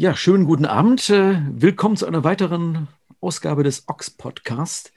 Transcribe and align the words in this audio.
Ja, 0.00 0.14
schönen 0.14 0.44
guten 0.44 0.64
Abend. 0.64 1.10
Äh, 1.10 1.42
willkommen 1.50 1.96
zu 1.96 2.06
einer 2.06 2.22
weiteren 2.22 2.86
Ausgabe 3.20 3.64
des 3.64 3.88
Ox 3.88 4.10
Podcast. 4.10 4.92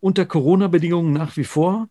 Unter 0.00 0.24
Corona-Bedingungen 0.24 1.12
nach 1.12 1.36
wie 1.36 1.44
vor 1.44 1.90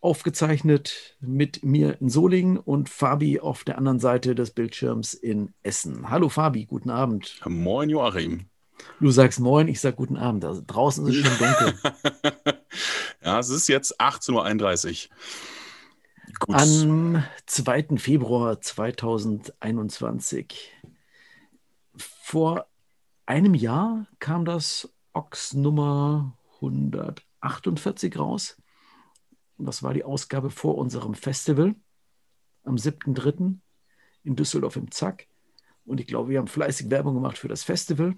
aufgezeichnet 0.00 1.16
mit 1.18 1.64
mir 1.64 2.00
in 2.00 2.08
Solingen 2.08 2.56
und 2.56 2.88
Fabi 2.88 3.40
auf 3.40 3.64
der 3.64 3.78
anderen 3.78 3.98
Seite 3.98 4.36
des 4.36 4.52
Bildschirms 4.52 5.12
in 5.12 5.52
Essen. 5.64 6.08
Hallo 6.08 6.28
Fabi, 6.28 6.66
guten 6.66 6.90
Abend. 6.90 7.40
Moin 7.44 7.90
Joachim. 7.90 8.44
Du 9.00 9.10
sagst 9.10 9.40
Moin, 9.40 9.66
ich 9.66 9.80
sag 9.80 9.96
guten 9.96 10.16
Abend. 10.16 10.44
Also 10.44 10.62
draußen 10.64 11.04
ist 11.08 11.16
es 11.16 11.26
schon 11.26 11.48
dunkel. 11.48 11.74
ja, 13.24 13.40
es 13.40 13.48
ist 13.48 13.66
jetzt 13.66 14.00
18.31 14.00 15.08
Uhr. 15.08 15.16
Gut. 16.38 16.54
Am 16.54 17.24
2. 17.46 17.96
Februar 17.96 18.60
2021. 18.60 20.76
Vor 22.30 22.66
einem 23.24 23.54
Jahr 23.54 24.06
kam 24.18 24.44
das 24.44 24.92
Ox 25.14 25.54
Nummer 25.54 26.36
148 26.56 28.18
raus. 28.18 28.60
Das 29.56 29.82
war 29.82 29.94
die 29.94 30.04
Ausgabe 30.04 30.50
vor 30.50 30.76
unserem 30.76 31.14
Festival 31.14 31.74
am 32.64 32.74
7.3. 32.74 33.56
in 34.24 34.36
Düsseldorf 34.36 34.76
im 34.76 34.90
Zack. 34.90 35.26
Und 35.86 36.00
ich 36.00 36.06
glaube, 36.06 36.28
wir 36.28 36.38
haben 36.38 36.48
fleißig 36.48 36.90
Werbung 36.90 37.14
gemacht 37.14 37.38
für 37.38 37.48
das 37.48 37.64
Festival. 37.64 38.14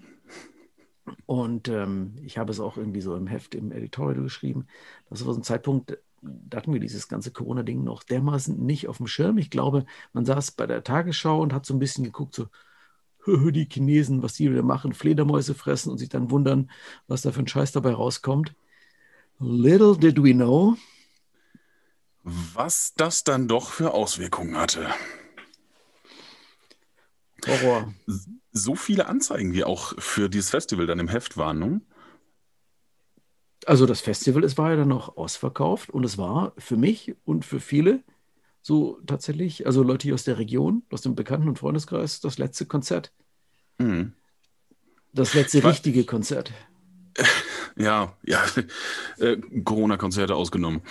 Und 1.25 1.69
ähm, 1.69 2.17
ich 2.21 2.37
habe 2.37 2.51
es 2.51 2.59
auch 2.59 2.75
irgendwie 2.75 2.99
so 2.99 3.15
im 3.15 3.27
Heft, 3.27 3.55
im 3.55 3.71
Editorial 3.71 4.23
geschrieben. 4.23 4.67
Das 5.09 5.25
war 5.25 5.33
so 5.33 5.39
ein 5.39 5.43
Zeitpunkt, 5.43 5.97
da 6.21 6.57
hatten 6.57 6.73
wir 6.73 6.81
dieses 6.81 7.07
ganze 7.07 7.31
Corona-Ding 7.31 7.81
noch 7.81 8.03
dermaßen 8.03 8.61
nicht 8.61 8.89
auf 8.89 8.97
dem 8.97 9.07
Schirm. 9.07 9.37
Ich 9.37 9.51
glaube, 9.51 9.85
man 10.11 10.25
saß 10.25 10.51
bei 10.51 10.67
der 10.67 10.83
Tagesschau 10.83 11.39
und 11.41 11.53
hat 11.53 11.65
so 11.65 11.73
ein 11.73 11.79
bisschen 11.79 12.03
geguckt, 12.03 12.35
so, 12.35 12.47
die 13.25 13.67
Chinesen, 13.69 14.23
was 14.23 14.33
die 14.33 14.51
wieder 14.51 14.63
machen, 14.63 14.93
Fledermäuse 14.93 15.53
fressen 15.53 15.91
und 15.91 15.97
sich 15.97 16.09
dann 16.09 16.31
wundern, 16.31 16.71
was 17.07 17.21
da 17.21 17.31
für 17.31 17.41
ein 17.41 17.47
Scheiß 17.47 17.71
dabei 17.71 17.93
rauskommt. 17.93 18.53
Little 19.39 19.97
did 19.97 20.21
we 20.21 20.33
know, 20.33 20.77
was 22.23 22.93
das 22.95 23.23
dann 23.23 23.47
doch 23.47 23.71
für 23.71 23.93
Auswirkungen 23.93 24.55
hatte. 24.57 24.87
Horror. 27.47 27.93
So 28.51 28.75
viele 28.75 29.07
Anzeigen, 29.07 29.53
wie 29.53 29.63
auch 29.63 29.93
für 29.99 30.29
dieses 30.29 30.51
Festival 30.51 30.85
dann 30.85 30.99
im 30.99 31.07
Heft 31.07 31.37
waren, 31.37 31.59
ne? 31.59 31.81
Also 33.65 33.85
das 33.85 34.01
Festival, 34.01 34.43
es 34.43 34.57
war 34.57 34.71
ja 34.71 34.75
dann 34.77 34.87
noch 34.87 35.17
ausverkauft 35.17 35.91
und 35.91 36.03
es 36.03 36.17
war 36.17 36.53
für 36.57 36.77
mich 36.77 37.15
und 37.25 37.45
für 37.45 37.59
viele 37.59 38.03
so 38.61 38.99
tatsächlich, 39.05 39.65
also 39.65 39.83
Leute 39.83 40.03
hier 40.03 40.13
aus 40.13 40.23
der 40.23 40.37
Region, 40.37 40.83
aus 40.91 41.01
dem 41.01 41.15
Bekannten- 41.15 41.49
und 41.49 41.59
Freundeskreis, 41.59 42.19
das 42.19 42.37
letzte 42.37 42.65
Konzert. 42.65 43.11
Mhm. 43.79 44.13
Das 45.13 45.33
letzte 45.33 45.63
war, 45.63 45.71
richtige 45.71 46.03
Konzert. 46.03 46.51
Ja, 47.77 48.17
ja, 48.23 48.43
äh, 49.19 49.37
Corona-Konzerte 49.63 50.35
ausgenommen. 50.35 50.81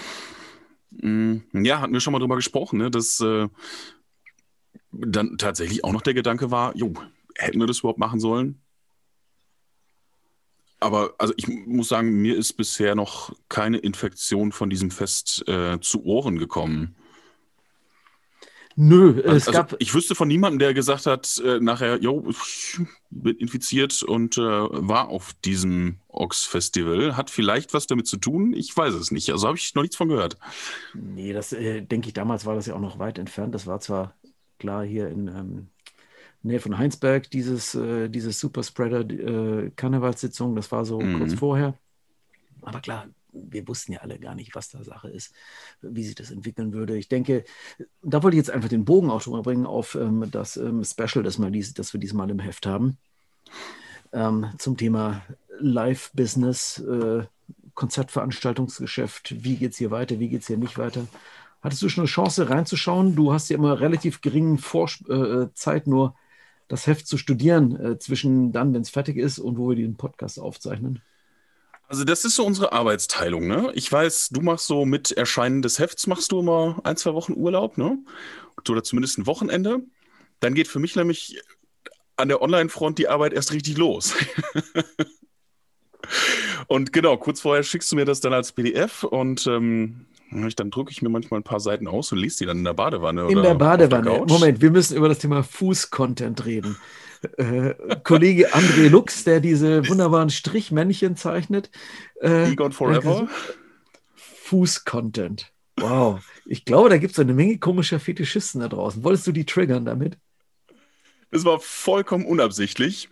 Mhm. 0.91 1.43
Ja, 1.53 1.81
hatten 1.81 1.93
wir 1.93 2.01
schon 2.01 2.13
mal 2.13 2.19
drüber 2.19 2.37
gesprochen, 2.37 2.79
ne, 2.79 2.91
dass 2.91 3.21
äh, 3.21 3.49
dann 4.91 5.37
tatsächlich 5.37 5.85
auch 5.85 5.93
noch 5.93 6.01
der 6.01 6.15
Gedanke 6.15 6.51
war, 6.51 6.75
jo, 6.75 6.95
hätten 7.37 7.61
wir 7.61 7.67
das 7.67 7.81
überhaupt 7.81 7.99
machen 7.99 8.19
sollen? 8.19 8.63
Aber 10.81 11.15
also 11.19 11.35
ich 11.37 11.47
muss 11.47 11.89
sagen, 11.89 12.23
mir 12.23 12.37
ist 12.37 12.55
bisher 12.55 12.95
noch 12.95 13.35
keine 13.51 13.77
Infektion 13.79 14.51
von 14.51 14.71
diesem 14.71 14.91
Fest 14.91 15.47
äh, 15.47 15.79
zu 15.81 16.05
Ohren 16.05 16.39
gekommen. 16.39 16.97
Nö, 18.77 19.21
es 19.21 19.49
also, 19.49 19.53
gab. 19.53 19.77
Ich 19.79 19.95
wüsste 19.95 20.15
von 20.15 20.29
niemandem, 20.29 20.61
der 20.61 20.75
gesagt 20.75 21.07
hat, 21.07 21.41
äh, 21.45 21.59
nachher, 21.61 22.01
jo, 22.01 22.25
ich 22.31 22.79
bin 23.11 23.37
infiziert 23.37 24.03
und 24.03 24.39
äh, 24.39 24.41
war 24.41 25.09
auf 25.09 25.35
diesem 25.45 25.97
Ox-Festival. 26.09 27.17
Hat 27.17 27.31
vielleicht 27.31 27.75
was 27.75 27.87
damit 27.87 28.07
zu 28.07 28.17
tun, 28.17 28.53
ich 28.53 28.77
weiß 28.77 28.95
es 28.95 29.11
nicht. 29.11 29.31
Also 29.31 29.49
habe 29.49 29.59
ich 29.59 29.75
noch 29.75 29.83
nichts 29.83 29.97
von 29.97 30.09
gehört. 30.09 30.39
Nee, 30.95 31.33
das 31.33 31.53
äh, 31.53 31.83
denke 31.83 32.09
ich, 32.09 32.15
damals 32.15 32.47
war 32.47 32.55
das 32.55 32.67
ja 32.67 32.75
auch 32.75 32.81
noch 32.81 32.99
weit 32.99 33.19
entfernt. 33.19 33.55
Das 33.55 33.67
war 33.67 33.81
zwar 33.81 34.15
klar 34.59 34.85
hier 34.85 35.09
in 35.09 35.29
ähm, 35.29 35.69
Nähe 36.43 36.61
von 36.61 36.79
Heinsberg, 36.79 37.31
dieses, 37.31 37.75
äh, 37.75 38.09
dieses 38.09 38.41
Superspreader-Karnevalssitzung, 38.41 40.53
äh, 40.53 40.57
das 40.57 40.73
war 40.73 40.87
so 40.87 41.01
mhm. 41.01 41.19
kurz 41.19 41.35
vorher. 41.35 41.75
Aber 42.63 42.81
klar, 42.81 43.09
wir 43.33 43.67
wussten 43.69 43.93
ja 43.93 44.01
alle 44.01 44.19
gar 44.19 44.35
nicht, 44.35 44.55
was 44.55 44.71
da 44.71 44.83
Sache 44.85 45.09
ist, 45.09 45.35
wie 45.81 46.05
sich 46.05 46.15
das 46.15 46.31
entwickeln 46.31 46.73
würde. 46.73 46.97
Ich 46.97 47.09
denke, 47.09 47.45
da 48.03 48.23
wollte 48.23 48.37
ich 48.37 48.41
jetzt 48.41 48.51
einfach 48.51 48.69
den 48.69 48.85
Bogen 48.85 49.11
auch 49.11 49.27
mal 49.27 49.43
bringen 49.43 49.67
auf 49.67 49.95
ähm, 49.95 50.29
das 50.31 50.57
ähm, 50.57 50.85
Special, 50.85 51.23
das, 51.23 51.39
mal 51.39 51.51
dies, 51.51 51.75
das 51.75 51.93
wir 51.93 52.01
diesmal 52.01 52.31
im 52.31 52.39
Heft 52.39 52.67
haben, 52.67 52.99
ähm, 54.13 54.47
zum 54.59 54.77
Thema 54.77 55.23
Live-Business, 55.59 56.79
äh, 56.79 57.25
Konzertveranstaltungsgeschäft. 57.75 59.45
Wie 59.45 59.57
geht 59.57 59.73
es 59.73 59.79
hier 59.79 59.91
weiter, 59.91 60.19
wie 60.19 60.29
geht 60.29 60.43
es 60.43 60.49
hier 60.49 60.59
nicht 60.59 60.79
weiter? 60.79 61.07
Hattest 61.63 61.83
du 61.83 61.89
schon 61.89 62.03
eine 62.03 62.09
Chance 62.09 62.49
reinzuschauen? 62.49 63.15
Du 63.15 63.33
hast 63.33 63.51
ja 63.51 63.57
immer 63.57 63.81
relativ 63.81 64.23
geringen 64.23 64.59
Vors 64.59 65.03
äh, 65.09 65.53
Zeit 65.55 65.87
nur 65.87 66.15
das 66.69 66.87
Heft 66.87 67.07
zu 67.07 67.19
studieren, 67.19 67.77
äh, 67.79 67.99
zwischen 67.99 68.53
dann, 68.53 68.73
wenn 68.73 68.83
es 68.83 68.91
fertig 68.91 69.17
ist 69.17 69.39
und 69.39 69.59
wo 69.59 69.69
wir 69.71 69.77
den 69.77 69.97
Podcast 69.97 70.39
aufzeichnen. 70.39 71.03
Also 71.91 72.05
das 72.05 72.25
ist 72.25 72.37
so 72.37 72.47
unsere 72.47 72.73
Arbeitsteilung, 72.73 73.49
ne? 73.49 73.73
Ich 73.75 73.91
weiß, 73.91 74.29
du 74.29 74.43
machst 74.43 74.69
so 74.69 74.85
mit 74.85 75.11
Erscheinen 75.11 75.61
des 75.61 75.81
Hefts, 75.81 76.07
machst 76.07 76.31
du 76.31 76.39
immer 76.39 76.81
ein, 76.85 76.97
zwei 76.97 77.15
Wochen 77.15 77.33
Urlaub, 77.33 77.79
ne? 77.79 77.99
Oder 78.69 78.85
zumindest 78.85 79.19
ein 79.19 79.27
Wochenende. 79.27 79.81
Dann 80.39 80.55
geht 80.55 80.69
für 80.69 80.79
mich 80.79 80.95
nämlich 80.95 81.43
an 82.17 82.29
der 82.29 82.43
Online-Front 82.43 82.99
die 82.99 83.09
Arbeit 83.09 83.33
erst 83.33 83.53
richtig 83.53 83.77
los. 83.77 84.15
und 86.69 86.93
genau, 86.93 87.17
kurz 87.17 87.41
vorher 87.41 87.65
schickst 87.65 87.91
du 87.91 87.97
mir 87.97 88.05
das 88.05 88.21
dann 88.21 88.35
als 88.35 88.53
PDF 88.53 89.03
und 89.03 89.49
ähm, 89.49 90.07
dann 90.31 90.71
drücke 90.71 90.93
ich 90.93 91.03
mir 91.03 91.09
manchmal 91.09 91.41
ein 91.41 91.45
paar 91.45 91.59
Seiten 91.59 91.89
aus 91.89 92.13
und 92.13 92.19
lese 92.19 92.39
die 92.39 92.47
dann 92.47 92.59
in 92.59 92.65
der 92.65 92.75
Badewanne. 92.75 93.27
In 93.29 93.43
der 93.43 93.57
Badewanne. 93.57 94.11
Der 94.11 94.27
Moment, 94.27 94.63
wir 94.63 94.71
müssen 94.71 94.97
über 94.97 95.09
das 95.09 95.19
Thema 95.19 95.43
Fuß-Content 95.43 96.47
reden 96.47 96.77
äh, 97.37 97.75
Kollege 98.03 98.55
André 98.55 98.89
Lux, 98.89 99.25
der 99.25 99.41
diese 99.41 99.89
wunderbaren 99.89 100.31
Strichmännchen 100.31 101.17
zeichnet. 101.17 101.71
Äh, 102.21 102.53
Egon 102.53 102.73
Forever. 102.73 103.29
Fuß-Content. 104.17 105.53
Wow. 105.77 106.21
Ich 106.47 106.65
glaube, 106.65 106.89
da 106.89 106.99
gibt 106.99 107.13
es 107.13 107.19
eine 107.19 107.35
Menge 107.35 107.59
komischer 107.59 108.01
Fetischisten 108.01 108.61
da 108.61 108.69
draußen. 108.69 109.05
Wolltest 109.05 109.27
du 109.27 109.33
die 109.33 109.47
triggern 109.47 109.85
damit? 109.85 110.19
Das 111.31 111.45
war 111.45 111.61
vollkommen 111.61 112.27
unabsichtlich. 112.27 113.09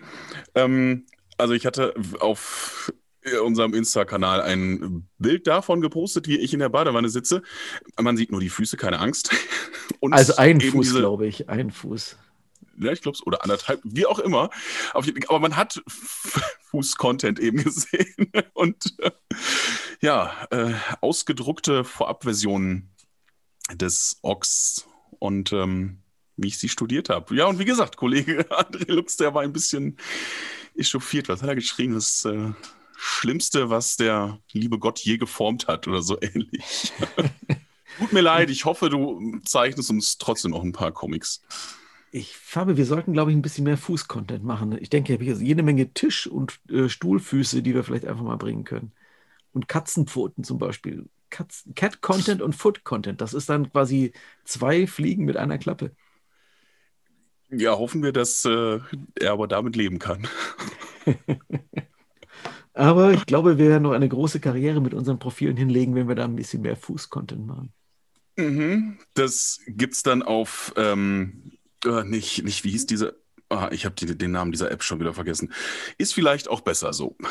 Ähm, 0.55 1.07
also 1.37 1.55
ich 1.55 1.67
hatte 1.67 1.95
auf 2.19 2.93
unserem 3.43 3.75
Insta-Kanal 3.75 4.41
ein 4.43 5.09
Bild 5.19 5.47
davon 5.47 5.81
gepostet, 5.81 6.27
wie 6.29 6.39
ich 6.39 6.53
in 6.53 6.61
der 6.61 6.69
Badewanne 6.69 7.09
sitze. 7.09 7.43
Man 8.01 8.17
sieht 8.17 8.33
nur 8.33 8.41
die 8.41 8.49
Füße, 8.49 8.77
keine 8.77 8.99
Angst. 8.99 9.31
Und 10.01 10.13
also 10.13 10.37
ein 10.37 10.61
Fuß, 10.61 10.95
glaube 10.95 11.27
ich, 11.27 11.49
ein 11.49 11.71
Fuß 11.71 12.17
ja, 12.81 12.93
ich 12.93 13.03
glaube 13.03 13.17
es, 13.17 13.27
oder 13.27 13.43
anderthalb, 13.43 13.81
wie 13.85 14.07
auch 14.07 14.19
immer. 14.19 14.51
aber 14.93 15.39
man 15.41 15.57
hat 15.57 15.83
Fuß-Content 16.71 17.41
eben 17.41 17.63
gesehen 17.63 18.33
und 18.55 18.95
äh, 19.01 19.11
ja, 20.01 20.47
äh, 20.51 20.75
ausgedruckte 21.01 21.85
Vorabversionen 21.85 22.95
des 23.75 24.19
Ox 24.23 24.87
und 25.19 25.53
ähm, 25.53 26.03
wie 26.37 26.49
ich 26.49 26.59
sie 26.59 26.69
studiert 26.69 27.09
habe. 27.09 27.35
Ja, 27.35 27.47
und 27.47 27.59
wie 27.59 27.65
gesagt, 27.65 27.97
Kollege 27.97 28.41
André 28.51 28.91
Lux, 28.93 29.17
der 29.17 29.35
war 29.35 29.43
ein 29.43 29.53
bisschen 29.53 29.99
echauffiert. 30.77 31.29
Was 31.29 31.43
hat 31.43 31.49
er 31.49 31.55
geschrieben? 31.57 31.95
Das 31.95 32.25
äh, 32.25 32.53
Schlimmste, 32.97 33.71
was 33.71 33.97
der 33.97 34.39
liebe 34.53 34.79
Gott 34.79 35.01
je 35.01 35.19
geformt 35.19 35.67
hat 35.67 35.87
oder 35.89 36.03
so 36.03 36.17
ähnlich. 36.21 36.93
Tut 37.99 38.13
mir 38.13 38.21
leid, 38.21 38.51
ich 38.51 38.65
hoffe, 38.65 38.91
du 38.91 39.41
zeichnest 39.45 39.91
uns 39.91 40.19
trotzdem 40.19 40.53
noch 40.53 40.63
ein 40.63 40.73
paar 40.73 40.93
Comics. 40.93 41.43
Ich, 42.11 42.37
Fabi, 42.37 42.77
wir 42.77 42.87
sollten, 42.87 43.13
glaube 43.13 43.31
ich, 43.31 43.37
ein 43.37 43.43
bisschen 43.43 43.65
mehr 43.65 43.77
Fuß-Content 43.77 44.43
machen. 44.43 44.79
Ich 44.81 44.89
denke, 44.89 45.13
ich 45.13 45.31
habe 45.31 45.45
jede 45.45 45.63
Menge 45.63 45.93
Tisch- 45.93 46.27
und 46.27 46.59
äh, 46.71 46.89
Stuhlfüße, 46.89 47.63
die 47.63 47.75
wir 47.75 47.85
vielleicht 47.85 48.07
einfach 48.07 48.23
mal 48.23 48.37
bringen 48.37 48.65
können. 48.65 48.93
Und 49.53 49.69
Katzenpfoten 49.69 50.45
zum 50.45 50.59
Beispiel. 50.59 51.07
Cat-Content 51.31 52.41
und 52.41 52.55
Foot-Content. 52.55 53.21
Das 53.21 53.35
ist 53.35 53.51
dann 53.51 53.71
quasi 53.71 54.13
zwei 54.45 54.87
Fliegen 54.87 55.25
mit 55.27 55.37
einer 55.37 55.59
Klappe. 55.59 55.93
Ja, 57.51 57.79
hoffen 57.79 58.03
wir, 58.03 58.13
dass 58.13 58.45
äh, 58.45 58.79
er 59.19 59.33
aber 59.33 59.49
damit 59.49 59.77
leben 59.77 59.99
kann. 59.99 60.27
aber 62.75 63.13
ich 63.13 63.27
glaube, 63.27 63.59
wir 63.59 63.69
werden 63.69 63.83
noch 63.83 63.93
eine 63.93 64.09
große 64.09 64.41
Karriere 64.41 64.81
mit 64.81 64.95
unseren 64.95 65.19
Profilen 65.19 65.57
hinlegen, 65.57 65.95
wenn 65.95 66.09
wir 66.09 66.15
da 66.15 66.25
ein 66.25 66.37
bisschen 66.37 66.63
mehr 66.63 66.77
Fuß-Content 66.77 67.47
machen. 67.47 67.73
Mhm, 68.37 68.99
das 69.15 69.61
gibt 69.67 69.95
es 69.95 70.03
dann 70.03 70.23
auf 70.23 70.73
ähm, 70.77 71.58
äh, 71.85 72.05
nicht, 72.05 72.45
nicht, 72.45 72.65
wie 72.65 72.71
hieß 72.71 72.87
diese? 72.87 73.21
Ah, 73.49 73.69
ich 73.73 73.85
habe 73.85 73.95
die, 73.95 74.17
den 74.17 74.31
Namen 74.31 74.53
dieser 74.53 74.71
App 74.71 74.83
schon 74.83 75.01
wieder 75.01 75.15
vergessen. 75.15 75.53
Ist 75.97 76.15
vielleicht 76.15 76.49
auch 76.49 76.61
besser 76.61 76.93
so. 76.93 77.17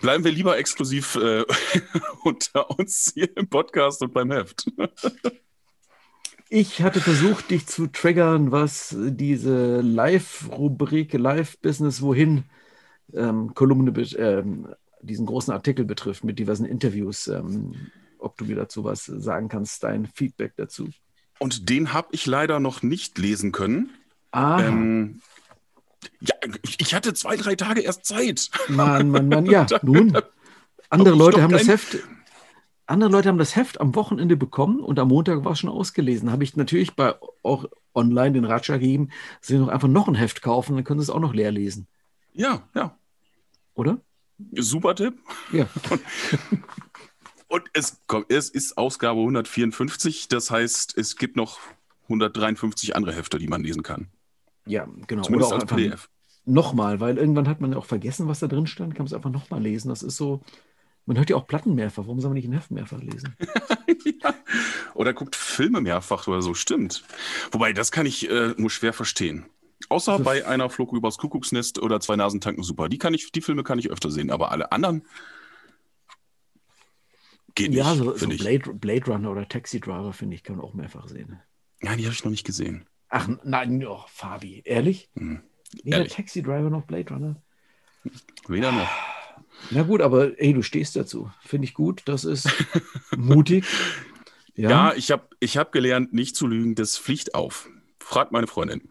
Bleiben 0.00 0.24
wir 0.24 0.32
lieber 0.32 0.58
exklusiv 0.58 1.16
äh, 1.16 1.44
unter 2.24 2.70
uns 2.70 3.12
hier 3.14 3.36
im 3.36 3.48
Podcast 3.48 4.02
und 4.02 4.12
beim 4.12 4.30
Heft. 4.30 4.70
Ich 6.48 6.82
hatte 6.82 7.00
versucht, 7.00 7.50
dich 7.50 7.66
zu 7.66 7.86
triggern, 7.86 8.52
was 8.52 8.94
diese 8.98 9.80
Live-Rubrik, 9.80 11.14
Live-Business, 11.14 12.02
wohin 12.02 12.44
ähm, 13.14 13.54
Kolumne, 13.54 13.92
ähm, 14.18 14.68
diesen 15.00 15.26
großen 15.26 15.52
Artikel 15.52 15.84
betrifft 15.84 16.24
mit 16.24 16.38
diversen 16.38 16.66
Interviews. 16.66 17.28
Ähm, 17.28 17.74
ob 18.18 18.36
du 18.36 18.44
mir 18.44 18.56
dazu 18.56 18.84
was 18.84 19.04
sagen 19.04 19.48
kannst, 19.48 19.82
dein 19.82 20.06
Feedback 20.06 20.54
dazu. 20.56 20.88
Und 21.38 21.68
den 21.68 21.92
habe 21.92 22.08
ich 22.12 22.26
leider 22.26 22.60
noch 22.60 22.82
nicht 22.82 23.18
lesen 23.18 23.52
können. 23.52 23.90
Ah. 24.30 24.62
Ähm, 24.62 25.20
ja, 26.20 26.34
ich 26.78 26.94
hatte 26.94 27.14
zwei, 27.14 27.36
drei 27.36 27.54
Tage 27.54 27.80
erst 27.80 28.04
Zeit. 28.04 28.50
Mann, 28.68 29.10
Mann, 29.10 29.28
Mann, 29.28 29.46
ja, 29.46 29.66
nun. 29.82 30.16
Andere 30.88 31.16
Leute 31.16 31.42
haben 31.42 31.52
das 31.52 31.68
Heft. 31.68 31.98
Andere 32.86 33.10
Leute 33.10 33.28
haben 33.28 33.38
das 33.38 33.56
Heft 33.56 33.80
am 33.80 33.94
Wochenende 33.94 34.36
bekommen 34.36 34.80
und 34.80 34.98
am 34.98 35.08
Montag 35.08 35.44
war 35.44 35.52
es 35.52 35.60
schon 35.60 35.70
ausgelesen. 35.70 36.30
Habe 36.30 36.44
ich 36.44 36.56
natürlich 36.56 36.94
bei 36.94 37.14
auch 37.42 37.66
online 37.94 38.32
den 38.32 38.44
Ratschlag 38.44 38.80
gegeben, 38.80 39.10
sie 39.40 39.58
noch 39.58 39.68
einfach 39.68 39.88
noch 39.88 40.08
ein 40.08 40.14
Heft 40.14 40.42
kaufen, 40.42 40.74
dann 40.74 40.84
können 40.84 41.00
sie 41.00 41.04
es 41.04 41.10
auch 41.10 41.20
noch 41.20 41.34
leer 41.34 41.50
lesen. 41.50 41.86
Ja, 42.34 42.62
ja. 42.74 42.96
Oder? 43.74 44.00
Super 44.56 44.94
Tipp. 44.94 45.14
Ja. 45.52 45.66
Und 47.52 47.64
es, 47.74 48.00
es 48.28 48.48
ist 48.48 48.78
Ausgabe 48.78 49.20
154, 49.20 50.28
das 50.28 50.50
heißt, 50.50 50.96
es 50.96 51.16
gibt 51.16 51.36
noch 51.36 51.58
153 52.04 52.96
andere 52.96 53.14
Hefte, 53.14 53.38
die 53.38 53.46
man 53.46 53.62
lesen 53.62 53.82
kann. 53.82 54.08
Ja, 54.64 54.88
genau. 55.06 55.20
Zumindest 55.20 55.52
Oder 55.52 55.58
auch 55.58 55.62
als 55.64 55.70
PDF. 55.70 56.08
Nochmal, 56.46 57.00
weil 57.00 57.18
irgendwann 57.18 57.46
hat 57.48 57.60
man 57.60 57.72
ja 57.72 57.76
auch 57.76 57.84
vergessen, 57.84 58.26
was 58.26 58.38
da 58.38 58.46
drin 58.46 58.66
stand, 58.66 58.94
kann 58.94 59.04
man 59.04 59.08
es 59.08 59.12
einfach 59.12 59.28
nochmal 59.28 59.60
lesen. 59.60 59.90
Das 59.90 60.02
ist 60.02 60.16
so, 60.16 60.40
man 61.04 61.18
hört 61.18 61.28
ja 61.28 61.36
auch 61.36 61.46
Platten 61.46 61.74
mehrfach. 61.74 62.04
Warum 62.04 62.20
soll 62.20 62.30
man 62.30 62.36
nicht 62.36 62.48
ein 62.48 62.54
Heft 62.54 62.70
mehrfach 62.70 63.02
lesen? 63.02 63.36
ja. 64.22 64.34
Oder 64.94 65.12
guckt 65.12 65.36
Filme 65.36 65.82
mehrfach 65.82 66.26
oder 66.28 66.40
so, 66.40 66.54
stimmt. 66.54 67.04
Wobei, 67.50 67.74
das 67.74 67.92
kann 67.92 68.06
ich 68.06 68.30
äh, 68.30 68.54
nur 68.56 68.70
schwer 68.70 68.94
verstehen. 68.94 69.44
Außer 69.90 70.12
also, 70.12 70.24
bei 70.24 70.46
einer 70.46 70.70
Flug 70.70 70.94
übers 70.94 71.18
Kuckucksnest 71.18 71.82
oder 71.82 72.00
zwei 72.00 72.16
Nasentanken 72.16 72.64
super. 72.64 72.88
Die, 72.88 72.96
kann 72.96 73.12
ich, 73.12 73.30
die 73.30 73.42
Filme 73.42 73.62
kann 73.62 73.78
ich 73.78 73.90
öfter 73.90 74.10
sehen, 74.10 74.30
aber 74.30 74.52
alle 74.52 74.72
anderen 74.72 75.04
Geht 77.54 77.70
nicht, 77.70 77.78
ja, 77.78 77.94
so, 77.94 78.16
so 78.16 78.28
Blade, 78.28 78.72
Blade, 78.74 79.06
Runner 79.06 79.30
oder 79.30 79.48
Taxi 79.48 79.80
Driver, 79.80 80.12
finde 80.12 80.36
ich, 80.36 80.42
kann 80.42 80.56
man 80.56 80.64
auch 80.64 80.74
mehrfach 80.74 81.08
sehen. 81.08 81.38
Ja, 81.82 81.96
die 81.96 82.04
habe 82.04 82.14
ich 82.14 82.24
noch 82.24 82.30
nicht 82.30 82.46
gesehen. 82.46 82.86
Ach, 83.08 83.28
nein, 83.44 83.84
oh, 83.86 84.04
Fabi, 84.08 84.62
ehrlich? 84.64 85.10
Hm. 85.16 85.42
Weder 85.82 85.98
ehrlich. 85.98 86.14
Taxi 86.14 86.42
Driver 86.42 86.70
noch 86.70 86.84
Blade 86.84 87.12
Runner? 87.12 87.42
Weder 88.48 88.72
noch. 88.72 88.88
Na 89.70 89.82
gut, 89.82 90.00
aber 90.00 90.40
ey, 90.40 90.52
du 90.52 90.62
stehst 90.62 90.96
dazu. 90.96 91.30
Finde 91.40 91.66
ich 91.66 91.74
gut. 91.74 92.02
Das 92.06 92.24
ist 92.24 92.48
mutig. 93.16 93.64
Ja, 94.54 94.70
ja 94.70 94.94
ich 94.94 95.10
habe 95.10 95.28
ich 95.40 95.56
hab 95.56 95.72
gelernt, 95.72 96.12
nicht 96.12 96.36
zu 96.36 96.46
lügen. 96.46 96.74
Das 96.74 96.96
fliegt 96.96 97.34
auf. 97.34 97.68
Fragt 97.98 98.32
meine 98.32 98.46
Freundin. 98.46 98.88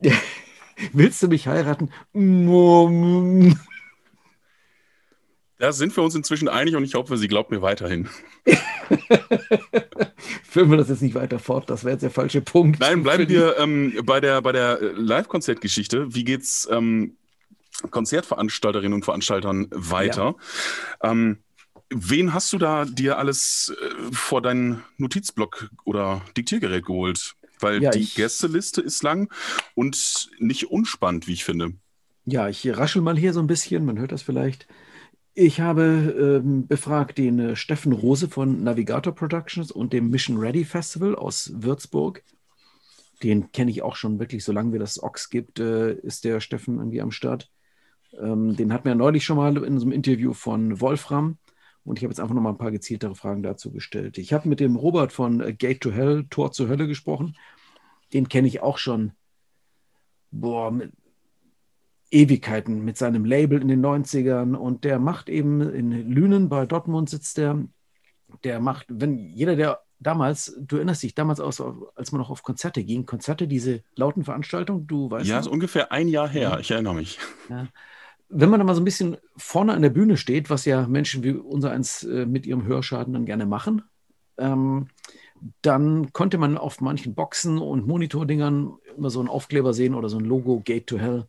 Willst 0.92 1.22
du 1.22 1.28
mich 1.28 1.46
heiraten? 1.46 1.90
Da 5.62 5.70
sind 5.70 5.96
wir 5.96 6.02
uns 6.02 6.16
inzwischen 6.16 6.48
einig 6.48 6.74
und 6.74 6.82
ich 6.82 6.94
hoffe, 6.94 7.16
sie 7.16 7.28
glaubt 7.28 7.52
mir 7.52 7.62
weiterhin. 7.62 8.08
Führen 10.42 10.70
wir 10.72 10.76
das 10.76 10.88
jetzt 10.88 11.02
nicht 11.02 11.14
weiter 11.14 11.38
fort, 11.38 11.70
das 11.70 11.84
wäre 11.84 11.92
jetzt 11.92 12.02
der 12.02 12.10
falsche 12.10 12.40
Punkt. 12.40 12.80
Nein, 12.80 13.04
bleiben 13.04 13.28
wir 13.28 13.56
ähm, 13.58 13.96
bei 14.04 14.18
der, 14.18 14.42
bei 14.42 14.50
der 14.50 14.80
Live-Konzertgeschichte. 14.96 16.12
Wie 16.16 16.24
geht's 16.24 16.66
ähm, 16.68 17.16
Konzertveranstalterinnen 17.92 18.92
und 18.92 19.04
Veranstaltern 19.04 19.68
weiter? 19.70 20.34
Ja. 21.00 21.12
Ähm, 21.12 21.38
wen 21.90 22.34
hast 22.34 22.52
du 22.52 22.58
da 22.58 22.84
dir 22.84 23.18
alles 23.18 23.72
äh, 23.80 24.12
vor 24.12 24.42
deinen 24.42 24.82
Notizblock 24.96 25.70
oder 25.84 26.22
Diktiergerät 26.36 26.86
geholt? 26.86 27.36
Weil 27.60 27.80
ja, 27.80 27.90
die 27.90 28.06
Gästeliste 28.06 28.80
ist 28.80 29.04
lang 29.04 29.32
und 29.76 30.28
nicht 30.40 30.72
unspannend, 30.72 31.28
wie 31.28 31.34
ich 31.34 31.44
finde. 31.44 31.74
Ja, 32.24 32.48
ich 32.48 32.66
raschel 32.76 33.00
mal 33.00 33.16
hier 33.16 33.32
so 33.32 33.38
ein 33.38 33.46
bisschen, 33.46 33.84
man 33.84 34.00
hört 34.00 34.10
das 34.10 34.22
vielleicht. 34.22 34.66
Ich 35.34 35.60
habe 35.60 36.42
ähm, 36.42 36.66
befragt 36.66 37.16
den 37.16 37.38
äh, 37.38 37.56
Steffen 37.56 37.92
Rose 37.92 38.28
von 38.28 38.62
Navigator 38.62 39.14
Productions 39.14 39.72
und 39.72 39.94
dem 39.94 40.10
Mission 40.10 40.36
Ready 40.36 40.64
Festival 40.64 41.14
aus 41.14 41.52
Würzburg. 41.54 42.22
Den 43.22 43.50
kenne 43.50 43.70
ich 43.70 43.82
auch 43.82 43.96
schon 43.96 44.18
wirklich, 44.18 44.44
solange 44.44 44.72
wir 44.72 44.78
das 44.78 45.02
Ox 45.02 45.30
gibt, 45.30 45.58
äh, 45.58 45.94
ist 45.94 46.24
der 46.24 46.40
Steffen 46.40 46.76
irgendwie 46.76 47.00
am 47.00 47.12
Start. 47.12 47.50
Ähm, 48.20 48.56
den 48.56 48.74
hatten 48.74 48.84
wir 48.84 48.94
neulich 48.94 49.24
schon 49.24 49.38
mal 49.38 49.56
in 49.64 49.78
so 49.78 49.86
einem 49.86 49.92
Interview 49.92 50.34
von 50.34 50.82
Wolfram. 50.82 51.38
Und 51.84 51.98
ich 51.98 52.04
habe 52.04 52.12
jetzt 52.12 52.20
einfach 52.20 52.34
noch 52.34 52.42
mal 52.42 52.50
ein 52.50 52.58
paar 52.58 52.70
gezieltere 52.70 53.14
Fragen 53.14 53.42
dazu 53.42 53.72
gestellt. 53.72 54.18
Ich 54.18 54.34
habe 54.34 54.48
mit 54.48 54.60
dem 54.60 54.76
Robert 54.76 55.12
von 55.12 55.40
äh, 55.40 55.54
Gate 55.54 55.80
to 55.80 55.92
Hell, 55.92 56.26
Tor 56.28 56.52
zur 56.52 56.68
Hölle 56.68 56.86
gesprochen. 56.86 57.36
Den 58.12 58.28
kenne 58.28 58.48
ich 58.48 58.60
auch 58.60 58.76
schon, 58.76 59.12
boah, 60.30 60.70
mit, 60.70 60.92
Ewigkeiten 62.12 62.84
mit 62.84 62.98
seinem 62.98 63.24
Label 63.24 63.60
in 63.60 63.68
den 63.68 63.84
90ern 63.84 64.54
und 64.54 64.84
der 64.84 64.98
macht 64.98 65.28
eben 65.28 65.60
in 65.62 65.90
Lünen 66.10 66.48
bei 66.48 66.66
Dortmund 66.66 67.08
sitzt 67.08 67.38
der, 67.38 67.58
der 68.44 68.60
macht, 68.60 68.86
wenn 68.88 69.18
jeder, 69.18 69.56
der 69.56 69.80
damals, 69.98 70.56
du 70.60 70.76
erinnerst 70.76 71.02
dich 71.02 71.14
damals 71.14 71.40
aus, 71.40 71.62
als 71.94 72.12
man 72.12 72.20
noch 72.20 72.30
auf 72.30 72.42
Konzerte 72.42 72.84
ging, 72.84 73.06
Konzerte, 73.06 73.48
diese 73.48 73.82
lauten 73.96 74.24
Veranstaltungen, 74.24 74.86
du 74.86 75.10
weißt. 75.10 75.26
Ja, 75.26 75.38
ist 75.38 75.46
ungefähr 75.46 75.90
ein 75.90 76.08
Jahr 76.08 76.28
her, 76.28 76.58
ich 76.60 76.70
erinnere 76.70 76.94
mich. 76.94 77.18
Ja. 77.48 77.68
Wenn 78.28 78.50
man 78.50 78.60
da 78.60 78.64
mal 78.64 78.74
so 78.74 78.80
ein 78.80 78.86
bisschen 78.86 79.16
vorne 79.36 79.72
an 79.72 79.82
der 79.82 79.90
Bühne 79.90 80.16
steht, 80.16 80.50
was 80.50 80.64
ja 80.64 80.86
Menschen 80.86 81.22
wie 81.22 81.32
unser 81.32 81.70
eins 81.70 82.02
äh, 82.02 82.26
mit 82.26 82.46
ihrem 82.46 82.64
Hörschaden 82.64 83.12
dann 83.12 83.26
gerne 83.26 83.46
machen, 83.46 83.82
ähm, 84.38 84.88
dann 85.60 86.12
konnte 86.12 86.38
man 86.38 86.56
auf 86.56 86.80
manchen 86.80 87.14
Boxen 87.14 87.58
und 87.58 87.86
Monitordingern 87.86 88.74
immer 88.96 89.10
so 89.10 89.20
einen 89.20 89.28
Aufkleber 89.28 89.74
sehen 89.74 89.94
oder 89.94 90.08
so 90.08 90.18
ein 90.18 90.24
Logo 90.24 90.60
Gate 90.60 90.86
to 90.86 90.98
Hell. 90.98 91.26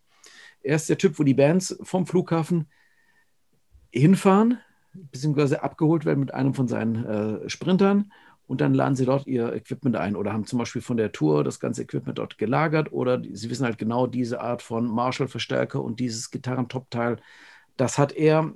Er 0.64 0.76
ist 0.78 0.90
der 0.90 0.98
Typ, 0.98 1.20
wo 1.20 1.24
die 1.24 1.34
Bands 1.34 1.78
vom 1.84 2.08
Flughafen 2.08 2.68
hinfahren, 3.92 4.60
beziehungsweise 4.94 5.62
abgeholt 5.62 6.06
werden 6.06 6.20
mit 6.20 6.34
einem 6.34 6.54
von 6.54 6.68
seinen 6.68 7.06
äh, 7.06 7.50
Sprintern 7.50 8.12
und 8.48 8.62
dann 8.62 8.74
laden 8.74 8.96
sie 8.96 9.06
dort 9.06 9.28
ihr 9.28 9.54
Equipment 9.54 9.96
ein 9.96 10.16
oder 10.16 10.34
haben 10.34 10.46
zum 10.46 10.60
Beispiel 10.60 10.82
von 10.82 10.98
der 10.98 11.12
Tour 11.12 11.44
das 11.44 11.60
ganze 11.60 11.84
Equipment 11.84 12.18
dort 12.18 12.38
gelagert 12.38 12.92
oder 12.92 13.22
sie 13.32 13.50
wissen 13.50 13.66
halt 13.66 13.78
genau 13.78 14.08
diese 14.08 14.42
Art 14.42 14.62
von 14.62 14.88
Marshall-Verstärker 14.88 15.82
und 15.82 16.00
dieses 16.00 16.30
Gitarrentop-Teil, 16.32 17.18
das 17.78 17.98
hat 17.98 18.12
er, 18.12 18.54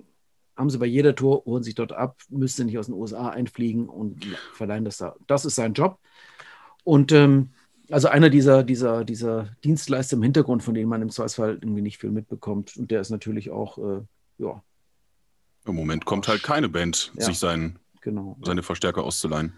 haben 0.55 0.69
sie 0.69 0.77
bei 0.77 0.85
jeder 0.85 1.15
Tour, 1.15 1.43
holen 1.45 1.63
sich 1.63 1.75
dort 1.75 1.93
ab, 1.93 2.17
müssen 2.29 2.65
nicht 2.65 2.77
aus 2.77 2.87
den 2.87 2.95
USA 2.95 3.29
einfliegen 3.29 3.87
und 3.89 4.25
verleihen 4.53 4.85
das 4.85 4.97
da. 4.97 5.15
Das 5.27 5.45
ist 5.45 5.55
sein 5.55 5.73
Job. 5.73 5.99
Und 6.83 7.11
ähm, 7.11 7.51
also 7.89 8.07
einer 8.07 8.29
dieser, 8.29 8.63
dieser, 8.63 9.03
dieser 9.03 9.49
Dienstleister 9.63 10.17
im 10.17 10.23
Hintergrund, 10.23 10.63
von 10.63 10.73
denen 10.73 10.89
man 10.89 11.01
im 11.01 11.09
Zweifelsfall 11.09 11.59
irgendwie 11.61 11.81
nicht 11.81 11.97
viel 11.97 12.11
mitbekommt. 12.11 12.75
Und 12.77 12.91
der 12.91 13.01
ist 13.01 13.09
natürlich 13.09 13.49
auch, 13.49 13.77
äh, 13.77 14.01
ja. 14.37 14.61
Im 15.65 15.75
Moment 15.75 16.05
kommt 16.05 16.27
halt 16.27 16.43
keine 16.43 16.69
Band, 16.69 17.11
ja, 17.17 17.25
sich 17.25 17.39
sein, 17.39 17.77
genau, 18.01 18.37
seine 18.43 18.63
Verstärker 18.63 19.03
auszuleihen. 19.03 19.53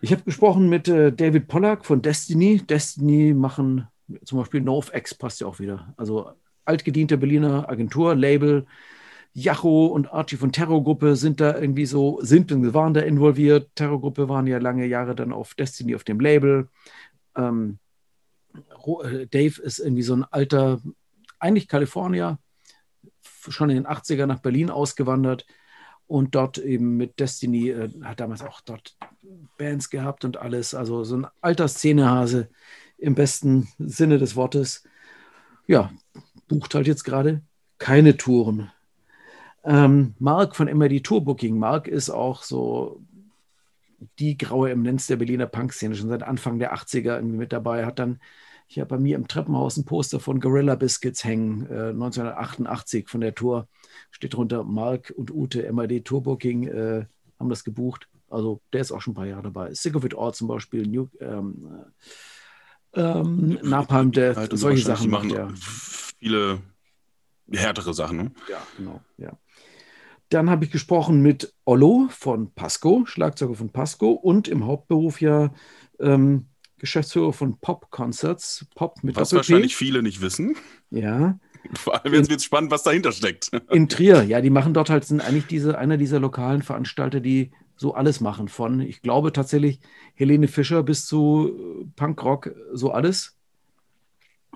Ich 0.00 0.12
habe 0.12 0.22
gesprochen 0.22 0.68
mit 0.68 0.88
äh, 0.88 1.12
David 1.12 1.48
Pollack 1.48 1.84
von 1.86 2.02
Destiny. 2.02 2.58
Destiny 2.58 3.32
machen 3.32 3.88
zum 4.24 4.38
Beispiel 4.38 4.60
NoFX 4.60 5.14
passt 5.14 5.40
ja 5.40 5.46
auch 5.46 5.58
wieder. 5.58 5.94
Also 5.96 6.32
altgediente 6.64 7.16
Berliner 7.16 7.68
Agentur, 7.68 8.14
Label, 8.14 8.66
Jacho 9.32 9.86
und 9.86 10.12
Archie 10.12 10.36
von 10.36 10.52
Terrorgruppe 10.52 11.16
sind 11.16 11.40
da 11.40 11.58
irgendwie 11.58 11.86
so, 11.86 12.18
sind 12.22 12.52
und 12.52 12.72
waren 12.74 12.94
da 12.94 13.00
involviert. 13.00 13.70
Terrorgruppe 13.74 14.28
waren 14.28 14.46
ja 14.46 14.58
lange 14.58 14.86
Jahre 14.86 15.14
dann 15.14 15.32
auf 15.32 15.54
Destiny 15.54 15.94
auf 15.94 16.04
dem 16.04 16.20
Label. 16.20 16.68
Ähm, 17.36 17.78
äh, 18.54 19.26
Dave 19.26 19.60
ist 19.62 19.78
irgendwie 19.78 20.02
so 20.02 20.14
ein 20.14 20.24
alter, 20.24 20.80
eigentlich 21.38 21.68
Kalifornier, 21.68 22.38
schon 23.22 23.70
in 23.70 23.76
den 23.76 23.86
80er 23.86 24.26
nach 24.26 24.40
Berlin 24.40 24.70
ausgewandert 24.70 25.46
und 26.06 26.34
dort 26.34 26.58
eben 26.58 26.96
mit 26.96 27.18
Destiny, 27.20 27.70
äh, 27.70 27.90
hat 28.02 28.20
damals 28.20 28.42
auch 28.42 28.60
dort 28.60 28.96
Bands 29.58 29.90
gehabt 29.90 30.24
und 30.24 30.36
alles. 30.36 30.74
Also 30.74 31.04
so 31.04 31.16
ein 31.16 31.26
alter 31.40 31.68
Szenehase 31.68 32.48
im 32.98 33.14
besten 33.14 33.68
Sinne 33.78 34.18
des 34.18 34.36
Wortes. 34.36 34.84
Ja, 35.66 35.90
bucht 36.48 36.74
halt 36.74 36.86
jetzt 36.86 37.04
gerade 37.04 37.42
keine 37.78 38.16
Touren. 38.16 38.70
Ähm, 39.64 40.14
Mark 40.18 40.56
von 40.56 40.68
MRD 40.68 41.00
Tour 41.00 41.24
Booking. 41.24 41.58
Mark 41.58 41.88
ist 41.88 42.10
auch 42.10 42.42
so 42.42 43.02
die 44.18 44.36
graue 44.36 44.70
Eminenz 44.70 45.06
der 45.06 45.16
Berliner 45.16 45.46
Punk-Szene, 45.46 45.94
schon 45.94 46.08
seit 46.08 46.22
Anfang 46.22 46.58
der 46.58 46.74
80er 46.74 47.16
irgendwie 47.16 47.38
mit 47.38 47.52
dabei, 47.52 47.86
hat 47.86 47.98
dann 47.98 48.20
ich 48.66 48.78
habe 48.78 48.88
bei 48.88 48.98
mir 48.98 49.16
im 49.16 49.28
Treppenhaus 49.28 49.76
ein 49.76 49.84
Poster 49.84 50.20
von 50.20 50.40
Gorilla 50.40 50.74
Biscuits 50.74 51.24
hängen, 51.24 51.66
äh, 51.70 51.90
1988 51.90 53.08
von 53.08 53.20
der 53.20 53.34
Tour. 53.34 53.68
Steht 54.10 54.34
drunter, 54.34 54.64
Mark 54.64 55.12
und 55.16 55.30
Ute, 55.30 55.70
MID 55.70 56.04
Tourbooking, 56.04 56.68
äh, 56.68 57.06
haben 57.38 57.50
das 57.50 57.64
gebucht. 57.64 58.08
Also 58.28 58.60
der 58.72 58.80
ist 58.80 58.90
auch 58.90 59.00
schon 59.00 59.12
ein 59.12 59.16
paar 59.16 59.26
Jahre 59.26 59.42
dabei. 59.42 59.72
Sick 59.74 59.94
of 59.94 60.04
It 60.04 60.16
All 60.16 60.32
zum 60.32 60.48
Beispiel, 60.48 60.86
New, 60.86 61.08
ähm, 61.20 61.84
ähm, 62.94 63.58
Napalm 63.62 64.12
Death, 64.12 64.36
halt, 64.36 64.58
solche 64.58 64.84
Sachen 64.84 65.10
machen. 65.10 65.30
Ja. 65.30 65.48
Viele 65.54 66.60
härtere 67.50 67.92
Sachen. 67.92 68.16
Ne? 68.16 68.32
Ja, 68.48 68.66
genau, 68.76 69.00
ja. 69.18 69.38
Dann 70.34 70.50
habe 70.50 70.64
ich 70.64 70.72
gesprochen 70.72 71.22
mit 71.22 71.54
Ollo 71.64 72.08
von 72.10 72.52
Pasco, 72.52 73.04
Schlagzeuger 73.06 73.54
von 73.54 73.70
Pasco 73.70 74.10
und 74.10 74.48
im 74.48 74.66
Hauptberuf 74.66 75.20
ja 75.20 75.54
ähm, 76.00 76.46
Geschäftsführer 76.78 77.32
von 77.32 77.60
Pop 77.60 77.88
Concerts. 77.92 78.66
Pop 78.74 79.04
mit 79.04 79.14
Was 79.14 79.28
Doppel-P. 79.28 79.52
wahrscheinlich 79.52 79.76
viele 79.76 80.02
nicht 80.02 80.20
wissen. 80.20 80.56
Ja, 80.90 81.38
Vor 81.74 82.04
allem 82.04 82.14
jetzt 82.14 82.30
wird 82.30 82.40
es 82.40 82.44
spannend, 82.44 82.72
was 82.72 82.82
dahinter 82.82 83.12
steckt. 83.12 83.52
in 83.70 83.88
Trier. 83.88 84.24
Ja, 84.24 84.40
die 84.40 84.50
machen 84.50 84.74
dort 84.74 84.90
halt, 84.90 85.04
sind 85.04 85.20
eigentlich 85.20 85.46
diese, 85.46 85.78
einer 85.78 85.98
dieser 85.98 86.18
lokalen 86.18 86.62
Veranstalter, 86.62 87.20
die 87.20 87.52
so 87.76 87.94
alles 87.94 88.20
machen. 88.20 88.48
Von, 88.48 88.80
ich 88.80 89.02
glaube 89.02 89.32
tatsächlich, 89.32 89.78
Helene 90.14 90.48
Fischer 90.48 90.82
bis 90.82 91.06
zu 91.06 91.52
äh, 91.56 91.86
Punkrock, 91.94 92.50
so 92.72 92.90
alles. 92.90 93.36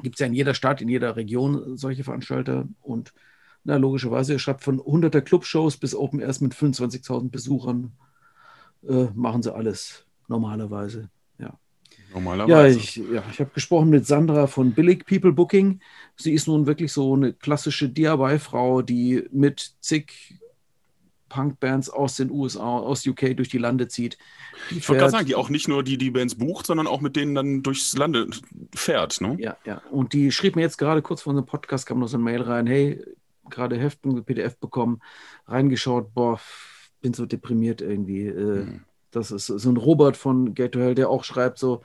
Gibt 0.02 0.16
es 0.16 0.18
ja 0.18 0.26
in 0.26 0.35
jeder 0.35 0.54
Stadt, 0.54 0.82
in 0.82 0.88
jeder 0.88 1.14
Region 1.14 1.76
solche 1.76 2.02
Veranstalter. 2.02 2.66
Und 2.82 3.12
na, 3.69 3.77
logischerweise, 3.77 4.33
ihr 4.33 4.39
schreibt 4.39 4.65
von 4.65 4.81
100er 4.81 5.21
Clubshows 5.21 5.77
bis 5.77 5.95
Open 5.95 6.21
Airs 6.21 6.41
mit 6.41 6.55
25.000 6.55 7.31
Besuchern, 7.31 7.93
äh, 8.89 9.09
machen 9.15 9.43
sie 9.43 9.55
alles 9.55 10.07
normalerweise. 10.27 11.11
Ja, 11.39 11.53
Normalerweise. 12.15 12.79
ich, 12.79 12.97
ja, 12.97 13.23
ich 13.31 13.41
habe 13.41 13.51
gesprochen 13.53 13.91
mit 13.91 14.07
Sandra 14.07 14.47
von 14.47 14.73
Billig 14.73 15.05
People 15.05 15.33
Booking. 15.33 15.81
Sie 16.17 16.33
ist 16.33 16.49
nun 16.49 16.67
wirklich 16.67 16.95
so 16.95 17.13
eine 17.13 17.35
klassische 17.35 17.91
DIY-Frau, 17.91 18.81
die 18.81 19.25
mit 19.33 19.75
zig 19.81 20.39
Punkbands 21.29 21.91
aus 21.91 22.17
den 22.17 22.31
USA, 22.31 22.79
aus 22.79 23.07
UK 23.07 23.37
durch 23.37 23.51
die 23.51 23.59
Lande 23.59 23.89
zieht. 23.89 24.17
Die 24.71 24.79
ich 24.79 24.89
wollte 24.89 25.01
gerade 25.01 25.13
sagen, 25.13 25.27
die 25.27 25.35
auch 25.35 25.51
nicht 25.51 25.69
nur 25.69 25.85
die, 25.85 25.99
die 25.99 26.11
Bands 26.11 26.37
bucht, 26.37 26.65
sondern 26.65 26.87
auch 26.87 27.03
mit 27.03 27.17
denen 27.17 27.35
dann 27.35 27.63
durchs 27.63 27.95
Lande 27.99 28.29
fährt. 28.75 29.21
Ne? 29.21 29.37
Ja, 29.39 29.59
ja. 29.67 29.83
Und 29.91 30.15
die 30.15 30.33
schrieb 30.33 30.57
mir 30.57 30.63
jetzt 30.63 30.79
gerade 30.79 31.03
kurz 31.03 31.21
vor 31.21 31.33
unserem 31.33 31.45
Podcast, 31.45 31.85
kam 31.85 31.99
noch 31.99 32.09
so 32.09 32.17
eine 32.17 32.25
Mail 32.25 32.41
rein, 32.41 32.67
hey, 32.67 33.05
gerade 33.50 33.76
Heften, 33.78 34.25
PDF 34.25 34.59
bekommen, 34.59 35.00
reingeschaut, 35.47 36.14
boah, 36.14 36.40
bin 37.00 37.12
so 37.14 37.26
deprimiert 37.26 37.81
irgendwie. 37.81 38.26
Äh, 38.26 38.64
Hm. 38.67 38.81
Das 39.11 39.31
ist 39.31 39.47
so 39.47 39.71
ein 39.71 39.76
Robert 39.78 40.17
von 40.19 40.55
Gate 40.55 40.73
to 40.73 40.81
Hell, 40.81 40.95
der 40.95 41.09
auch 41.09 41.25
schreibt 41.25 41.59
so, 41.59 41.83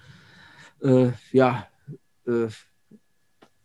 äh, 0.81 1.11
ja, 1.31 1.67
äh, 2.27 2.47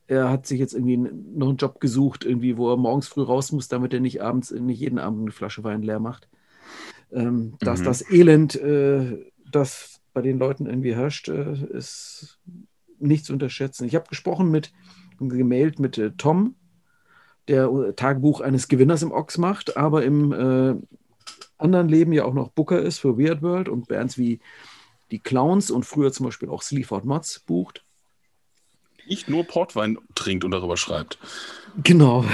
er 0.06 0.30
hat 0.30 0.46
sich 0.46 0.58
jetzt 0.58 0.72
irgendwie 0.74 0.96
noch 0.96 1.48
einen 1.48 1.58
Job 1.58 1.80
gesucht, 1.80 2.24
irgendwie, 2.24 2.56
wo 2.56 2.70
er 2.70 2.76
morgens 2.76 3.08
früh 3.08 3.22
raus 3.22 3.52
muss, 3.52 3.68
damit 3.68 3.92
er 3.92 4.00
nicht 4.00 4.22
abends, 4.22 4.50
nicht 4.50 4.80
jeden 4.80 4.98
Abend 4.98 5.22
eine 5.22 5.32
Flasche 5.32 5.64
Wein 5.64 5.82
leer 5.82 6.00
macht. 6.00 6.28
Ähm, 7.12 7.56
dass 7.60 7.80
Mhm. 7.80 7.84
das 7.84 8.10
Elend, 8.10 8.56
äh, 8.56 9.30
das 9.50 10.00
bei 10.14 10.22
den 10.22 10.38
Leuten 10.38 10.66
irgendwie 10.66 10.94
herrscht, 10.94 11.28
äh, 11.28 11.54
ist 11.70 12.38
nicht 12.98 13.24
zu 13.24 13.32
unterschätzen. 13.32 13.84
Ich 13.86 13.94
habe 13.94 14.08
gesprochen 14.08 14.50
mit, 14.50 14.72
gemailt 15.18 15.78
mit 15.78 15.98
äh, 15.98 16.12
Tom, 16.16 16.54
der 17.48 17.64
äh, 17.64 17.92
Tagebuch 17.94 18.40
eines 18.40 18.68
Gewinners 18.68 19.02
im 19.02 19.12
Ox 19.12 19.38
macht, 19.38 19.76
aber 19.76 20.04
im 20.04 20.32
äh, 20.32 20.74
anderen 21.58 21.88
Leben 21.88 22.12
ja 22.12 22.24
auch 22.24 22.34
noch 22.34 22.50
Booker 22.50 22.80
ist 22.80 22.98
für 22.98 23.18
Weird 23.18 23.42
World 23.42 23.68
und 23.68 23.88
Bands 23.88 24.16
wie 24.18 24.40
die 25.10 25.18
Clowns 25.18 25.70
und 25.70 25.84
früher 25.84 26.12
zum 26.12 26.26
Beispiel 26.26 26.48
auch 26.48 26.62
Sleaford 26.62 27.04
Mods 27.04 27.40
bucht. 27.40 27.84
Nicht 29.08 29.28
nur 29.30 29.44
Portwein 29.44 29.98
trinkt 30.14 30.44
und 30.44 30.50
darüber 30.50 30.76
schreibt. 30.76 31.18
Genau. 31.82 32.24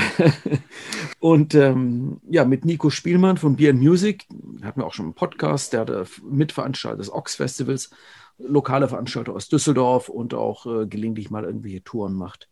Und 1.20 1.54
ähm, 1.54 2.20
ja, 2.28 2.44
mit 2.44 2.64
Nico 2.64 2.90
Spielmann 2.90 3.36
von 3.36 3.56
Beer 3.56 3.70
and 3.70 3.80
Music 3.80 4.26
hatten 4.62 4.80
wir 4.80 4.86
auch 4.86 4.92
schon 4.92 5.06
einen 5.06 5.14
Podcast, 5.14 5.72
der 5.72 5.84
der 5.84 6.06
Mitveranstalter 6.22 6.96
des 6.96 7.12
Ox 7.12 7.36
Festivals, 7.36 7.90
lokale 8.38 8.88
Veranstalter 8.88 9.34
aus 9.34 9.48
Düsseldorf 9.48 10.08
und 10.08 10.34
auch 10.34 10.66
äh, 10.66 10.86
gelegentlich 10.86 11.30
mal 11.30 11.44
irgendwelche 11.44 11.84
Touren 11.84 12.14
macht. 12.14 12.48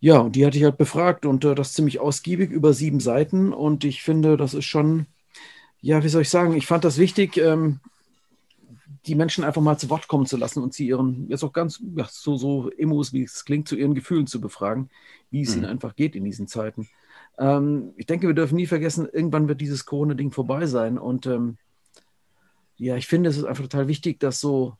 Ja, 0.00 0.18
und 0.20 0.36
die 0.36 0.46
hatte 0.46 0.56
ich 0.58 0.64
halt 0.64 0.78
befragt 0.78 1.26
und 1.26 1.44
äh, 1.44 1.54
das 1.54 1.72
ziemlich 1.72 2.00
ausgiebig 2.00 2.50
über 2.50 2.72
sieben 2.72 3.00
Seiten. 3.00 3.52
Und 3.52 3.84
ich 3.84 4.02
finde, 4.02 4.36
das 4.36 4.54
ist 4.54 4.64
schon, 4.66 5.06
ja, 5.80 6.04
wie 6.04 6.08
soll 6.08 6.22
ich 6.22 6.30
sagen, 6.30 6.54
ich 6.54 6.66
fand 6.66 6.84
das 6.84 6.98
wichtig, 6.98 7.36
ähm, 7.38 7.80
die 9.06 9.14
Menschen 9.14 9.44
einfach 9.44 9.62
mal 9.62 9.78
zu 9.78 9.90
Wort 9.90 10.08
kommen 10.08 10.26
zu 10.26 10.36
lassen 10.36 10.62
und 10.62 10.74
sie 10.74 10.86
ihren, 10.88 11.28
jetzt 11.28 11.44
auch 11.44 11.52
ganz 11.52 11.82
ja, 11.96 12.06
so, 12.10 12.36
so 12.36 12.70
Emos, 12.70 13.12
wie 13.12 13.22
es 13.22 13.44
klingt, 13.44 13.68
zu 13.68 13.76
ihren 13.76 13.94
Gefühlen 13.94 14.26
zu 14.26 14.40
befragen, 14.40 14.90
wie 15.30 15.42
es 15.42 15.54
Mhm. 15.54 15.62
ihnen 15.62 15.64
einfach 15.66 15.96
geht 15.96 16.14
in 16.16 16.24
diesen 16.24 16.46
Zeiten. 16.46 16.88
Ähm, 17.38 17.92
ich 17.96 18.06
denke, 18.06 18.26
wir 18.26 18.34
dürfen 18.34 18.56
nie 18.56 18.66
vergessen, 18.66 19.08
irgendwann 19.10 19.48
wird 19.48 19.60
dieses 19.60 19.86
Corona-Ding 19.86 20.30
vorbei 20.32 20.66
sein. 20.66 20.98
Und 20.98 21.26
ähm, 21.26 21.58
ja, 22.76 22.96
ich 22.96 23.06
finde, 23.06 23.30
es 23.30 23.36
ist 23.36 23.44
einfach 23.44 23.64
total 23.64 23.88
wichtig, 23.88 24.20
dass 24.20 24.40
so 24.40 24.76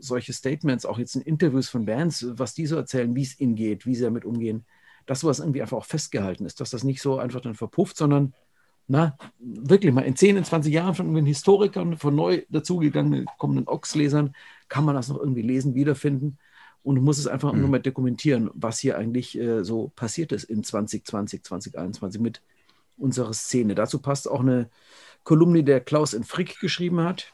solche 0.00 0.32
Statements, 0.32 0.86
auch 0.86 0.98
jetzt 0.98 1.14
in 1.16 1.22
Interviews 1.22 1.68
von 1.68 1.84
Bands, 1.84 2.26
was 2.30 2.54
die 2.54 2.66
so 2.66 2.76
erzählen, 2.76 3.14
wie 3.14 3.22
es 3.22 3.38
ihnen 3.40 3.54
geht, 3.54 3.86
wie 3.86 3.94
sie 3.94 4.04
damit 4.04 4.24
umgehen, 4.24 4.64
dass 5.06 5.20
sowas 5.20 5.38
irgendwie 5.40 5.62
einfach 5.62 5.76
auch 5.76 5.84
festgehalten 5.84 6.46
ist, 6.46 6.60
dass 6.60 6.70
das 6.70 6.84
nicht 6.84 7.02
so 7.02 7.18
einfach 7.18 7.40
dann 7.40 7.54
verpufft, 7.54 7.96
sondern 7.96 8.34
na, 8.88 9.16
wirklich 9.38 9.92
mal 9.92 10.02
in 10.02 10.16
10, 10.16 10.36
in 10.36 10.44
20 10.44 10.72
Jahren 10.72 10.94
von 10.94 11.06
irgendwelchen 11.06 11.28
Historikern, 11.28 11.96
von 11.96 12.14
neu 12.14 12.42
dazugegangenen 12.48 13.26
kommenden 13.38 13.68
Ox-Lesern, 13.68 14.34
kann 14.68 14.84
man 14.84 14.96
das 14.96 15.08
noch 15.08 15.18
irgendwie 15.18 15.42
lesen, 15.42 15.74
wiederfinden 15.74 16.38
und 16.82 17.00
muss 17.02 17.18
es 17.18 17.28
einfach 17.28 17.52
Mhm. 17.52 17.60
nur 17.60 17.68
mal 17.68 17.78
dokumentieren, 17.80 18.50
was 18.54 18.78
hier 18.80 18.98
eigentlich 18.98 19.38
äh, 19.38 19.62
so 19.64 19.92
passiert 19.94 20.32
ist 20.32 20.44
in 20.44 20.64
2020, 20.64 21.44
2021 21.44 22.20
mit 22.20 22.42
unserer 22.96 23.32
Szene. 23.32 23.74
Dazu 23.74 24.00
passt 24.00 24.28
auch 24.28 24.40
eine 24.40 24.68
Kolumne, 25.24 25.58
die 25.58 25.64
der 25.66 25.80
Klaus 25.80 26.12
in 26.12 26.24
Frick 26.24 26.58
geschrieben 26.60 27.00
hat, 27.00 27.32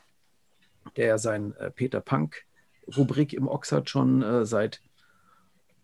der 0.96 1.18
sein 1.18 1.54
äh, 1.56 1.70
Peter 1.70 2.00
Punk-Rubrik 2.86 3.32
im 3.32 3.48
Ox 3.48 3.72
hat 3.72 3.90
schon 3.90 4.22
äh, 4.22 4.44
seit 4.46 4.80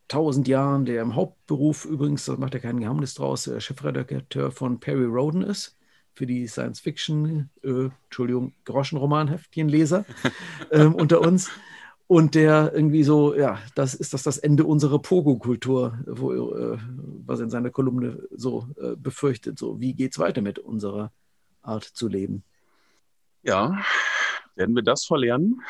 tausend 0.08 0.48
Jahren, 0.48 0.84
der 0.84 1.02
im 1.02 1.14
Hauptberuf 1.14 1.84
übrigens, 1.84 2.24
das 2.26 2.38
macht 2.38 2.54
er 2.54 2.60
kein 2.60 2.80
Geheimnis 2.80 3.14
draus, 3.14 3.46
äh, 3.46 3.60
Chefredakteur 3.60 4.50
von 4.50 4.80
Perry 4.80 5.04
Roden 5.04 5.42
ist, 5.42 5.76
für 6.14 6.26
die 6.26 6.46
Science-Fiction, 6.46 7.50
äh, 7.62 7.88
Entschuldigung, 8.04 8.52
Groschenromanheftchenleser 8.64 10.04
ähm, 10.70 10.94
unter 10.94 11.20
uns. 11.20 11.50
Und 12.08 12.34
der 12.34 12.72
irgendwie 12.74 13.04
so, 13.04 13.34
ja, 13.34 13.58
das 13.74 13.94
ist 13.94 14.12
das 14.12 14.22
das 14.22 14.36
Ende 14.36 14.64
unserer 14.64 14.98
Pogo-Kultur, 14.98 15.98
äh, 16.06 16.78
was 17.26 17.40
er 17.40 17.44
in 17.44 17.50
seiner 17.50 17.70
Kolumne 17.70 18.18
so 18.30 18.68
äh, 18.78 18.96
befürchtet. 18.96 19.58
So, 19.58 19.80
wie 19.80 19.94
geht's 19.94 20.18
weiter 20.18 20.42
mit 20.42 20.58
unserer 20.58 21.10
Art 21.62 21.84
zu 21.84 22.08
leben? 22.08 22.44
Ja, 23.42 23.78
werden 24.56 24.74
wir 24.74 24.82
das 24.82 25.06
verlernen? 25.06 25.62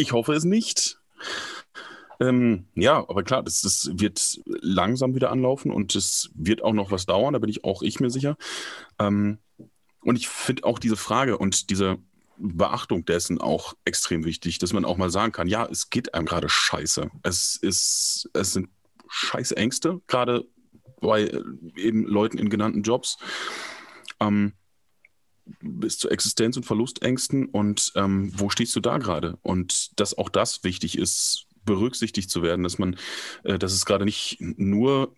Ich 0.00 0.12
hoffe 0.12 0.32
es 0.32 0.44
nicht. 0.44 0.98
Ähm, 2.20 2.66
ja, 2.74 2.98
aber 2.98 3.22
klar, 3.22 3.42
das, 3.42 3.60
das 3.60 3.90
wird 3.92 4.40
langsam 4.46 5.14
wieder 5.14 5.30
anlaufen 5.30 5.70
und 5.70 5.94
es 5.94 6.30
wird 6.34 6.62
auch 6.62 6.72
noch 6.72 6.90
was 6.90 7.06
dauern, 7.06 7.32
da 7.32 7.38
bin 7.38 7.50
ich 7.50 7.64
auch 7.64 7.82
ich 7.82 8.00
mir 8.00 8.10
sicher. 8.10 8.36
Ähm, 8.98 9.38
und 10.02 10.16
ich 10.16 10.28
finde 10.28 10.64
auch 10.64 10.78
diese 10.78 10.96
Frage 10.96 11.36
und 11.36 11.68
diese 11.70 11.98
Beachtung 12.38 13.04
dessen 13.04 13.40
auch 13.40 13.74
extrem 13.84 14.24
wichtig, 14.24 14.58
dass 14.58 14.72
man 14.72 14.86
auch 14.86 14.96
mal 14.96 15.10
sagen 15.10 15.32
kann, 15.32 15.48
ja, 15.48 15.66
es 15.66 15.90
geht 15.90 16.14
einem 16.14 16.26
gerade 16.26 16.48
scheiße. 16.48 17.10
Es 17.22 17.56
ist, 17.56 18.30
es 18.32 18.54
sind 18.54 18.70
scheiße 19.08 19.56
Ängste, 19.56 20.00
gerade 20.06 20.46
bei 21.00 21.24
äh, 21.24 21.42
eben 21.76 22.06
Leuten 22.06 22.38
in 22.38 22.48
genannten 22.48 22.82
Jobs. 22.82 23.18
Ähm, 24.18 24.54
bis 25.60 25.98
zu 25.98 26.08
Existenz- 26.08 26.56
und 26.56 26.64
Verlustängsten 26.64 27.46
und 27.46 27.92
ähm, 27.96 28.32
wo 28.38 28.50
stehst 28.50 28.74
du 28.76 28.80
da 28.80 28.98
gerade? 28.98 29.38
Und 29.42 29.98
dass 30.00 30.16
auch 30.16 30.28
das 30.28 30.64
wichtig 30.64 30.98
ist, 30.98 31.46
berücksichtigt 31.64 32.30
zu 32.30 32.42
werden, 32.42 32.62
dass 32.62 32.78
man, 32.78 32.96
äh, 33.44 33.58
dass 33.58 33.72
es 33.72 33.84
gerade 33.86 34.04
nicht 34.04 34.38
nur, 34.40 35.14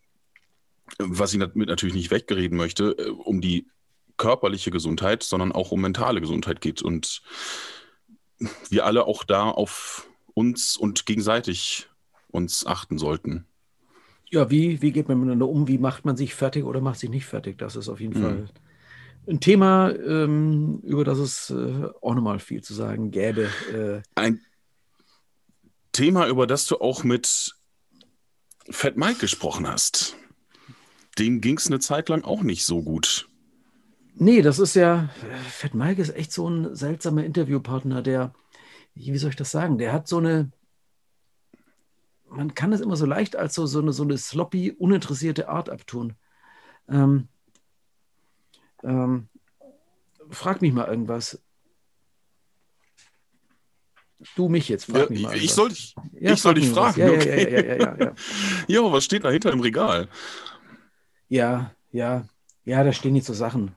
was 0.99 1.33
ich 1.33 1.41
damit 1.41 1.69
natürlich 1.69 1.95
nicht 1.95 2.11
weggereden 2.11 2.57
möchte, 2.57 2.97
äh, 2.99 3.09
um 3.11 3.41
die 3.41 3.67
körperliche 4.17 4.71
Gesundheit, 4.71 5.23
sondern 5.23 5.53
auch 5.53 5.73
um 5.73 5.81
mentale 5.81 6.21
Gesundheit 6.21 6.61
geht 6.61 6.83
und 6.83 7.23
wir 8.71 8.87
alle 8.87 9.07
auch 9.07 9.25
da 9.25 9.51
auf 9.51 10.09
uns 10.35 10.77
und 10.77 11.07
gegenseitig 11.07 11.89
uns 12.31 12.67
achten 12.67 12.99
sollten. 12.99 13.47
Ja, 14.31 14.51
wie, 14.51 14.81
wie 14.81 14.93
geht 14.93 15.09
man 15.09 15.19
miteinander 15.19 15.49
um? 15.49 15.69
Wie 15.69 15.79
macht 15.79 16.05
man 16.05 16.17
sich 16.17 16.35
fertig 16.35 16.65
oder 16.65 16.81
macht 16.81 16.99
sich 16.99 17.11
nicht 17.11 17.27
fertig? 17.27 17.59
Das 17.59 17.77
ist 17.77 17.89
auf 17.89 18.01
jeden 18.01 18.19
Mhm. 18.19 18.23
Fall 18.23 18.49
ein 19.26 19.41
Thema, 19.41 19.91
ähm, 19.91 20.81
über 20.83 21.05
das 21.05 21.19
es 21.19 21.50
äh, 21.50 21.88
auch 22.00 22.14
nochmal 22.14 22.38
viel 22.41 22.62
zu 22.62 22.75
sagen 22.75 23.11
gäbe. 23.11 23.49
Äh, 23.73 24.02
Ein 24.14 24.41
Thema, 25.93 26.26
über 26.26 26.47
das 26.47 26.67
du 26.67 26.79
auch 26.81 27.05
mit 27.05 27.55
Fat 28.71 28.97
Mike 28.97 29.21
gesprochen 29.21 29.67
hast. 29.69 30.17
Dem 31.19 31.41
ging 31.41 31.59
es 31.59 31.67
eine 31.67 31.81
Zeit 31.81 32.09
lang 32.09 32.25
auch 32.25 32.43
nicht 32.43 32.64
so 32.64 32.83
gut. 32.83 33.29
nee, 34.14 34.43
das 34.43 34.59
ist 34.59 34.75
ja, 34.75 35.11
Fat 35.50 35.75
Mike 35.75 36.00
ist 36.00 36.14
echt 36.14 36.33
so 36.33 36.49
ein 36.49 36.75
seltsamer 36.75 37.25
Interviewpartner, 37.25 38.02
der, 38.02 38.33
wie 38.95 39.19
soll 39.19 39.31
ich 39.31 39.37
das 39.37 39.50
sagen, 39.50 39.79
der 39.79 39.93
hat 39.93 40.09
so 40.09 40.19
eine, 40.19 40.50
man 42.29 42.55
kann 42.55 42.73
es 42.73 42.81
immer 42.81 42.97
so 42.97 43.05
leicht 43.07 43.37
als 43.37 43.55
so, 43.55 43.67
so, 43.67 43.81
eine, 43.81 43.93
so 43.93 44.02
eine 44.05 44.17
sloppy, 44.17 44.73
uninteressierte 44.73 45.49
Art 45.49 45.69
abtun. 45.69 46.14
Ähm, 46.88 47.29
ähm, 48.83 49.29
frag 50.31 50.62
mich 50.62 50.73
mal 50.73 50.87
irgendwas. 50.89 51.41
Du 54.37 54.49
mich 54.49 54.69
jetzt, 54.69 54.85
frag 54.85 55.03
Ja, 55.05 55.09
mich 55.11 55.23
mal 55.23 55.37
ich, 55.37 55.45
ich 55.45 55.53
soll 55.53 55.71
dich, 55.71 55.95
Ja, 56.21 56.33
ich 56.33 56.41
soll 56.41 56.55
dich 56.55 56.69
fragen. 56.69 57.01
Ja, 57.01 57.11
okay. 57.11 57.53
ja, 57.53 57.61
ja, 57.61 57.77
ja, 57.77 58.05
ja. 58.05 58.15
Jo, 58.69 58.93
was 58.93 59.05
steht 59.05 59.25
da 59.25 59.31
hinter 59.31 59.51
dem 59.51 59.61
Regal? 59.61 60.09
Ja, 61.29 61.75
ja, 61.91 62.25
ja, 62.65 62.85
da 62.85 62.93
stehen 62.93 63.17
jetzt 63.17 63.27
so 63.27 63.35
Sachen. 63.35 63.75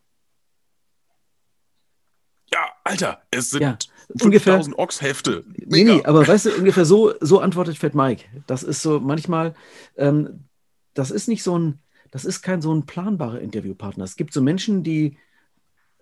Ja, 2.54 2.70
Alter, 2.84 3.24
es 3.32 3.50
sind 3.50 3.62
Ja, 3.64 3.78
ungefähr. 4.22 4.60
Ochs-Hefte. 4.78 5.44
Nee, 5.66 5.84
nee, 5.84 6.04
aber 6.06 6.28
weißt 6.28 6.46
du, 6.46 6.56
ungefähr 6.58 6.86
so, 6.86 7.14
so 7.20 7.40
antwortet 7.40 7.78
Fat 7.78 7.96
Mike. 7.96 8.26
Das 8.46 8.62
ist 8.62 8.82
so 8.82 9.00
manchmal, 9.00 9.56
ähm, 9.98 10.48
das 10.94 11.10
ist 11.12 11.28
nicht 11.28 11.42
so 11.44 11.58
ein, 11.58 11.80
das 12.16 12.24
ist 12.24 12.42
kein 12.42 12.62
so 12.62 12.74
ein 12.74 12.86
planbarer 12.86 13.42
Interviewpartner. 13.42 14.06
Es 14.06 14.16
gibt 14.16 14.32
so 14.32 14.42
Menschen, 14.42 14.84
die, 14.84 15.18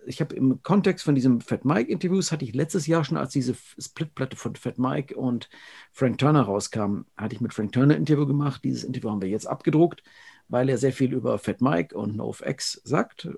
ich 0.05 0.21
habe 0.21 0.35
im 0.35 0.61
Kontext 0.61 1.03
von 1.03 1.15
diesem 1.15 1.41
Fat 1.41 1.65
Mike 1.65 1.91
Interviews, 1.91 2.31
hatte 2.31 2.45
ich 2.45 2.53
letztes 2.53 2.85
Jahr 2.85 3.03
schon, 3.03 3.17
als 3.17 3.33
diese 3.33 3.55
Splitplatte 3.79 4.37
von 4.37 4.55
Fat 4.55 4.77
Mike 4.77 5.15
und 5.15 5.49
Frank 5.91 6.19
Turner 6.19 6.43
rauskam, 6.43 7.05
hatte 7.17 7.33
ich 7.33 7.41
mit 7.41 7.51
Frank 7.51 7.71
Turner 7.71 7.95
ein 7.95 8.01
Interview 8.01 8.27
gemacht. 8.27 8.63
Dieses 8.63 8.83
Interview 8.83 9.09
haben 9.09 9.23
wir 9.23 9.29
jetzt 9.29 9.47
abgedruckt, 9.47 10.03
weil 10.49 10.69
er 10.69 10.77
sehr 10.77 10.93
viel 10.93 11.13
über 11.13 11.39
Fat 11.39 11.61
Mike 11.61 11.97
und 11.97 12.15
NoFX 12.15 12.79
sagt. 12.83 13.29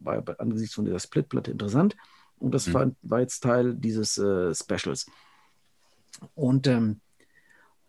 War 0.00 0.24
angesichts 0.38 0.76
von 0.76 0.86
dieser 0.86 1.00
Splitplatte 1.00 1.50
interessant. 1.50 1.94
Und 2.38 2.54
das 2.54 2.68
mhm. 2.68 2.72
war, 2.72 2.90
war, 3.02 3.20
jetzt 3.20 3.40
Teil 3.40 3.74
dieses 3.74 4.16
äh, 4.16 4.54
Specials. 4.54 5.04
Und 6.34 6.68
ähm, 6.68 7.02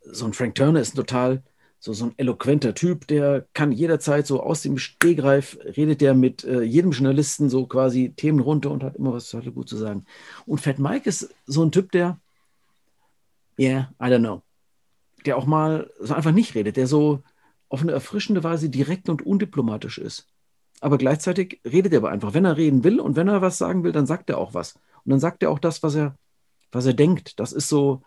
so 0.01 0.25
ein 0.25 0.33
Frank 0.33 0.55
Turner 0.55 0.81
ist 0.81 0.93
ein 0.93 0.97
total 0.97 1.41
so, 1.79 1.93
so 1.93 2.05
ein 2.05 2.13
eloquenter 2.17 2.73
Typ, 2.73 3.07
der 3.07 3.45
kann 3.53 3.71
jederzeit 3.71 4.25
so 4.25 4.41
aus 4.41 4.61
dem 4.61 4.77
Stegreif, 4.77 5.57
redet 5.63 6.01
der 6.01 6.15
mit 6.15 6.43
äh, 6.43 6.61
jedem 6.61 6.91
Journalisten 6.91 7.49
so 7.49 7.67
quasi 7.67 8.13
Themen 8.15 8.39
runter 8.39 8.71
und 8.71 8.83
hat 8.83 8.95
immer 8.95 9.13
was 9.13 9.29
total 9.29 9.51
gut 9.51 9.69
zu 9.69 9.77
sagen. 9.77 10.05
Und 10.45 10.61
Fat 10.61 10.79
Mike 10.79 11.07
ist 11.07 11.33
so 11.45 11.63
ein 11.63 11.71
Typ, 11.71 11.91
der, 11.91 12.19
yeah, 13.59 13.91
I 14.01 14.05
don't 14.05 14.19
know, 14.19 14.41
der 15.25 15.37
auch 15.37 15.45
mal 15.45 15.91
so 15.99 16.13
einfach 16.13 16.31
nicht 16.31 16.55
redet, 16.55 16.77
der 16.77 16.87
so 16.87 17.21
auf 17.69 17.81
eine 17.81 17.91
erfrischende 17.91 18.43
Weise 18.43 18.69
direkt 18.69 19.09
und 19.09 19.25
undiplomatisch 19.25 19.97
ist. 19.97 20.27
Aber 20.81 20.97
gleichzeitig 20.97 21.61
redet 21.65 21.93
er 21.93 21.99
aber 21.99 22.09
einfach. 22.09 22.33
Wenn 22.33 22.45
er 22.45 22.57
reden 22.57 22.83
will 22.83 22.99
und 22.99 23.15
wenn 23.15 23.27
er 23.27 23.41
was 23.41 23.57
sagen 23.57 23.83
will, 23.83 23.91
dann 23.91 24.05
sagt 24.05 24.29
er 24.29 24.37
auch 24.37 24.53
was. 24.53 24.75
Und 25.03 25.11
dann 25.11 25.19
sagt 25.19 25.41
er 25.43 25.49
auch 25.49 25.59
das, 25.59 25.83
was 25.83 25.95
er, 25.95 26.15
was 26.71 26.85
er 26.85 26.93
denkt. 26.93 27.39
Das 27.39 27.53
ist 27.53 27.69
so, 27.69 28.01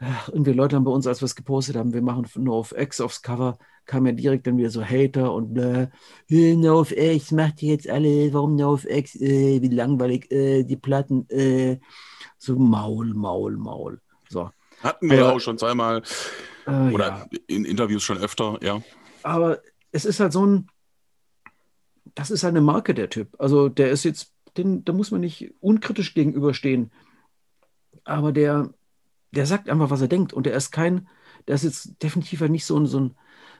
ach, 0.00 0.28
irgendwie 0.30 0.52
Leute 0.52 0.76
haben 0.76 0.84
bei 0.84 0.90
uns, 0.90 1.06
als 1.06 1.20
wir 1.20 1.26
es 1.26 1.36
gepostet 1.36 1.76
haben, 1.76 1.92
wir 1.92 2.02
machen 2.02 2.26
nur 2.36 2.56
auf 2.56 2.74
X 2.76 3.00
aufs 3.00 3.22
Cover, 3.22 3.58
kam 3.84 4.06
ja 4.06 4.12
direkt 4.12 4.46
dann 4.46 4.56
wieder 4.56 4.70
so 4.70 4.84
Hater 4.84 5.32
und 5.32 5.54
bläh, 5.54 6.56
No 6.56 6.80
auf 6.80 6.92
X, 6.92 7.32
macht 7.32 7.62
jetzt 7.62 7.88
alle, 7.88 8.32
warum 8.32 8.56
No 8.56 8.72
auf 8.72 8.88
X, 8.88 9.14
äh, 9.16 9.60
wie 9.62 9.68
langweilig, 9.68 10.30
äh, 10.32 10.64
die 10.64 10.76
Platten, 10.76 11.28
äh, 11.28 11.78
so 12.38 12.56
Maul, 12.56 13.14
Maul, 13.14 13.56
Maul. 13.56 14.00
So. 14.28 14.50
Hatten 14.82 15.10
wir 15.10 15.24
aber, 15.24 15.34
auch 15.34 15.40
schon 15.40 15.58
zweimal 15.58 16.02
äh, 16.66 16.70
oder 16.92 17.28
ja. 17.30 17.38
in 17.46 17.64
Interviews 17.64 18.02
schon 18.02 18.18
öfter, 18.18 18.58
ja. 18.62 18.82
Aber 19.22 19.60
es 19.92 20.06
ist 20.06 20.20
halt 20.20 20.32
so 20.32 20.46
ein, 20.46 20.68
das 22.14 22.30
ist 22.30 22.44
eine 22.44 22.62
Marke, 22.62 22.94
der 22.94 23.10
Typ. 23.10 23.36
Also 23.38 23.68
der 23.68 23.90
ist 23.90 24.04
jetzt, 24.04 24.32
den, 24.56 24.84
da 24.84 24.94
muss 24.94 25.10
man 25.10 25.20
nicht 25.20 25.52
unkritisch 25.60 26.14
gegenüberstehen. 26.14 26.90
Aber 28.04 28.32
der, 28.32 28.72
der 29.32 29.46
sagt 29.46 29.68
einfach, 29.68 29.90
was 29.90 30.00
er 30.00 30.08
denkt. 30.08 30.32
Und 30.32 30.46
der 30.46 30.54
ist 30.54 30.70
kein, 30.70 31.08
der 31.46 31.54
ist 31.54 31.64
jetzt 31.64 32.02
definitiv 32.02 32.40
nicht 32.42 32.64
so 32.64 32.78
ein, 32.78 32.86
so 32.86 33.00
ein, 33.00 33.14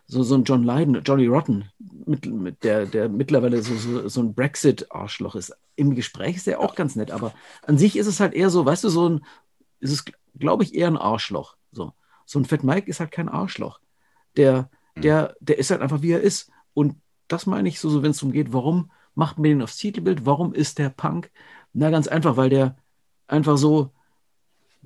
so, 0.06 0.22
so 0.22 0.34
ein 0.34 0.44
John 0.44 0.64
Lydon, 0.64 1.02
Johnny 1.04 1.26
Rotten, 1.26 1.70
mit, 2.06 2.26
mit 2.26 2.64
der, 2.64 2.86
der 2.86 3.08
mittlerweile 3.08 3.62
so, 3.62 3.74
so, 3.76 4.08
so 4.08 4.20
ein 4.20 4.34
Brexit-Arschloch 4.34 5.36
ist. 5.36 5.56
Im 5.76 5.94
Gespräch 5.94 6.36
ist 6.36 6.48
er 6.48 6.60
auch 6.60 6.74
ganz 6.74 6.96
nett, 6.96 7.10
aber 7.10 7.32
an 7.62 7.78
sich 7.78 7.96
ist 7.96 8.08
es 8.08 8.20
halt 8.20 8.34
eher 8.34 8.50
so, 8.50 8.66
weißt 8.66 8.84
du, 8.84 8.88
so 8.88 9.08
ein, 9.08 9.24
ist 9.78 9.92
es, 9.92 10.04
glaube 10.38 10.64
ich, 10.64 10.74
eher 10.74 10.88
ein 10.88 10.96
Arschloch. 10.96 11.56
So, 11.70 11.92
so 12.26 12.38
ein 12.38 12.44
Fat 12.44 12.64
Mike 12.64 12.90
ist 12.90 13.00
halt 13.00 13.12
kein 13.12 13.28
Arschloch. 13.28 13.80
Der, 14.36 14.70
hm. 14.94 15.02
der, 15.02 15.36
der 15.40 15.58
ist 15.58 15.70
halt 15.70 15.80
einfach, 15.80 16.02
wie 16.02 16.12
er 16.12 16.20
ist. 16.20 16.50
Und 16.74 16.96
das 17.28 17.46
meine 17.46 17.68
ich 17.68 17.78
so, 17.78 17.88
so 17.88 18.02
wenn 18.02 18.10
es 18.10 18.18
darum 18.18 18.32
geht, 18.32 18.52
warum 18.52 18.90
macht 19.14 19.38
man 19.38 19.44
den 19.44 19.62
aufs 19.62 19.76
Titelbild? 19.76 20.26
Warum 20.26 20.52
ist 20.52 20.78
der 20.78 20.90
Punk? 20.90 21.30
Na, 21.72 21.90
ganz 21.90 22.08
einfach, 22.08 22.36
weil 22.36 22.50
der 22.50 22.76
einfach 23.28 23.56
so, 23.56 23.92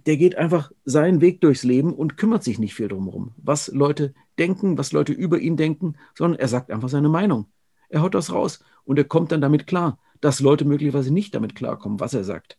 der 0.06 0.16
geht 0.16 0.36
einfach 0.36 0.70
seinen 0.84 1.20
Weg 1.20 1.40
durchs 1.40 1.62
Leben 1.62 1.94
und 1.94 2.16
kümmert 2.16 2.44
sich 2.44 2.58
nicht 2.58 2.74
viel 2.74 2.88
drumherum, 2.88 3.32
was 3.36 3.68
Leute 3.68 4.14
denken, 4.38 4.76
was 4.76 4.92
Leute 4.92 5.12
über 5.12 5.38
ihn 5.38 5.56
denken, 5.56 5.96
sondern 6.14 6.38
er 6.38 6.48
sagt 6.48 6.70
einfach 6.70 6.88
seine 6.88 7.08
Meinung. 7.08 7.46
Er 7.88 8.02
haut 8.02 8.14
das 8.14 8.32
raus 8.32 8.62
und 8.84 8.98
er 8.98 9.04
kommt 9.04 9.32
dann 9.32 9.40
damit 9.40 9.66
klar, 9.66 9.98
dass 10.20 10.40
Leute 10.40 10.64
möglicherweise 10.64 11.12
nicht 11.12 11.34
damit 11.34 11.54
klarkommen, 11.54 12.00
was 12.00 12.14
er 12.14 12.24
sagt, 12.24 12.58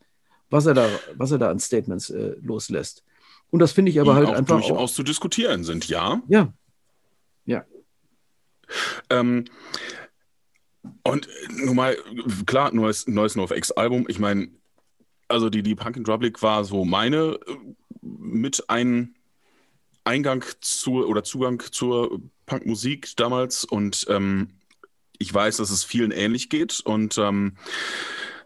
was 0.50 0.66
er 0.66 0.74
da, 0.74 0.90
was 1.16 1.32
er 1.32 1.38
da 1.38 1.50
an 1.50 1.60
Statements 1.60 2.10
äh, 2.10 2.36
loslässt. 2.42 3.04
Und 3.52 3.60
das 3.60 3.72
finde 3.72 3.92
ich 3.92 4.00
aber 4.00 4.12
Die 4.12 4.18
halt 4.18 4.28
auch 4.28 4.34
einfach 4.34 4.60
durchaus 4.60 4.92
auch, 4.92 4.94
zu 4.94 5.04
diskutieren 5.04 5.64
sind, 5.64 5.88
ja. 5.88 6.22
Ja, 6.28 6.54
ja. 7.46 7.64
Ähm, 9.10 9.46
und 11.04 11.28
nun 11.50 11.76
mal, 11.76 11.96
klar, 12.46 12.74
neues, 12.74 13.08
neues 13.08 13.36
NoFX-Album. 13.36 14.06
Ich 14.08 14.20
meine, 14.20 14.50
also 15.28 15.50
die, 15.50 15.64
die 15.64 15.76
Punk 15.76 15.98
in 15.98 16.04
Drublic 16.04 16.42
war 16.42 16.64
so 16.64 16.86
meine 16.86 17.40
äh, 17.48 17.58
mit 18.02 18.70
ein 18.70 19.16
Eingang 20.04 20.46
zur 20.62 21.08
oder 21.08 21.24
Zugang 21.24 21.62
zur 21.72 22.22
Punkmusik 22.46 23.16
damals 23.18 23.64
und 23.66 24.06
ähm, 24.10 24.50
ich 25.18 25.34
weiß, 25.34 25.58
dass 25.58 25.72
es 25.72 25.84
vielen 25.84 26.12
ähnlich 26.12 26.50
geht 26.50 26.80
und 26.82 27.18
ähm, 27.18 27.58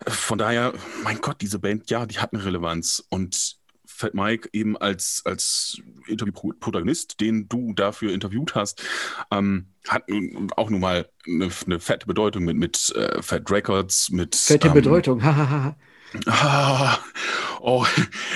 von 0.07 0.37
daher, 0.37 0.73
mein 1.03 1.19
Gott, 1.19 1.41
diese 1.41 1.59
Band, 1.59 1.89
ja, 1.89 2.05
die 2.05 2.19
hat 2.19 2.33
eine 2.33 2.45
Relevanz 2.45 3.03
und 3.09 3.57
Fat 3.85 4.13
Mike 4.13 4.47
eben 4.53 4.77
als, 4.77 5.23
als 5.25 5.81
Interviewprotagonist, 6.07 7.19
den 7.19 7.49
du 7.49 7.73
dafür 7.73 8.13
interviewt 8.13 8.55
hast, 8.55 8.81
ähm, 9.29 9.67
hat 9.89 10.03
auch 10.55 10.69
nun 10.69 10.79
mal 10.79 11.09
eine, 11.27 11.49
eine 11.65 11.79
fette 11.81 12.05
Bedeutung 12.05 12.45
mit, 12.45 12.55
mit 12.55 12.95
äh, 12.95 13.21
Fat 13.21 13.51
Records, 13.51 14.09
mit. 14.09 14.37
Fette 14.37 14.69
ähm, 14.69 14.73
Bedeutung, 14.73 15.21
hahaha. 15.21 15.75
Ah, 16.25 16.97
oh, 17.61 17.85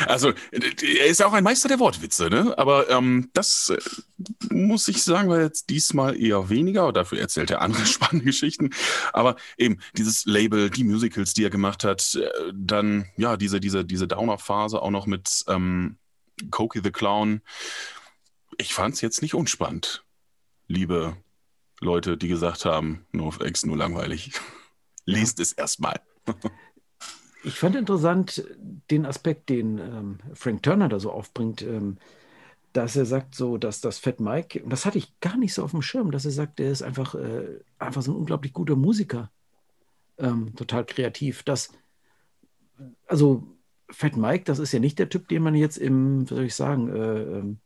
also 0.06 0.34
er 0.52 1.06
ist 1.08 1.20
ja 1.20 1.26
auch 1.26 1.34
ein 1.34 1.44
Meister 1.44 1.68
der 1.68 1.80
Wortwitze, 1.80 2.30
ne? 2.30 2.56
Aber 2.58 2.90
ähm, 2.90 3.30
das 3.34 3.70
äh, 3.70 4.54
muss 4.54 4.88
ich 4.88 5.02
sagen, 5.02 5.30
war 5.30 5.42
jetzt 5.42 5.70
diesmal 5.70 6.20
eher 6.20 6.50
weniger. 6.50 6.92
Dafür 6.94 7.20
erzählt 7.20 7.50
er 7.50 7.62
andere 7.62 7.86
spannende 7.88 8.26
Geschichten. 8.26 8.70
Aber 9.12 9.38
eben 9.58 9.80
dieses 9.98 10.26
Label, 10.26 10.70
die 10.70 10.84
Musicals, 10.84 11.34
die 11.34 11.44
er 11.44 11.50
gemacht 11.50 11.84
hat, 11.84 12.16
äh, 12.16 12.30
dann 12.54 13.10
ja 13.18 13.38
diese 13.38 13.60
diese 13.60 13.84
diese 13.84 14.08
Downer-Phase 14.08 14.82
auch 14.82 14.92
noch 14.92 15.08
mit 15.08 15.44
ähm, 15.48 15.98
Cokie 16.52 16.82
the 16.84 16.92
Clown. 16.92 17.42
Ich 18.58 18.74
fand 18.74 18.94
es 18.94 19.02
jetzt 19.02 19.24
nicht 19.24 19.34
unspannend, 19.34 20.04
liebe 20.68 21.18
Leute, 21.80 22.18
die 22.18 22.28
gesagt 22.28 22.66
haben, 22.66 23.06
nur 23.12 23.28
auf 23.28 23.42
X 23.42 23.66
nur 23.66 23.78
langweilig. 23.78 24.32
Lest 25.06 25.40
es 25.40 25.54
erstmal. 25.54 26.00
Ich 27.44 27.60
fand 27.60 27.76
interessant 27.76 28.46
den 28.90 29.06
Aspekt, 29.06 29.50
den 29.50 29.78
ähm, 29.78 30.18
Frank 30.34 30.64
Turner 30.64 30.88
da 30.88 31.00
so 31.00 31.12
aufbringt, 31.12 31.62
ähm, 31.62 31.98
dass 32.72 32.96
er 32.96 33.06
sagt 33.06 33.36
so, 33.36 33.58
dass 33.58 33.82
das 33.82 34.00
Fat 34.00 34.20
Mike, 34.20 34.64
und 34.64 34.72
das 34.72 34.86
hatte 34.86 34.98
ich 34.98 35.20
gar 35.20 35.38
nicht 35.38 35.54
so 35.54 35.64
auf 35.64 35.72
dem 35.72 35.82
Schirm, 35.82 36.12
dass 36.12 36.26
er 36.26 36.32
sagt, 36.32 36.60
er 36.60 36.72
ist 36.72 36.82
einfach, 36.82 37.16
äh, 37.16 37.60
einfach 37.78 38.02
so 38.02 38.12
ein 38.12 38.18
unglaublich 38.18 38.54
guter 38.54 38.76
Musiker, 38.76 39.30
ähm, 40.18 40.56
total 40.56 40.86
kreativ. 40.86 41.44
Das, 41.44 41.72
also 43.08 43.44
Fat 43.90 44.18
Mike, 44.18 44.46
das 44.46 44.60
ist 44.60 44.72
ja 44.72 44.80
nicht 44.80 44.98
der 44.98 45.10
Typ, 45.10 45.28
den 45.28 45.44
man 45.44 45.54
jetzt 45.54 45.78
im, 45.78 46.30
wie 46.30 46.34
soll 46.34 46.46
ich 46.46 46.56
sagen, 46.56 46.90
äh, 46.90 47.22
ähm, 47.22 47.60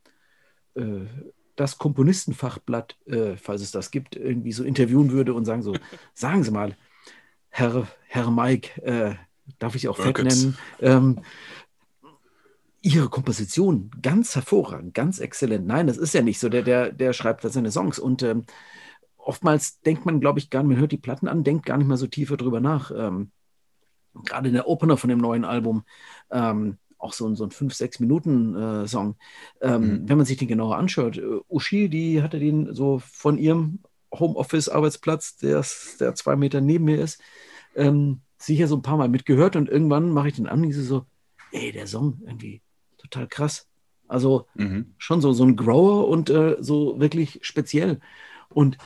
äh, 0.76 1.08
das 1.56 1.78
Komponistenfachblatt, 1.78 2.98
äh, 3.08 3.38
falls 3.38 3.62
es 3.62 3.72
das 3.72 3.92
gibt, 3.92 4.16
irgendwie 4.16 4.52
so 4.52 4.64
interviewen 4.64 5.12
würde 5.12 5.34
und 5.34 5.46
sagen 5.46 5.64
so, 5.64 5.74
sagen 6.14 6.44
Sie 6.44 6.52
mal, 6.52 6.76
Herr, 7.50 7.88
Herr 8.08 8.30
Mike, 8.30 8.82
äh, 8.82 9.16
darf 9.60 9.76
ich 9.76 9.88
auch 9.88 9.98
Fett 9.98 10.18
nennen, 10.20 10.58
ähm, 10.82 11.22
ihre 12.82 13.10
Komposition 13.10 13.92
ganz 14.02 14.36
hervorragend, 14.36 14.94
ganz 14.94 15.20
exzellent. 15.20 15.68
Nein, 15.68 15.88
das 15.88 15.98
ist 15.98 16.14
ja 16.14 16.22
nicht 16.22 16.40
so. 16.40 16.48
Der, 16.50 16.62
der, 16.62 16.92
der 16.92 17.14
schreibt 17.14 17.44
da 17.44 17.50
seine 17.50 17.72
Songs 17.72 18.00
und 18.00 18.24
ähm, 18.24 18.46
oftmals 19.18 19.82
denkt 19.82 20.06
man, 20.06 20.20
glaube 20.20 20.40
ich, 20.40 20.50
gar 20.50 20.64
nicht, 20.64 20.70
man 20.70 20.80
hört 20.80 20.92
die 20.92 20.98
Platten 20.98 21.28
an, 21.28 21.44
denkt 21.44 21.66
gar 21.66 21.78
nicht 21.78 21.88
mal 21.88 21.98
so 21.98 22.08
tiefer 22.08 22.38
drüber 22.38 22.60
nach. 22.60 22.92
Ähm, 22.96 23.32
Gerade 24.26 24.48
in 24.48 24.54
der 24.54 24.68
Opener 24.68 24.98
von 24.98 25.10
dem 25.10 25.20
neuen 25.20 25.46
Album, 25.46 25.84
ähm, 26.32 26.78
auch 26.98 27.14
so, 27.14 27.34
so 27.36 27.44
ein 27.44 27.52
5-6 27.52 28.02
Minuten 28.02 28.56
äh, 28.56 28.88
Song. 28.88 29.16
Ähm, 29.62 29.82
mhm. 29.82 30.10
Wenn 30.10 30.18
man 30.18 30.26
sich 30.26 30.38
den 30.38 30.48
genauer 30.48 30.78
anschaut, 30.78 31.18
äh, 31.18 31.40
Uschi, 31.50 31.90
die 31.90 32.24
hatte 32.24 32.40
den 32.40 32.74
so 32.74 33.00
von 33.00 33.38
ihrem 33.38 33.80
Homeoffice-Arbeitsplatz, 34.14 35.38
der, 35.38 35.64
der 36.00 36.16
zwei 36.16 36.36
Meter 36.36 36.62
neben 36.62 36.86
mir 36.86 37.02
ist, 37.02 37.22
ähm, 37.76 38.22
sicher 38.38 38.68
so 38.68 38.76
ein 38.76 38.82
paar 38.82 38.98
Mal 38.98 39.10
mitgehört 39.10 39.56
und 39.56 39.70
irgendwann 39.70 40.12
mache 40.12 40.30
ich 40.30 40.36
den 40.36 40.48
an 40.48 40.64
und 40.64 40.72
so, 40.74 41.06
ey, 41.52 41.72
der 41.72 41.88
Song 41.88 42.22
irgendwie 42.26 42.62
total 42.98 43.28
krass. 43.28 43.68
Also 44.08 44.48
mhm. 44.56 44.94
schon 44.98 45.22
so, 45.22 45.34
so 45.34 45.44
ein 45.44 45.56
Grower 45.56 46.08
und 46.08 46.30
äh, 46.30 46.58
so 46.60 47.00
wirklich 47.00 47.40
speziell. 47.42 48.00
Und 48.50 48.78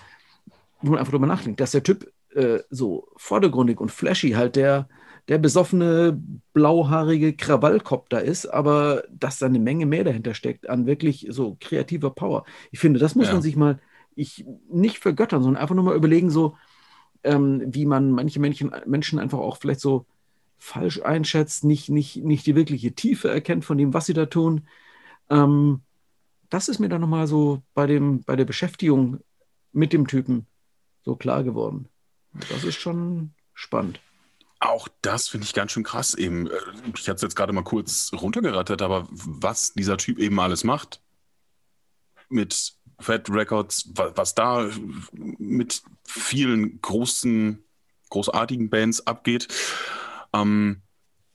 wo 0.81 0.91
man 0.91 0.99
einfach 0.99 1.11
drüber 1.11 1.27
nachdenkt, 1.27 1.59
dass 1.59 1.71
der 1.71 1.83
Typ 1.83 2.11
äh, 2.33 2.59
so 2.69 3.07
vordergründig 3.17 3.79
und 3.79 3.91
flashy 3.91 4.31
halt 4.31 4.55
der, 4.55 4.89
der 5.27 5.37
besoffene, 5.37 6.19
blauhaarige 6.53 7.33
Krawallkopf 7.33 8.07
da 8.09 8.17
ist, 8.17 8.47
aber 8.47 9.03
dass 9.11 9.37
da 9.37 9.45
eine 9.45 9.59
Menge 9.59 9.85
mehr 9.85 10.03
dahinter 10.03 10.33
steckt 10.33 10.67
an 10.69 10.87
wirklich 10.87 11.27
so 11.29 11.57
kreativer 11.59 12.09
Power. 12.09 12.45
Ich 12.71 12.79
finde, 12.79 12.99
das 12.99 13.15
muss 13.15 13.27
ja. 13.27 13.33
man 13.33 13.41
sich 13.41 13.55
mal 13.55 13.79
ich, 14.15 14.45
nicht 14.69 14.97
vergöttern, 14.97 15.43
sondern 15.43 15.61
einfach 15.61 15.75
nur 15.75 15.83
mal 15.83 15.95
überlegen, 15.95 16.29
so, 16.31 16.57
ähm, 17.23 17.61
wie 17.65 17.85
man 17.85 18.11
manche 18.11 18.39
Menschen, 18.39 18.71
Menschen 18.85 19.19
einfach 19.19 19.39
auch 19.39 19.57
vielleicht 19.57 19.81
so 19.81 20.05
falsch 20.57 21.01
einschätzt, 21.01 21.63
nicht, 21.63 21.89
nicht, 21.89 22.17
nicht 22.17 22.45
die 22.45 22.55
wirkliche 22.55 22.93
Tiefe 22.93 23.29
erkennt 23.29 23.65
von 23.65 23.77
dem, 23.77 23.93
was 23.93 24.05
sie 24.05 24.13
da 24.13 24.27
tun. 24.27 24.67
Ähm, 25.29 25.81
das 26.49 26.67
ist 26.67 26.79
mir 26.79 26.89
dann 26.89 27.01
nochmal 27.01 27.27
so 27.27 27.63
bei, 27.73 27.87
dem, 27.87 28.23
bei 28.23 28.35
der 28.35 28.45
Beschäftigung 28.45 29.19
mit 29.71 29.93
dem 29.93 30.07
Typen 30.07 30.45
so 31.03 31.15
klar 31.15 31.43
geworden. 31.43 31.87
Das 32.49 32.63
ist 32.63 32.79
schon 32.79 33.33
spannend. 33.53 33.99
Auch 34.59 34.87
das 35.01 35.27
finde 35.27 35.45
ich 35.45 35.53
ganz 35.53 35.71
schön 35.71 35.83
krass 35.83 36.13
eben. 36.13 36.47
Äh, 36.47 36.53
ich 36.95 37.07
hatte 37.07 37.15
es 37.15 37.21
jetzt 37.23 37.35
gerade 37.35 37.53
mal 37.53 37.63
kurz 37.63 38.11
runtergerattert, 38.13 38.81
aber 38.81 39.07
was 39.09 39.73
dieser 39.73 39.97
Typ 39.97 40.19
eben 40.19 40.39
alles 40.39 40.63
macht 40.63 41.01
mit 42.29 42.73
Fat 42.99 43.29
Records, 43.29 43.89
was 43.95 44.35
da 44.35 44.69
mit 45.17 45.81
vielen 46.11 46.81
großen, 46.81 47.63
großartigen 48.09 48.69
Bands 48.69 49.05
abgeht. 49.07 49.47
Ähm, 50.33 50.81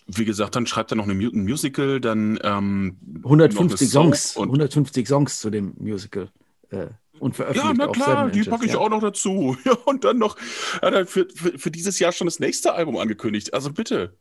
wie 0.06 0.24
gesagt, 0.24 0.54
dann 0.54 0.66
schreibt 0.66 0.92
er 0.92 0.96
noch 0.96 1.08
ein 1.08 1.16
Musical, 1.16 2.00
dann 2.00 2.38
ähm, 2.42 2.98
150 3.24 3.90
Songs, 3.90 4.36
150 4.36 5.06
Songs 5.08 5.40
zu 5.40 5.50
dem 5.50 5.74
Musical. 5.78 6.30
Äh, 6.70 6.88
und 7.18 7.34
veröffentlicht. 7.34 7.78
Ja, 7.78 7.86
na 7.86 7.92
klar, 7.92 8.30
die 8.30 8.42
packe 8.42 8.66
ich 8.66 8.72
ja. 8.72 8.78
auch 8.78 8.90
noch 8.90 9.00
dazu. 9.00 9.56
Ja, 9.64 9.72
und 9.84 10.04
dann 10.04 10.18
noch 10.18 10.36
er 10.82 11.06
für, 11.06 11.26
für, 11.34 11.58
für, 11.58 11.70
dieses 11.70 11.98
Jahr 11.98 12.12
schon 12.12 12.26
das 12.26 12.38
nächste 12.38 12.74
Album 12.74 12.98
angekündigt. 12.98 13.54
Also 13.54 13.72
bitte, 13.72 14.16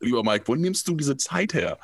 lieber 0.00 0.22
Mike, 0.22 0.44
wo 0.46 0.54
nimmst 0.54 0.88
du 0.88 0.94
diese 0.94 1.16
Zeit 1.16 1.54
her? 1.54 1.78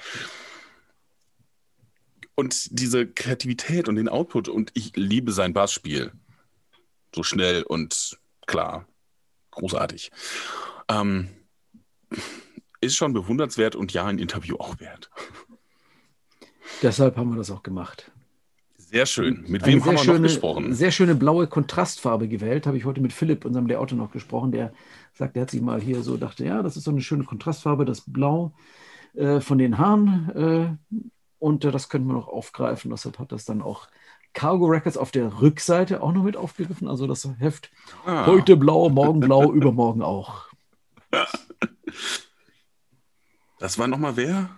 Und 2.34 2.78
diese 2.78 3.06
Kreativität 3.06 3.88
und 3.88 3.96
den 3.96 4.08
Output 4.08 4.48
und 4.48 4.70
ich 4.74 4.96
liebe 4.96 5.32
sein 5.32 5.52
Bassspiel. 5.52 6.12
So 7.14 7.22
schnell 7.22 7.62
und 7.62 8.18
klar. 8.46 8.86
Großartig. 9.50 10.10
Ähm, 10.88 11.28
ist 12.80 12.96
schon 12.96 13.12
bewundernswert 13.12 13.76
und 13.76 13.92
ja, 13.92 14.06
ein 14.06 14.18
Interview 14.18 14.56
auch 14.56 14.80
wert. 14.80 15.10
Deshalb 16.82 17.16
haben 17.16 17.30
wir 17.30 17.36
das 17.36 17.50
auch 17.50 17.62
gemacht. 17.62 18.10
Sehr 18.76 19.06
schön. 19.06 19.44
Mit 19.46 19.64
wem 19.64 19.84
haben 19.84 19.92
wir 19.92 19.98
schöne, 19.98 20.18
noch 20.18 20.22
gesprochen? 20.24 20.74
Sehr 20.74 20.90
schöne 20.90 21.14
blaue 21.14 21.46
Kontrastfarbe 21.46 22.28
gewählt. 22.28 22.66
Habe 22.66 22.76
ich 22.76 22.84
heute 22.84 23.00
mit 23.00 23.12
Philipp, 23.12 23.44
unserem 23.44 23.66
Layout, 23.66 23.92
noch 23.92 24.10
gesprochen. 24.10 24.52
Der 24.52 24.72
sagt, 25.14 25.36
der 25.36 25.42
hat 25.42 25.50
sich 25.50 25.62
mal 25.62 25.80
hier 25.80 26.02
so 26.02 26.16
dachte, 26.16 26.44
ja, 26.44 26.62
das 26.62 26.76
ist 26.76 26.84
so 26.84 26.90
eine 26.90 27.00
schöne 27.00 27.24
Kontrastfarbe, 27.24 27.84
das 27.84 28.02
Blau 28.06 28.52
äh, 29.14 29.40
von 29.40 29.58
den 29.58 29.78
Haaren. 29.78 30.78
Äh, 30.90 31.00
und 31.38 31.64
äh, 31.64 31.70
das 31.70 31.88
könnten 31.88 32.08
wir 32.08 32.14
noch 32.14 32.28
aufgreifen. 32.28 32.90
Deshalb 32.90 33.18
hat 33.18 33.32
das 33.32 33.44
dann 33.44 33.62
auch 33.62 33.88
Cargo 34.32 34.66
Records 34.66 34.96
auf 34.96 35.10
der 35.10 35.40
Rückseite 35.40 36.02
auch 36.02 36.12
noch 36.12 36.22
mit 36.22 36.36
aufgegriffen. 36.36 36.88
Also 36.88 37.06
das 37.06 37.28
Heft 37.38 37.70
ah. 38.06 38.26
heute 38.26 38.56
blau, 38.56 38.88
morgen 38.88 39.20
blau, 39.20 39.52
übermorgen 39.52 40.02
auch. 40.02 40.46
Das 43.58 43.78
war 43.78 43.86
nochmal 43.86 44.16
wer? 44.16 44.50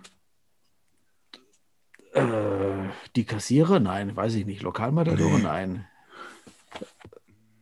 Äh, 2.12 2.88
die 3.16 3.24
Kassierer? 3.24 3.80
Nein, 3.80 4.14
weiß 4.16 4.34
ich 4.34 4.46
nicht. 4.46 4.62
Lokalmatadore? 4.62 5.38
Nee. 5.38 5.42
Nein. 5.42 5.86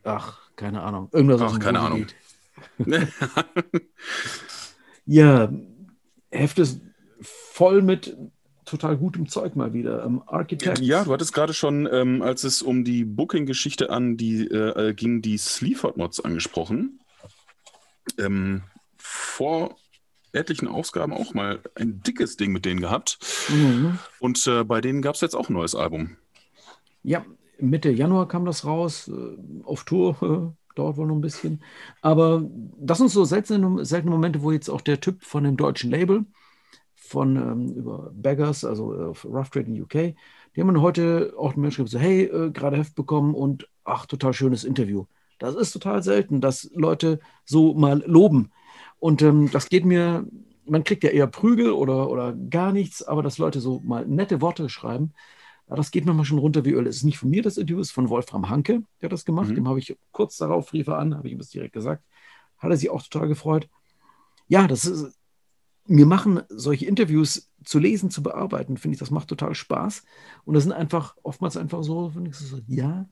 Ach, 0.05 0.39
keine 0.57 0.83
Ahnung. 0.83 1.09
Irgendwas 1.13 1.41
Ach, 1.41 1.47
aus 1.47 1.53
dem 1.53 1.61
keine 1.61 1.81
Ahnung. 1.81 2.07
ja, 5.07 5.51
Heft 6.31 6.59
ist 6.59 6.81
voll 7.21 7.83
mit 7.83 8.17
total 8.73 8.97
gutem 8.97 9.29
Zeug 9.29 9.55
mal 9.55 9.75
wieder. 9.75 10.05
Ähm, 10.05 10.23
Architect. 10.27 10.81
Ja, 10.81 11.05
du 11.05 11.13
hattest 11.13 11.35
gerade 11.35 11.53
schon, 11.53 11.87
ähm, 11.93 12.23
als 12.23 12.43
es 12.43 12.63
um 12.63 12.85
die 12.85 13.05
Booking-Geschichte 13.05 13.91
an 13.91 14.17
die 14.17 14.47
äh, 14.47 14.89
äh 14.89 14.95
ging, 14.95 15.21
die 15.21 15.37
Sleaford-Mods 15.37 16.21
angesprochen. 16.21 17.01
Ähm, 18.19 18.63
vor 18.97 19.77
etlichen 20.33 20.69
Ausgaben 20.69 21.13
auch 21.13 21.35
mal 21.35 21.61
ein 21.75 22.01
dickes 22.01 22.39
Ding 22.39 22.53
mit 22.53 22.65
denen 22.65 22.81
gehabt. 22.81 23.19
Mhm. 23.51 23.99
Und 24.19 24.47
äh, 24.47 24.65
bei 24.65 24.81
denen 24.81 25.03
gab 25.03 25.17
es 25.17 25.21
jetzt 25.21 25.35
auch 25.35 25.51
ein 25.51 25.53
neues 25.53 25.75
Album. 25.75 26.17
Ja, 27.03 27.27
Mitte 27.59 27.91
Januar 27.91 28.27
kam 28.27 28.47
das 28.47 28.65
raus, 28.65 29.09
äh, 29.09 29.65
auf 29.65 29.85
Tour, 29.85 30.17
äh, 30.23 30.73
dauert 30.77 30.97
wohl 30.97 31.07
noch 31.07 31.17
ein 31.17 31.21
bisschen. 31.21 31.63
Aber 32.01 32.43
das 32.79 32.97
sind 32.97 33.11
so 33.11 33.27
seltene, 33.27 33.85
seltene 33.85 34.13
Momente, 34.13 34.43
wo 34.43 34.51
jetzt 34.51 34.71
auch 34.71 34.81
der 34.81 35.01
Typ 35.01 35.23
von 35.23 35.45
dem 35.45 35.59
deutschen 35.59 35.91
Label, 35.91 36.25
von 37.13 37.37
ähm, 37.37 37.75
über 37.75 38.11
Beggars, 38.13 38.65
also 38.65 38.93
äh, 38.93 39.27
Rough 39.27 39.51
Trade 39.51 39.67
in 39.67 39.81
UK, 39.81 40.15
die 40.55 40.61
haben 40.61 40.81
heute 40.81 41.35
auch 41.39 41.53
einen 41.53 41.63
Menschen 41.63 41.85
gesagt, 41.85 42.05
hey, 42.05 42.25
äh, 42.25 42.51
gerade 42.51 42.77
Heft 42.77 42.95
bekommen 42.95 43.35
und 43.35 43.69
ach, 43.85 44.07
total 44.07 44.33
schönes 44.35 44.65
Interview. 44.65 45.07
Das 45.39 45.55
ist 45.55 45.73
total 45.73 46.03
selten, 46.03 46.41
dass 46.41 46.71
Leute 46.75 47.21
so 47.45 47.75
mal 47.75 48.03
loben. 48.07 48.53
Und 48.99 49.23
ähm, 49.23 49.51
das 49.51 49.69
geht 49.69 49.85
mir, 49.85 50.27
man 50.67 50.85
kriegt 50.85 51.05
ja 51.05 51.11
eher 51.11 51.27
Prügel 51.27 51.73
oder, 51.73 52.11
oder 52.11 52.33
gar 52.33 52.73
nichts, 52.73 53.03
aber 53.03 53.23
dass 53.23 53.39
Leute 53.39 53.61
so 53.61 53.81
mal 53.81 54.07
nette 54.07 54.41
Worte 54.41 54.69
schreiben, 54.69 55.13
das 55.69 55.91
geht 55.91 56.05
mir 56.05 56.13
mal 56.13 56.25
schon 56.25 56.39
runter 56.39 56.65
wie 56.65 56.73
Öl. 56.73 56.87
Es 56.87 56.97
ist 56.97 57.05
nicht 57.05 57.19
von 57.19 57.31
mir 57.31 57.43
das 57.43 57.57
Interview, 57.57 57.81
es 57.81 57.89
ist 57.89 57.95
von 57.95 58.09
Wolfram 58.09 58.51
Hanke, 58.51 58.83
der 59.01 59.07
hat 59.07 59.13
das 59.13 59.25
gemacht. 59.25 59.51
Mhm. 59.51 59.55
Dem 59.57 59.69
habe 59.69 59.79
ich 59.79 59.97
kurz 60.13 60.37
darauf, 60.37 60.73
rief 60.73 60.87
er 60.89 60.99
an, 60.99 61.17
habe 61.17 61.27
ich 61.27 61.33
ihm 61.33 61.39
das 61.39 61.51
direkt 61.51 61.73
gesagt. 61.73 62.05
Hat 62.59 62.71
er 62.71 62.77
sich 62.77 62.91
auch 62.91 63.03
total 63.03 63.29
gefreut. 63.29 63.69
Ja, 64.49 64.67
das 64.67 64.85
ist, 64.85 65.19
mir 65.87 66.07
machen 66.07 66.43
solche 66.49 66.87
Interviews 66.87 67.51
zu 67.65 67.79
lesen, 67.79 68.11
zu 68.11 68.23
bearbeiten, 68.23 68.77
finde 68.77 68.95
ich, 68.95 69.01
das 69.01 69.11
macht 69.11 69.29
total 69.29 69.55
Spaß. 69.55 70.05
Und 70.45 70.55
das 70.55 70.65
sind 70.65 70.73
einfach 70.73 71.17
oftmals 71.23 71.57
einfach 71.57 71.83
so, 71.83 72.13
so 72.31 72.61
ja, 72.67 73.07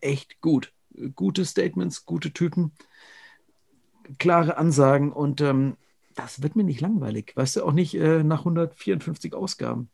echt 0.00 0.40
gut. 0.40 0.72
Gute 1.14 1.44
Statements, 1.44 2.06
gute 2.06 2.32
Typen 2.32 2.72
klare 4.18 4.56
Ansagen 4.56 5.12
und 5.12 5.40
ähm, 5.40 5.76
das 6.14 6.42
wird 6.42 6.56
mir 6.56 6.64
nicht 6.64 6.80
langweilig. 6.80 7.32
Weißt 7.34 7.56
du, 7.56 7.64
auch 7.64 7.72
nicht 7.72 7.94
äh, 7.94 8.22
nach 8.22 8.40
154 8.40 9.34
Ausgaben. 9.34 9.90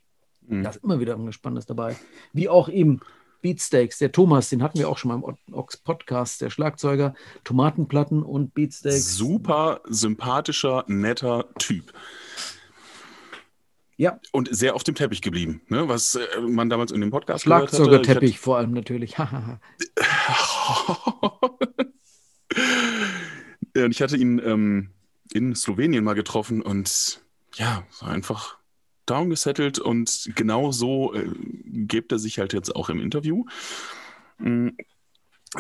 Mhm. 0.47 0.63
Da 0.63 0.71
ist 0.71 0.85
immer 0.85 1.01
wieder 1.01 1.13
irgendwas 1.13 1.35
Spannendes 1.35 1.67
dabei. 1.67 1.97
Wie 2.33 2.49
auch 2.49 2.69
eben 2.69 3.01
Beatsteaks, 3.43 3.99
der 3.99 4.13
Thomas, 4.13 4.49
den 4.49 4.63
hatten 4.63 4.79
wir 4.79 4.89
auch 4.89 4.97
schon 4.97 5.09
mal 5.09 5.17
im 5.17 5.55
Ox 5.55 5.77
Podcast, 5.77 6.41
der 6.41 6.51
Schlagzeuger, 6.51 7.15
Tomatenplatten 7.45 8.23
und 8.23 8.55
Beatsteaks. 8.55 9.15
Super 9.17 9.81
sympathischer, 9.89 10.85
netter 10.87 11.49
Typ. 11.59 11.93
Ja. 13.97 14.19
Und 14.33 14.49
sehr 14.55 14.75
auf 14.75 14.85
dem 14.85 14.95
Teppich 14.95 15.21
geblieben, 15.21 15.61
ne? 15.69 15.89
was 15.89 16.15
äh, 16.15 16.41
man 16.41 16.71
damals 16.71 16.93
in 16.93 17.01
dem 17.01 17.11
Podcast 17.11 17.45
Schlagzeugerteppich 17.45 18.39
vor 18.39 18.57
allem 18.57 18.73
natürlich. 18.73 19.17
Ich 23.75 24.03
hatte 24.03 24.19
ihn 24.19 24.39
ähm, 24.45 24.91
in 25.33 25.55
Slowenien 25.55 26.05
mal 26.05 26.13
getroffen 26.13 26.61
und 26.61 27.23
ja, 27.55 27.85
einfach 28.01 28.59
down 29.07 29.31
gesettelt 29.31 29.79
und 29.79 30.31
genau 30.35 30.73
so 30.73 31.15
äh, 31.15 31.29
gibt 31.65 32.13
er 32.13 32.19
sich 32.19 32.39
halt 32.39 32.53
jetzt 32.53 32.75
auch 32.75 32.89
im 32.89 33.01
Interview 33.01 33.45
äh, 34.41 34.71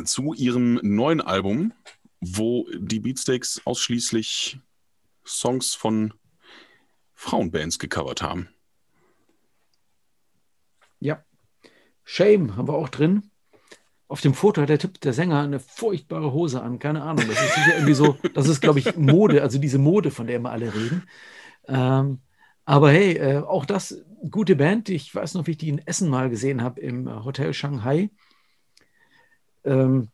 zu 0.04 0.34
ihrem 0.34 0.78
neuen 0.82 1.20
Album, 1.20 1.72
wo 2.20 2.66
die 2.74 3.00
Beatsteaks 3.00 3.62
ausschließlich 3.64 4.58
Songs 5.24 5.74
von 5.74 6.14
Frauenbands 7.14 7.78
gecovert 7.78 8.22
haben. 8.22 8.48
Ja. 11.00 11.24
Shame 12.04 12.56
haben 12.56 12.68
wir 12.68 12.74
auch 12.74 12.88
drin 12.88 13.30
auf 14.12 14.20
dem 14.20 14.34
Foto 14.34 14.60
hat 14.60 14.68
der 14.68 14.78
Typ, 14.78 15.00
der 15.00 15.14
Sänger, 15.14 15.40
eine 15.40 15.58
furchtbare 15.58 16.34
Hose 16.34 16.62
an. 16.62 16.78
Keine 16.78 17.00
Ahnung. 17.02 17.24
Das 17.26 17.42
ist 17.42 17.54
sicher 17.54 17.76
irgendwie 17.76 17.94
so, 17.94 18.18
das 18.34 18.46
ist, 18.46 18.60
glaube 18.60 18.78
ich, 18.78 18.94
Mode, 18.94 19.40
also 19.40 19.58
diese 19.58 19.78
Mode, 19.78 20.10
von 20.10 20.26
der 20.26 20.36
immer 20.36 20.50
alle 20.50 20.74
reden. 20.74 21.04
Ähm, 21.66 22.18
aber 22.64 22.90
hey, 22.90 23.16
äh, 23.16 23.38
auch 23.38 23.64
das, 23.64 24.04
gute 24.30 24.56
Band. 24.56 24.88
Ich 24.88 25.14
weiß 25.14 25.34
noch, 25.34 25.46
wie 25.46 25.52
ich 25.52 25.58
die 25.58 25.68
in 25.68 25.86
Essen 25.86 26.08
mal 26.08 26.30
gesehen 26.30 26.62
habe 26.62 26.80
im 26.80 27.24
Hotel 27.24 27.52
Shanghai. 27.54 28.10
Ähm, 29.64 30.08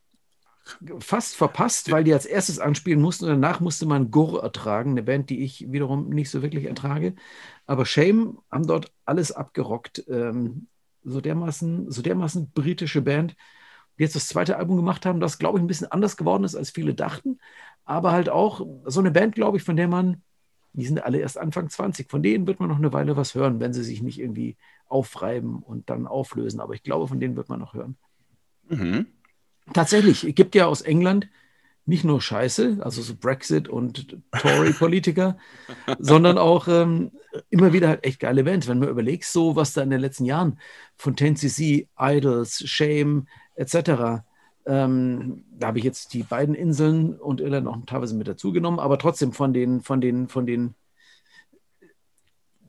fast 1.01 1.37
verpasst, 1.37 1.91
weil 1.91 2.05
die 2.05 2.13
als 2.13 2.27
erstes 2.27 2.59
anspielen 2.59 3.01
mussten 3.01 3.25
und 3.25 3.31
danach 3.31 3.61
musste 3.61 3.87
man 3.87 4.11
Gur 4.11 4.43
ertragen, 4.43 4.91
eine 4.91 5.03
Band, 5.03 5.31
die 5.31 5.43
ich 5.43 5.71
wiederum 5.73 6.11
nicht 6.11 6.31
so 6.31 6.43
wirklich 6.43 6.65
ertrage. 6.65 7.15
Aber 7.67 7.87
Shame 7.87 8.39
haben 8.51 8.67
dort 8.67 8.93
alles 9.05 9.33
abgerockt. 9.33 10.05
Ähm, 10.09 10.69
so 11.05 11.21
dermaßen, 11.21 11.91
so 11.91 12.03
dermaßen 12.03 12.51
britische 12.51 13.01
Band 13.03 13.35
die 13.99 14.05
jetzt 14.05 14.17
das 14.17 14.29
zweite 14.29 14.57
Album 14.57 14.77
gemacht 14.77 15.05
haben, 15.07 15.21
das, 15.21 15.39
glaube 15.39 15.59
ich, 15.59 15.65
ein 15.65 15.67
bisschen 15.67 15.91
anders 15.91 16.17
geworden 16.17 16.45
ist, 16.45 16.55
als 16.55 16.71
viele 16.71 16.95
dachten. 16.95 17.39
Aber 17.85 18.13
halt 18.13 18.29
auch 18.29 18.65
so 18.85 19.01
eine 19.01 19.11
Band, 19.11 19.35
glaube 19.35 19.57
ich, 19.57 19.65
von 19.65 19.77
der 19.77 19.89
man, 19.89 20.23
die 20.73 20.87
sind 20.87 21.03
alle 21.03 21.19
erst 21.19 21.39
Anfang 21.39 21.69
20, 21.69 22.11
von 22.11 22.23
denen 22.23 22.47
wird 22.47 22.61
man 22.61 22.69
noch 22.69 22.79
eine 22.79 22.93
Weile 22.93 23.17
was 23.17 23.35
hören, 23.35 23.61
wenn 23.61 23.73
sie 23.73 23.83
sich 23.83 24.03
nicht 24.03 24.21
irgendwie 24.21 24.57
aufreiben 24.87 25.63
und 25.63 25.91
dann 25.91 26.07
auflösen. 26.07 26.61
Aber 26.61 26.75
ich 26.75 26.83
glaube, 26.83 27.09
von 27.09 27.21
denen 27.21 27.37
wird 27.37 27.49
man 27.49 27.61
noch 27.61 27.75
hören. 27.75 27.97
Mhm. 28.69 29.07
Tatsächlich, 29.73 30.25
es 30.25 30.35
gibt 30.35 30.55
ja 30.55 30.67
aus 30.67 30.83
England 30.83 31.29
nicht 31.89 32.05
nur 32.05 32.21
Scheiße, 32.21 32.79
also 32.81 33.01
so 33.01 33.15
Brexit 33.17 33.67
und 33.67 34.19
Tory-Politiker, 34.39 35.39
sondern 35.99 36.37
auch 36.37 36.69
ähm, 36.69 37.13
immer 37.49 37.73
wieder 37.73 37.89
halt 37.89 38.05
echt 38.05 38.21
geile 38.21 38.45
Bands. 38.45 38.69
Wenn 38.69 38.79
man 38.79 38.91
überlegt, 38.91 39.25
so 39.25 39.57
was 39.57 39.73
da 39.73 39.83
in 39.83 39.91
den 39.91 40.01
letzten 40.01 40.27
Jahren 40.27 40.61
von 40.97 41.17
10cc, 41.17 41.89
Idols, 41.99 42.63
Shame, 42.69 43.27
etc. 43.55 44.23
Ähm, 44.69 45.45
da 45.51 45.69
habe 45.69 45.79
ich 45.79 45.85
jetzt 45.85 46.13
die 46.13 46.23
beiden 46.23 46.55
Inseln 46.55 47.15
und 47.19 47.41
Irland 47.41 47.65
noch 47.65 47.87
teilweise 47.87 48.15
mit 48.15 48.29
dazu 48.29 48.53
genommen, 48.53 48.79
aber 48.79 48.99
trotzdem 48.99 49.33
von 49.33 49.55
den, 49.55 49.81
von 49.81 50.03
den, 50.03 50.29
von 50.29 50.45
den, 50.45 50.75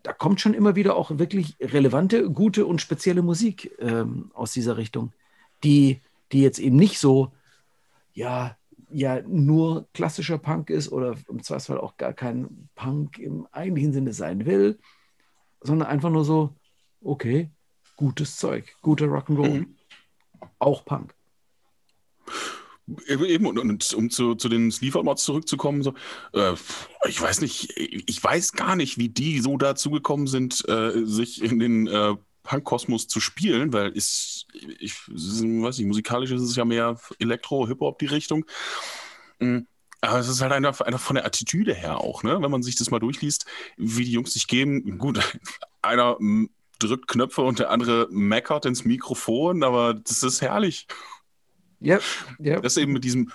da 0.01 0.13
kommt 0.13 0.39
schon 0.39 0.53
immer 0.53 0.77
wieder 0.77 0.95
auch 0.95 1.11
wirklich 1.19 1.57
relevante, 1.59 2.31
gute 2.31 2.65
und 2.65 2.79
spezielle 2.79 3.21
Musik 3.21 3.75
ähm, 3.79 4.31
aus 4.33 4.53
dieser 4.53 4.77
Richtung, 4.77 5.11
die, 5.65 5.99
die 6.31 6.41
jetzt 6.41 6.59
eben 6.59 6.77
nicht 6.77 6.99
so, 6.99 7.33
ja, 8.13 8.55
ja, 8.91 9.21
nur 9.23 9.85
klassischer 9.93 10.37
Punk 10.37 10.69
ist 10.69 10.93
oder 10.93 11.17
im 11.27 11.43
Zweifelsfall 11.43 11.81
auch 11.81 11.97
gar 11.97 12.13
kein 12.13 12.69
Punk 12.75 13.19
im 13.19 13.45
eigentlichen 13.51 13.91
Sinne 13.91 14.13
sein 14.13 14.45
will, 14.45 14.79
sondern 15.59 15.89
einfach 15.89 16.09
nur 16.09 16.23
so, 16.23 16.55
okay, 17.03 17.49
gutes 17.97 18.37
Zeug, 18.37 18.73
guter 18.81 19.07
Rock'n'Roll. 19.07 19.59
Mhm. 19.59 19.75
Auch 20.59 20.85
Punk. 20.85 21.13
Eben, 23.07 23.45
und, 23.45 23.59
und, 23.59 23.93
um 23.93 24.09
zu, 24.09 24.35
zu 24.35 24.49
den 24.49 24.71
Sleeper-Mods 24.71 25.23
zurückzukommen, 25.23 25.83
so, 25.83 25.93
äh, 26.33 26.53
ich 27.07 27.21
weiß 27.21 27.41
nicht, 27.41 27.77
ich 27.77 28.23
weiß 28.23 28.53
gar 28.53 28.75
nicht, 28.75 28.97
wie 28.97 29.09
die 29.09 29.39
so 29.41 29.57
dazu 29.57 29.91
gekommen 29.91 30.25
sind, 30.25 30.67
äh, 30.67 31.05
sich 31.05 31.43
in 31.43 31.59
den 31.59 31.87
äh, 31.87 32.15
Punk-Kosmos 32.43 33.07
zu 33.07 33.19
spielen, 33.19 33.73
weil 33.73 33.89
ist, 33.89 34.47
ich 34.79 34.95
weiß 35.07 35.77
nicht, 35.77 35.87
musikalisch 35.87 36.31
ist 36.31 36.41
es 36.41 36.55
ja 36.55 36.65
mehr 36.65 36.99
Elektro, 37.19 37.67
Hip-Hop 37.67 37.99
die 37.99 38.07
Richtung. 38.07 38.45
Mhm. 39.39 39.67
Aber 40.01 40.19
es 40.19 40.29
ist 40.29 40.41
halt 40.41 40.53
einfach, 40.53 40.81
einfach 40.81 40.99
von 40.99 41.15
der 41.15 41.25
Attitüde 41.25 41.73
her 41.73 41.99
auch, 41.99 42.23
ne? 42.23 42.41
wenn 42.41 42.51
man 42.51 42.63
sich 42.63 42.75
das 42.75 42.89
mal 42.89 42.99
durchliest, 42.99 43.45
wie 43.77 44.05
die 44.05 44.13
Jungs 44.13 44.33
sich 44.33 44.47
geben. 44.47 44.97
Gut, 44.97 45.19
einer 45.81 46.17
drückt 46.79 47.07
Knöpfe 47.07 47.41
und 47.41 47.59
der 47.59 47.69
andere 47.69 48.07
meckert 48.09 48.65
ins 48.65 48.85
Mikrofon, 48.85 49.63
aber 49.63 49.93
das 49.93 50.23
ist 50.23 50.41
herrlich. 50.41 50.87
Ja, 51.79 51.99
ja. 52.39 52.59
Das 52.59 52.75
ist 52.75 52.83
eben 52.83 52.93
mit 52.93 53.03
diesem 53.03 53.31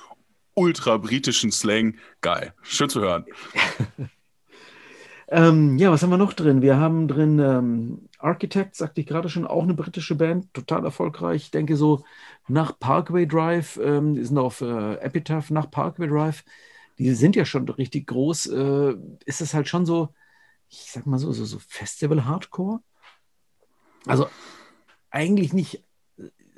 ultra-britischen 0.55 1.51
Slang 1.51 1.97
geil. 2.21 2.55
Schön 2.63 2.89
zu 2.89 3.01
hören. 3.01 3.25
ähm, 5.29 5.79
ja, 5.79 5.91
was 5.91 6.03
haben 6.03 6.11
wir 6.11 6.19
noch 6.19 6.33
drin? 6.33 6.63
Wir 6.63 6.77
haben 6.77 7.09
drin 7.09 7.39
ähm, 7.39 8.09
Architect, 8.19 8.77
sagte 8.77 9.01
ich 9.01 9.07
gerade 9.07 9.29
schon, 9.29 9.47
auch 9.47 9.63
eine 9.63 9.75
britische 9.75 10.15
Band, 10.15 10.53
total 10.55 10.85
erfolgreich. 10.85 11.45
Ich 11.45 11.51
denke 11.51 11.77
so 11.77 12.05
nach 12.49 12.79
Parkway 12.79 13.27
Drive, 13.27 13.79
ähm, 13.83 14.15
die 14.15 14.25
sind 14.25 14.39
auf 14.39 14.61
äh, 14.61 14.95
Epitaph, 14.97 15.51
nach 15.51 15.71
Parkway 15.71 16.07
Drive, 16.07 16.45
die 16.99 17.13
sind 17.15 17.37
ja 17.37 17.45
schon 17.45 17.69
richtig 17.69 18.07
groß. 18.07 18.47
Äh, 18.47 18.95
ist 19.25 19.41
es 19.41 19.55
halt 19.55 19.69
schon 19.69 19.87
so, 19.87 20.15
ich 20.69 20.91
sag 20.93 21.07
mal 21.07 21.19
so, 21.19 21.33
so, 21.33 21.45
so 21.45 21.59
Festival-Hardcore? 21.59 22.81
Also 24.07 24.29
eigentlich 25.11 25.53
nicht, 25.53 25.83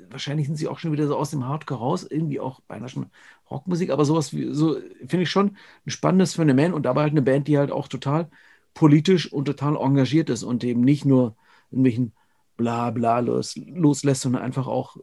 wahrscheinlich 0.09 0.47
sind 0.47 0.55
sie 0.55 0.67
auch 0.67 0.79
schon 0.79 0.91
wieder 0.91 1.07
so 1.07 1.15
aus 1.15 1.31
dem 1.31 1.45
Hardcore 1.45 1.79
raus, 1.79 2.07
irgendwie 2.09 2.39
auch 2.39 2.61
beinahe 2.61 2.89
schon 2.89 3.07
Rockmusik, 3.49 3.89
aber 3.91 4.05
sowas 4.05 4.33
wie, 4.33 4.53
so 4.53 4.77
finde 5.05 5.23
ich 5.23 5.29
schon 5.29 5.57
ein 5.85 5.89
spannendes 5.89 6.35
Phänomen 6.35 6.73
und 6.73 6.83
dabei 6.83 7.03
halt 7.03 7.11
eine 7.11 7.21
Band, 7.21 7.47
die 7.47 7.57
halt 7.57 7.71
auch 7.71 7.87
total 7.87 8.29
politisch 8.73 9.31
und 9.31 9.45
total 9.45 9.75
engagiert 9.75 10.29
ist 10.29 10.43
und 10.43 10.63
eben 10.63 10.81
nicht 10.81 11.05
nur 11.05 11.35
irgendwelchen 11.71 12.13
Blabla 12.57 13.19
los, 13.19 13.55
loslässt, 13.55 14.21
sondern 14.21 14.41
einfach 14.41 14.67
auch 14.67 14.97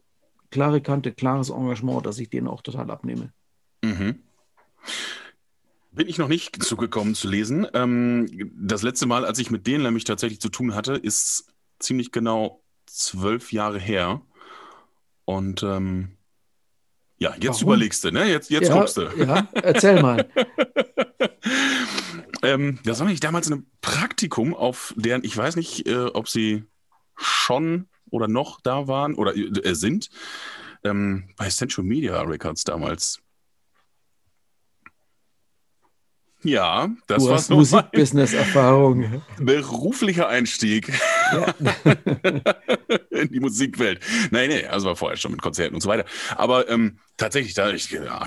klare 0.51 0.81
Kante, 0.81 1.12
klares 1.12 1.51
Engagement, 1.51 2.07
dass 2.07 2.19
ich 2.19 2.31
denen 2.31 2.47
auch 2.47 2.62
total 2.62 2.90
abnehme. 2.90 3.33
Mhm. 3.83 4.21
Bin 5.93 6.09
ich 6.09 6.19
noch 6.19 6.29
nicht 6.29 6.62
zugekommen 6.62 7.14
zu 7.14 7.29
lesen. 7.29 7.67
Ähm, 7.75 8.51
das 8.57 8.83
letzte 8.83 9.07
Mal, 9.07 9.25
als 9.25 9.38
ich 9.38 9.51
mit 9.51 9.67
denen 9.67 9.85
nämlich 9.85 10.05
tatsächlich 10.05 10.40
zu 10.40 10.49
tun 10.49 10.75
hatte, 10.75 10.95
ist 10.95 11.53
ziemlich 11.79 12.12
genau 12.12 12.62
zwölf 12.87 13.53
Jahre 13.53 13.79
her. 13.79 14.21
Und 15.24 15.62
ähm, 15.62 16.16
ja, 17.18 17.34
jetzt 17.40 17.62
Warum? 17.62 17.74
überlegst 17.74 18.04
du, 18.04 18.10
ne? 18.10 18.28
Jetzt, 18.28 18.50
jetzt 18.50 18.68
ja, 18.68 18.74
guckst 18.74 18.96
du. 18.96 19.08
Ja, 19.16 19.48
erzähl 19.52 20.02
mal. 20.02 20.28
ähm, 22.42 22.78
das 22.84 22.98
war 22.98 23.06
nämlich 23.06 23.20
damals 23.20 23.50
ein 23.50 23.66
Praktikum, 23.80 24.54
auf 24.54 24.94
deren, 24.96 25.24
ich 25.24 25.37
weiß 25.37 25.56
nicht, 25.56 25.88
äh, 25.88 26.06
ob 26.06 26.28
sie 26.28 26.64
schon 27.16 27.88
oder 28.10 28.28
noch 28.28 28.60
da 28.60 28.88
waren 28.88 29.14
oder 29.14 29.37
äh, 29.37 29.74
sind, 29.74 30.10
ähm, 30.84 31.30
bei 31.37 31.48
Central 31.48 31.84
Media 31.84 32.20
Records 32.20 32.64
damals. 32.64 33.20
Ja, 36.44 36.90
das 37.07 37.22
du 37.22 37.28
war 37.30 37.37
hast 37.37 37.50
Musikbusiness-Erfahrung. 37.50 39.22
Beruflicher 39.38 40.28
Einstieg 40.28 40.92
ja. 41.33 41.54
in 43.11 43.28
die 43.30 43.40
Musikwelt. 43.40 44.00
Nein, 44.30 44.50
nee, 44.50 44.66
also 44.66 44.88
war 44.88 44.96
vorher 44.96 45.16
schon 45.16 45.33
mit 45.33 45.40
Konzerten 45.40 45.74
und 45.74 45.80
so 45.80 45.88
weiter. 45.88 46.04
Aber 46.37 46.68
ähm, 46.68 46.98
tatsächlich, 47.16 47.54
da 47.54 47.70
ich 47.70 47.90
ja, 47.90 48.26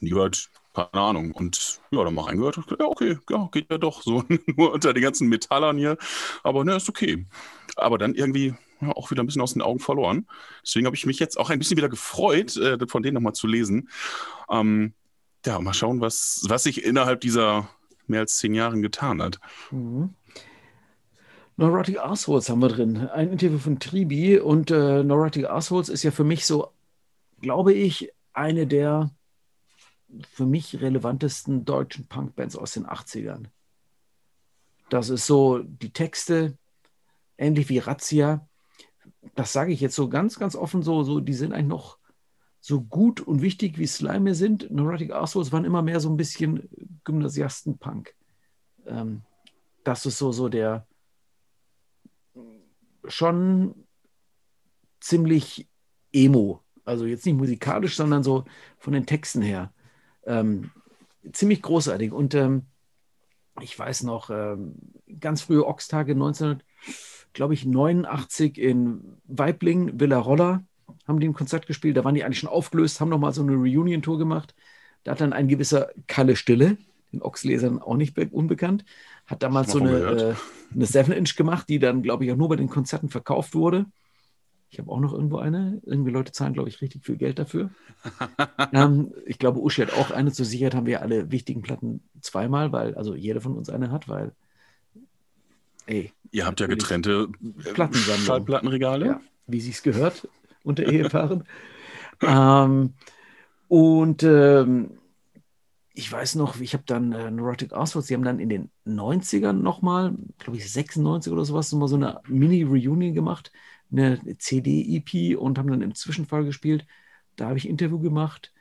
nie 0.00 0.10
gehört, 0.10 0.50
keine 0.74 0.92
Ahnung. 0.92 1.32
Und 1.32 1.80
ja, 1.90 2.04
dann 2.04 2.14
mal 2.14 2.26
reingehört. 2.26 2.60
Ja, 2.78 2.84
okay, 2.86 3.18
ja, 3.30 3.48
geht 3.50 3.70
ja 3.70 3.78
doch. 3.78 4.02
So 4.02 4.22
nur 4.46 4.72
unter 4.72 4.92
den 4.92 5.02
ganzen 5.02 5.28
Metallern 5.28 5.78
hier. 5.78 5.96
Aber 6.42 6.64
ne, 6.64 6.76
ist 6.76 6.88
okay. 6.88 7.24
Aber 7.76 7.96
dann 7.96 8.14
irgendwie 8.14 8.54
ja, 8.82 8.92
auch 8.92 9.10
wieder 9.10 9.22
ein 9.22 9.26
bisschen 9.26 9.42
aus 9.42 9.54
den 9.54 9.62
Augen 9.62 9.80
verloren. 9.80 10.26
Deswegen 10.62 10.84
habe 10.84 10.96
ich 10.96 11.06
mich 11.06 11.18
jetzt 11.18 11.38
auch 11.38 11.48
ein 11.48 11.58
bisschen 11.58 11.78
wieder 11.78 11.88
gefreut, 11.88 12.56
äh, 12.58 12.76
von 12.86 13.02
denen 13.02 13.14
nochmal 13.14 13.32
zu 13.32 13.46
lesen. 13.46 13.88
Ähm, 14.50 14.92
ja, 15.46 15.58
mal 15.60 15.74
schauen, 15.74 16.00
was, 16.00 16.44
was 16.48 16.64
sich 16.64 16.84
innerhalb 16.84 17.20
dieser 17.20 17.68
mehr 18.06 18.20
als 18.20 18.36
zehn 18.36 18.54
Jahren 18.54 18.82
getan 18.82 19.22
hat. 19.22 19.40
Mhm. 19.70 20.14
Neurotic 21.56 21.98
Assholes 22.00 22.48
haben 22.48 22.60
wir 22.60 22.68
drin. 22.68 23.08
Ein 23.08 23.30
Interview 23.30 23.58
von 23.58 23.78
Tribi 23.78 24.38
und 24.38 24.70
äh, 24.70 25.04
Neurotic 25.04 25.44
Assholes 25.44 25.88
ist 25.88 26.02
ja 26.02 26.10
für 26.10 26.24
mich 26.24 26.46
so, 26.46 26.72
glaube 27.40 27.72
ich, 27.72 28.12
eine 28.32 28.66
der 28.66 29.10
für 30.30 30.46
mich 30.46 30.80
relevantesten 30.80 31.64
deutschen 31.64 32.06
Punkbands 32.06 32.56
aus 32.56 32.72
den 32.72 32.86
80ern. 32.86 33.46
Das 34.90 35.08
ist 35.08 35.26
so 35.26 35.60
die 35.60 35.92
Texte, 35.92 36.56
ähnlich 37.38 37.68
wie 37.68 37.78
Razzia. 37.78 38.46
Das 39.34 39.52
sage 39.52 39.72
ich 39.72 39.80
jetzt 39.80 39.96
so 39.96 40.08
ganz, 40.08 40.38
ganz 40.38 40.56
offen 40.56 40.82
so, 40.82 41.02
so 41.02 41.20
die 41.20 41.32
sind 41.32 41.52
eigentlich 41.52 41.66
noch 41.66 41.98
so 42.66 42.80
gut 42.80 43.20
und 43.20 43.42
wichtig 43.42 43.76
wie 43.76 43.86
Slime 43.86 44.34
sind, 44.34 44.70
Neurotic 44.70 45.12
Assholes 45.12 45.52
waren 45.52 45.66
immer 45.66 45.82
mehr 45.82 46.00
so 46.00 46.08
ein 46.08 46.16
bisschen 46.16 46.66
Gymnasiasten-Punk. 47.04 48.14
Ähm, 48.86 49.20
das 49.84 50.06
ist 50.06 50.16
so, 50.16 50.32
so 50.32 50.48
der 50.48 50.86
schon 53.06 53.74
ziemlich 54.98 55.68
emo. 56.10 56.62
Also 56.86 57.04
jetzt 57.04 57.26
nicht 57.26 57.36
musikalisch, 57.36 57.96
sondern 57.96 58.22
so 58.22 58.46
von 58.78 58.94
den 58.94 59.04
Texten 59.04 59.42
her. 59.42 59.70
Ähm, 60.24 60.70
ziemlich 61.34 61.60
großartig. 61.60 62.12
Und 62.12 62.34
ähm, 62.34 62.62
ich 63.60 63.78
weiß 63.78 64.04
noch, 64.04 64.30
ähm, 64.30 64.76
ganz 65.20 65.42
frühe 65.42 65.66
Ox-Tage 65.66 66.12
1989 66.12 68.56
in 68.56 69.18
Weibling, 69.26 70.00
Villa 70.00 70.18
Rolla 70.18 70.64
haben 71.06 71.20
die 71.20 71.28
ein 71.28 71.34
Konzert 71.34 71.66
gespielt. 71.66 71.96
Da 71.96 72.04
waren 72.04 72.14
die 72.14 72.24
eigentlich 72.24 72.40
schon 72.40 72.48
aufgelöst, 72.48 73.00
haben 73.00 73.10
nochmal 73.10 73.32
so 73.32 73.42
eine 73.42 73.52
Reunion-Tour 73.52 74.18
gemacht. 74.18 74.54
Da 75.04 75.12
hat 75.12 75.20
dann 75.20 75.32
ein 75.32 75.48
gewisser 75.48 75.90
Kalle 76.06 76.36
Stille, 76.36 76.78
den 77.12 77.22
Ochslesern 77.22 77.80
auch 77.80 77.96
nicht 77.96 78.18
unbekannt, 78.32 78.84
hat 79.26 79.42
damals 79.42 79.72
so 79.72 79.78
eine, 79.78 79.98
äh, 79.98 80.34
eine 80.74 80.84
7-Inch 80.86 81.36
gemacht, 81.36 81.68
die 81.68 81.78
dann, 81.78 82.02
glaube 82.02 82.24
ich, 82.24 82.32
auch 82.32 82.36
nur 82.36 82.48
bei 82.48 82.56
den 82.56 82.68
Konzerten 82.68 83.08
verkauft 83.08 83.54
wurde. 83.54 83.86
Ich 84.70 84.78
habe 84.80 84.90
auch 84.90 84.98
noch 84.98 85.12
irgendwo 85.12 85.38
eine. 85.38 85.80
Irgendwie 85.84 86.10
Leute 86.10 86.32
zahlen, 86.32 86.52
glaube 86.52 86.68
ich, 86.68 86.80
richtig 86.80 87.04
viel 87.04 87.16
Geld 87.16 87.38
dafür. 87.38 87.70
ähm, 88.72 89.12
ich 89.24 89.38
glaube, 89.38 89.60
Uschi 89.60 89.82
hat 89.82 89.92
auch 89.92 90.10
eine. 90.10 90.32
Zur 90.32 90.46
Sicherheit 90.46 90.74
haben 90.74 90.86
wir 90.86 91.00
alle 91.00 91.30
wichtigen 91.30 91.62
Platten 91.62 92.02
zweimal, 92.20 92.72
weil, 92.72 92.94
also 92.96 93.14
jeder 93.14 93.40
von 93.40 93.56
uns 93.56 93.68
eine 93.68 93.92
hat, 93.92 94.08
weil, 94.08 94.32
ey. 95.86 96.12
Ihr 96.32 96.44
habt 96.44 96.58
ja 96.58 96.66
getrennte 96.66 97.28
äh, 97.64 98.16
Schallplattenregale. 98.16 99.06
Ja, 99.06 99.20
wie 99.46 99.60
sich's 99.60 99.82
gehört 99.82 100.26
unter 100.64 100.84
Ehepaaren. 100.90 101.44
ähm, 102.22 102.94
und 103.68 104.22
ähm, 104.24 104.98
ich 105.96 106.10
weiß 106.10 106.34
noch, 106.34 106.60
ich 106.60 106.74
habe 106.74 106.82
dann 106.86 107.12
äh, 107.12 107.30
Neurotic 107.30 107.72
Assholes, 107.72 108.06
die 108.06 108.14
haben 108.14 108.24
dann 108.24 108.40
in 108.40 108.48
den 108.48 108.70
90ern 108.84 109.52
nochmal, 109.52 110.14
glaube 110.38 110.58
ich 110.58 110.70
96 110.70 111.32
oder 111.32 111.44
sowas, 111.44 111.70
nochmal 111.70 111.88
so 111.88 111.94
eine 111.96 112.20
Mini-Reunion 112.26 113.14
gemacht, 113.14 113.52
eine 113.92 114.18
CD-EP 114.38 115.38
und 115.38 115.56
haben 115.56 115.70
dann 115.70 115.82
im 115.82 115.94
Zwischenfall 115.94 116.44
gespielt. 116.44 116.84
Da 117.36 117.46
habe 117.46 117.58
ich 117.58 117.68
Interview 117.68 118.00
gemacht. 118.00 118.52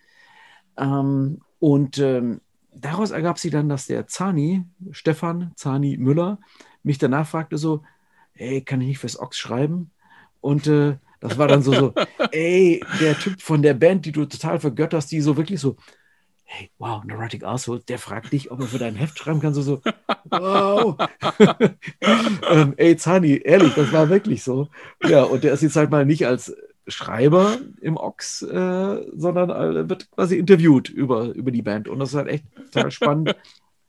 Ähm, 0.77 1.39
und 1.59 1.97
ähm, 1.97 2.41
daraus 2.71 3.09
ergab 3.09 3.39
sich 3.39 3.51
dann, 3.51 3.67
dass 3.67 3.87
der 3.87 4.05
Zani, 4.05 4.65
Stefan 4.91 5.53
Zani 5.55 5.97
Müller, 5.97 6.39
mich 6.83 6.99
danach 6.99 7.27
fragte 7.27 7.57
so, 7.57 7.83
hey, 8.33 8.61
kann 8.61 8.81
ich 8.81 8.87
nicht 8.87 8.99
fürs 8.99 9.19
Ox 9.19 9.37
schreiben? 9.37 9.91
Und 10.39 10.67
äh, 10.67 10.97
das 11.23 11.37
war 11.37 11.47
dann 11.47 11.63
so, 11.63 11.73
so, 11.73 11.93
ey, 12.31 12.83
der 12.99 13.17
Typ 13.17 13.41
von 13.41 13.61
der 13.61 13.73
Band, 13.73 14.05
die 14.05 14.11
du 14.11 14.25
total 14.25 14.59
vergötterst, 14.59 15.09
die 15.09 15.21
so 15.21 15.37
wirklich 15.37 15.61
so, 15.61 15.77
hey, 16.43 16.69
wow, 16.77 17.01
Neurotic 17.05 17.45
Asshole, 17.45 17.79
der 17.79 17.97
fragt 17.97 18.33
dich, 18.33 18.51
ob 18.51 18.59
er 18.59 18.67
für 18.67 18.77
dein 18.77 18.95
Heft 18.95 19.17
schreiben 19.17 19.39
kann, 19.39 19.53
so, 19.53 19.61
so, 19.61 19.81
wow. 20.29 20.97
ähm, 22.49 22.73
ey, 22.75 22.97
Zani, 22.97 23.41
ehrlich, 23.41 23.73
das 23.73 23.93
war 23.93 24.09
wirklich 24.09 24.43
so. 24.43 24.67
Ja, 25.01 25.23
und 25.23 25.45
der 25.45 25.53
ist 25.53 25.63
jetzt 25.63 25.77
halt 25.77 25.91
mal 25.91 26.05
nicht 26.05 26.27
als 26.27 26.53
Schreiber 26.87 27.57
im 27.79 27.95
Ochs, 27.95 28.41
äh, 28.41 29.05
sondern 29.15 29.49
äh, 29.49 29.87
wird 29.89 30.11
quasi 30.11 30.37
interviewt 30.37 30.89
über, 30.89 31.27
über 31.33 31.51
die 31.51 31.61
Band. 31.61 31.87
Und 31.87 31.99
das 31.99 32.09
ist 32.09 32.15
halt 32.15 32.27
echt 32.27 32.43
total 32.73 32.91
spannend. 32.91 33.35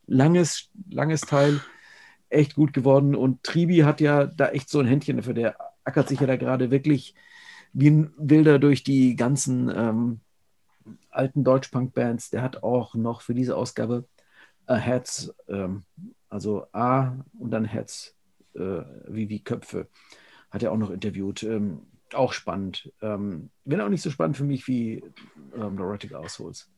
langes, 0.07 0.69
langes 0.89 1.19
Teil, 1.19 1.59
echt 2.29 2.55
gut 2.55 2.71
geworden. 2.71 3.13
Und 3.13 3.43
Tribi 3.43 3.79
hat 3.79 3.99
ja 3.99 4.25
da 4.25 4.47
echt 4.51 4.69
so 4.69 4.79
ein 4.79 4.87
Händchen 4.87 5.17
dafür. 5.17 5.33
Der 5.33 5.57
ackert 5.83 6.07
sich 6.07 6.21
ja 6.21 6.27
da 6.27 6.37
gerade 6.37 6.71
wirklich 6.71 7.13
wie 7.75 7.89
ein 7.89 8.13
Wilder 8.17 8.57
durch 8.57 8.83
die 8.83 9.17
ganzen 9.17 9.69
ähm, 9.69 10.21
alten 11.09 11.43
Deutschpunk-Bands. 11.43 12.29
Der 12.29 12.41
hat 12.41 12.63
auch 12.63 12.95
noch 12.95 13.21
für 13.21 13.33
diese 13.33 13.55
Ausgabe 13.55 14.07
A 14.65 14.75
Heads, 14.75 15.33
ähm, 15.49 15.83
also 16.29 16.67
A 16.71 17.17
und 17.37 17.51
dann 17.51 17.65
Heads, 17.65 18.15
äh, 18.55 18.81
wie, 19.07 19.27
wie 19.29 19.43
Köpfe, 19.43 19.89
hat 20.49 20.63
er 20.63 20.71
auch 20.71 20.77
noch 20.77 20.89
interviewt. 20.89 21.43
Ähm, 21.43 21.81
auch 22.13 22.31
spannend. 22.31 22.93
Ähm, 23.01 23.49
wenn 23.65 23.81
auch 23.81 23.89
nicht 23.89 24.01
so 24.01 24.09
spannend 24.09 24.37
für 24.37 24.45
mich 24.45 24.67
wie 24.67 25.03
ähm, 25.53 25.75
Neurotic 25.75 26.13
Assholes. 26.13 26.69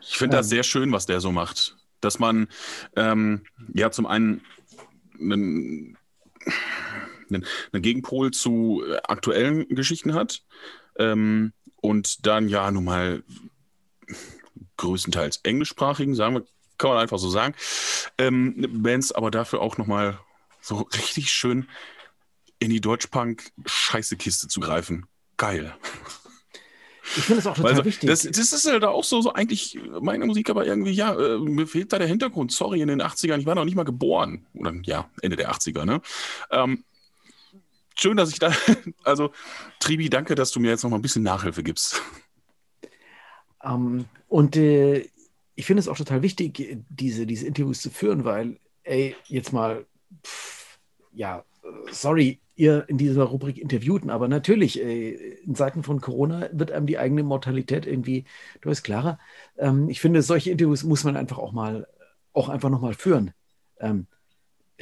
Ich 0.00 0.16
finde 0.16 0.38
das 0.38 0.46
ähm. 0.46 0.50
sehr 0.50 0.62
schön, 0.64 0.90
was 0.90 1.06
der 1.06 1.20
so 1.20 1.30
macht. 1.30 1.76
Dass 2.00 2.18
man 2.18 2.48
ähm, 2.96 3.44
ja 3.72 3.92
zum 3.92 4.06
einen 4.06 4.42
einen, 5.20 5.96
einen, 7.34 7.46
einen 7.72 7.82
Gegenpol 7.82 8.30
zu 8.30 8.82
äh, 8.86 8.96
aktuellen 9.04 9.68
Geschichten 9.68 10.14
hat 10.14 10.42
ähm, 10.98 11.52
und 11.76 12.26
dann 12.26 12.48
ja 12.48 12.70
nun 12.70 12.84
mal 12.84 13.22
größtenteils 14.76 15.40
englischsprachigen, 15.44 16.14
sagen 16.14 16.34
wir, 16.34 16.44
kann 16.78 16.90
man 16.90 16.98
einfach 16.98 17.18
so 17.18 17.30
sagen, 17.30 17.54
ähm, 18.18 18.66
Bands 18.82 19.12
aber 19.12 19.30
dafür 19.30 19.60
auch 19.60 19.78
nochmal 19.78 20.18
so 20.60 20.88
richtig 20.94 21.30
schön 21.30 21.68
in 22.58 22.70
die 22.70 22.80
Deutschpunk-Scheißekiste 22.80 24.48
zu 24.48 24.60
greifen. 24.60 25.06
Geil. 25.36 25.74
Ich 27.16 27.24
finde 27.24 27.42
das 27.42 27.46
auch 27.48 27.56
total 27.56 27.72
also, 27.72 27.84
wichtig. 27.84 28.08
Das, 28.08 28.22
das 28.22 28.52
ist 28.52 28.64
ja 28.64 28.78
da 28.78 28.88
auch 28.88 29.04
so, 29.04 29.20
so 29.20 29.32
eigentlich 29.32 29.78
meine 30.00 30.24
Musik, 30.24 30.48
aber 30.48 30.64
irgendwie, 30.64 30.92
ja, 30.92 31.14
äh, 31.14 31.38
mir 31.38 31.66
fehlt 31.66 31.92
da 31.92 31.98
der 31.98 32.06
Hintergrund. 32.06 32.52
Sorry, 32.52 32.80
in 32.80 32.88
den 32.88 33.02
80ern, 33.02 33.38
ich 33.38 33.46
war 33.46 33.54
noch 33.54 33.64
nicht 33.64 33.74
mal 33.74 33.84
geboren. 33.84 34.46
Oder 34.54 34.72
ja, 34.84 35.10
Ende 35.20 35.36
der 35.36 35.52
80er, 35.52 35.84
ne? 35.84 36.00
Ähm, 36.50 36.84
schön, 37.96 38.16
dass 38.16 38.30
ich 38.30 38.38
da, 38.38 38.52
also 39.04 39.32
Tribi, 39.80 40.10
danke, 40.10 40.34
dass 40.34 40.50
du 40.50 40.60
mir 40.60 40.70
jetzt 40.70 40.82
noch 40.82 40.90
mal 40.90 40.96
ein 40.96 41.02
bisschen 41.02 41.22
Nachhilfe 41.22 41.62
gibst. 41.62 42.02
Um, 43.62 43.98
ähm, 43.98 44.04
und 44.28 44.56
äh, 44.56 45.08
ich 45.54 45.66
finde 45.66 45.80
es 45.80 45.88
auch 45.88 45.96
total 45.96 46.22
wichtig, 46.22 46.78
diese, 46.88 47.26
diese 47.26 47.46
Interviews 47.46 47.80
zu 47.80 47.90
führen, 47.90 48.24
weil, 48.24 48.58
ey, 48.82 49.14
jetzt 49.26 49.52
mal, 49.52 49.86
pff, 50.24 50.78
ja, 51.12 51.44
sorry, 51.90 52.40
ihr 52.56 52.84
in 52.88 52.98
dieser 52.98 53.24
Rubrik 53.24 53.58
interviewten, 53.58 54.10
aber 54.10 54.28
natürlich, 54.28 54.80
äh, 54.80 55.10
in 55.42 55.54
Zeiten 55.54 55.82
von 55.82 56.00
Corona 56.00 56.48
wird 56.52 56.72
einem 56.72 56.86
die 56.86 56.98
eigene 56.98 57.22
Mortalität 57.22 57.86
irgendwie 57.86 58.24
durchaus 58.60 58.82
klarer. 58.82 59.18
Ähm, 59.56 59.88
ich 59.88 60.00
finde, 60.00 60.22
solche 60.22 60.50
Interviews 60.50 60.84
muss 60.84 61.04
man 61.04 61.16
einfach 61.16 61.38
auch 61.38 61.52
mal, 61.52 61.86
auch 62.32 62.48
einfach 62.48 62.70
nochmal 62.70 62.94
führen. 62.94 63.32
Ähm, 63.78 64.06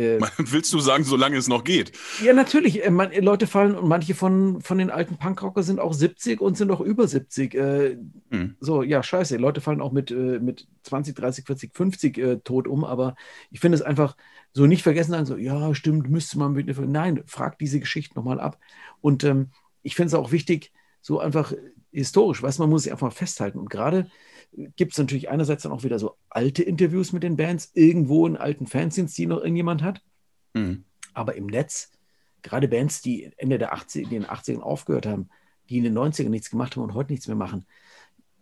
äh, 0.00 0.20
Willst 0.38 0.72
du 0.72 0.78
sagen, 0.78 1.04
solange 1.04 1.36
es 1.36 1.48
noch 1.48 1.64
geht? 1.64 1.92
Ja, 2.24 2.32
natürlich. 2.32 2.84
Äh, 2.84 2.90
man, 2.90 3.12
Leute 3.12 3.46
fallen 3.46 3.74
und 3.74 3.86
manche 3.86 4.14
von, 4.14 4.60
von 4.60 4.78
den 4.78 4.90
alten 4.90 5.18
Punkrocker 5.18 5.62
sind 5.62 5.78
auch 5.78 5.92
70 5.92 6.40
und 6.40 6.56
sind 6.56 6.70
auch 6.70 6.80
über 6.80 7.06
70. 7.06 7.54
Äh, 7.54 7.96
hm. 8.30 8.56
So, 8.60 8.82
ja, 8.82 9.02
scheiße. 9.02 9.36
Leute 9.36 9.60
fallen 9.60 9.80
auch 9.80 9.92
mit, 9.92 10.10
äh, 10.10 10.38
mit 10.40 10.66
20, 10.84 11.14
30, 11.14 11.44
40, 11.46 11.76
50 11.76 12.18
äh, 12.18 12.36
tot 12.38 12.66
um, 12.66 12.84
aber 12.84 13.14
ich 13.50 13.60
finde 13.60 13.76
es 13.76 13.82
einfach 13.82 14.16
so 14.52 14.66
nicht 14.66 14.82
vergessen 14.82 15.12
sein, 15.12 15.26
so, 15.26 15.36
ja, 15.36 15.74
stimmt, 15.74 16.10
müsste 16.10 16.38
man 16.38 16.52
mit. 16.52 16.66
Nein, 16.78 17.22
frag 17.26 17.58
diese 17.58 17.78
Geschichte 17.78 18.16
nochmal 18.16 18.40
ab. 18.40 18.58
Und 19.00 19.22
ähm, 19.24 19.50
ich 19.82 19.94
finde 19.94 20.08
es 20.08 20.14
auch 20.14 20.32
wichtig, 20.32 20.72
so 21.00 21.20
einfach 21.20 21.52
historisch, 21.92 22.42
weißt 22.42 22.58
man 22.58 22.70
muss 22.70 22.84
sich 22.84 22.92
einfach 22.92 23.12
festhalten. 23.12 23.58
Und 23.58 23.70
gerade 23.70 24.10
gibt 24.52 24.92
es 24.92 24.98
natürlich 24.98 25.28
einerseits 25.28 25.62
dann 25.62 25.72
auch 25.72 25.84
wieder 25.84 25.98
so 25.98 26.16
alte 26.28 26.62
Interviews 26.62 27.12
mit 27.12 27.22
den 27.22 27.36
Bands, 27.36 27.70
irgendwo 27.74 28.26
in 28.26 28.36
alten 28.36 28.66
Fanzines, 28.66 29.14
die 29.14 29.26
noch 29.26 29.38
irgendjemand 29.38 29.82
hat. 29.82 30.02
Mhm. 30.54 30.84
Aber 31.14 31.34
im 31.36 31.46
Netz, 31.46 31.92
gerade 32.42 32.68
Bands, 32.68 33.02
die 33.02 33.30
Ende 33.36 33.58
der 33.58 33.72
80 33.72 34.04
in 34.04 34.10
den 34.10 34.26
80ern 34.26 34.60
aufgehört 34.60 35.06
haben, 35.06 35.28
die 35.68 35.78
in 35.78 35.84
den 35.84 35.96
90ern 35.96 36.30
nichts 36.30 36.50
gemacht 36.50 36.76
haben 36.76 36.82
und 36.82 36.94
heute 36.94 37.12
nichts 37.12 37.26
mehr 37.26 37.36
machen, 37.36 37.64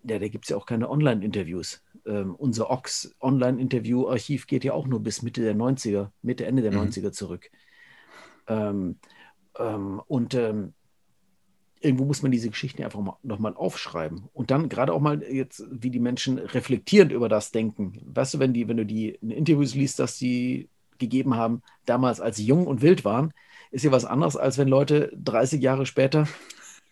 ja, 0.04 0.18
da 0.18 0.28
gibt 0.28 0.44
es 0.44 0.50
ja 0.50 0.56
auch 0.56 0.66
keine 0.66 0.88
Online-Interviews. 0.88 1.82
Ähm, 2.06 2.34
unser 2.34 2.70
Ox 2.70 3.14
Online-Interview-Archiv 3.20 4.46
geht 4.46 4.64
ja 4.64 4.72
auch 4.72 4.86
nur 4.86 5.02
bis 5.02 5.22
Mitte 5.22 5.42
der 5.42 5.54
90er, 5.54 6.10
Mitte, 6.22 6.46
Ende 6.46 6.62
der 6.62 6.72
mhm. 6.72 6.88
90er 6.88 7.12
zurück. 7.12 7.50
Ähm, 8.46 8.98
ähm, 9.58 10.00
und 10.06 10.34
ähm, 10.34 10.72
irgendwo 11.80 12.04
muss 12.04 12.22
man 12.22 12.32
diese 12.32 12.50
Geschichten 12.50 12.82
einfach 12.82 13.00
mal, 13.00 13.16
nochmal 13.22 13.54
aufschreiben. 13.54 14.28
Und 14.32 14.50
dann 14.50 14.68
gerade 14.68 14.92
auch 14.92 15.00
mal 15.00 15.22
jetzt, 15.22 15.64
wie 15.70 15.90
die 15.90 16.00
Menschen 16.00 16.38
reflektierend 16.38 17.12
über 17.12 17.28
das 17.28 17.50
denken. 17.50 18.00
Weißt 18.06 18.34
du, 18.34 18.38
wenn, 18.38 18.52
die, 18.52 18.68
wenn 18.68 18.76
du 18.76 18.86
die 18.86 19.10
in 19.10 19.30
Interviews 19.30 19.74
liest, 19.74 19.98
dass 19.98 20.18
sie 20.18 20.68
gegeben 20.98 21.36
haben, 21.36 21.62
damals 21.86 22.20
als 22.20 22.36
sie 22.36 22.46
jung 22.46 22.66
und 22.66 22.82
wild 22.82 23.04
waren, 23.04 23.32
ist 23.70 23.84
ja 23.84 23.92
was 23.92 24.04
anderes, 24.04 24.36
als 24.36 24.58
wenn 24.58 24.68
Leute 24.68 25.12
30 25.22 25.62
Jahre 25.62 25.86
später 25.86 26.26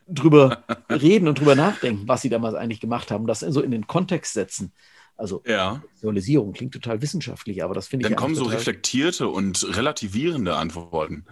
drüber 0.07 0.65
reden 0.91 1.29
und 1.29 1.39
drüber 1.41 1.55
nachdenken, 1.55 2.07
was 2.07 2.23
sie 2.23 2.29
damals 2.29 2.55
eigentlich 2.55 2.81
gemacht 2.81 3.11
haben, 3.11 3.27
das 3.27 3.41
so 3.41 3.61
in 3.61 3.71
den 3.71 3.87
Kontext 3.87 4.35
setzen. 4.35 4.73
Also 5.17 5.43
ja. 5.47 5.83
Visualisierung 5.95 6.53
klingt 6.53 6.75
total 6.75 7.01
wissenschaftlich, 7.01 7.65
aber 7.65 7.75
das 7.75 7.89
finde 7.89 8.07
ich. 8.07 8.11
Dann 8.11 8.19
kommen 8.19 8.35
so 8.35 8.45
reflektierte 8.45 9.29
und 9.29 9.67
relativierende 9.77 10.57
Antworten. 10.57 11.25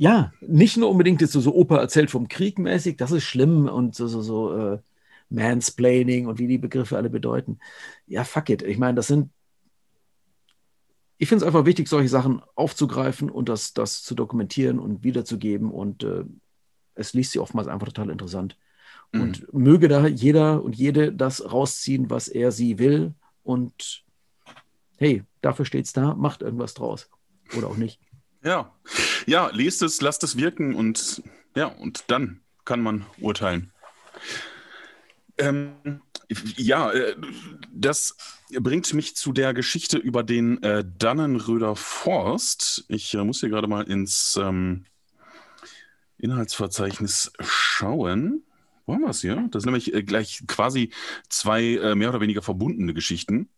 Ja, 0.00 0.32
nicht 0.40 0.78
nur 0.78 0.88
unbedingt 0.88 1.20
jetzt 1.20 1.32
so, 1.32 1.42
so 1.42 1.54
Opa 1.54 1.76
erzählt 1.76 2.10
vom 2.10 2.26
Krieg 2.26 2.58
mäßig, 2.58 2.96
das 2.96 3.12
ist 3.12 3.24
schlimm 3.24 3.68
und 3.68 3.94
so, 3.94 4.08
so, 4.08 4.22
so 4.22 4.56
äh, 4.56 4.78
Mansplaining 5.28 6.26
und 6.26 6.38
wie 6.38 6.46
die 6.46 6.56
Begriffe 6.56 6.96
alle 6.96 7.10
bedeuten. 7.10 7.58
Ja, 8.06 8.24
fuck 8.24 8.48
it. 8.48 8.62
Ich 8.62 8.78
meine, 8.78 8.94
das 8.94 9.08
sind. 9.08 9.30
Ich 11.18 11.28
finde 11.28 11.44
es 11.44 11.46
einfach 11.46 11.66
wichtig, 11.66 11.86
solche 11.86 12.08
Sachen 12.08 12.40
aufzugreifen 12.54 13.28
und 13.28 13.50
das, 13.50 13.74
das 13.74 14.02
zu 14.02 14.14
dokumentieren 14.14 14.78
und 14.78 15.04
wiederzugeben. 15.04 15.70
Und 15.70 16.02
äh, 16.02 16.24
es 16.94 17.12
liest 17.12 17.32
sich 17.32 17.40
oftmals 17.42 17.68
einfach 17.68 17.88
total 17.88 18.08
interessant. 18.08 18.56
Mhm. 19.12 19.20
Und 19.20 19.52
möge 19.52 19.88
da 19.88 20.06
jeder 20.06 20.64
und 20.64 20.76
jede 20.76 21.12
das 21.12 21.52
rausziehen, 21.52 22.08
was 22.08 22.28
er 22.28 22.52
sie 22.52 22.78
will. 22.78 23.12
Und 23.42 24.02
hey, 24.96 25.24
dafür 25.42 25.66
steht 25.66 25.84
es 25.84 25.92
da, 25.92 26.14
macht 26.14 26.40
irgendwas 26.40 26.72
draus. 26.72 27.10
Oder 27.54 27.66
auch 27.66 27.76
nicht. 27.76 28.00
Ja, 28.42 28.74
ja, 29.26 29.50
lest 29.52 29.82
es, 29.82 30.00
lasst 30.00 30.22
es 30.24 30.36
wirken 30.36 30.74
und 30.74 31.22
ja, 31.54 31.66
und 31.66 32.04
dann 32.08 32.40
kann 32.64 32.80
man 32.80 33.04
urteilen. 33.18 33.72
Ähm, 35.38 36.00
ja, 36.56 36.92
äh, 36.92 37.16
das 37.72 38.16
bringt 38.58 38.92
mich 38.94 39.16
zu 39.16 39.32
der 39.32 39.54
Geschichte 39.54 39.98
über 39.98 40.22
den 40.22 40.62
äh, 40.62 40.84
Dannenröder 40.98 41.76
Forst. 41.76 42.84
Ich 42.88 43.14
äh, 43.14 43.24
muss 43.24 43.40
hier 43.40 43.48
gerade 43.48 43.68
mal 43.68 43.82
ins 43.82 44.38
ähm, 44.40 44.84
Inhaltsverzeichnis 46.18 47.32
schauen. 47.40 48.42
Wo 48.86 48.94
haben 48.94 49.02
wir 49.02 49.10
es 49.10 49.20
hier? 49.20 49.48
Das 49.50 49.62
sind 49.62 49.72
nämlich 49.72 49.94
äh, 49.94 50.02
gleich 50.02 50.44
quasi 50.46 50.90
zwei 51.28 51.62
äh, 51.62 51.94
mehr 51.94 52.10
oder 52.10 52.20
weniger 52.20 52.42
verbundene 52.42 52.94
Geschichten. 52.94 53.48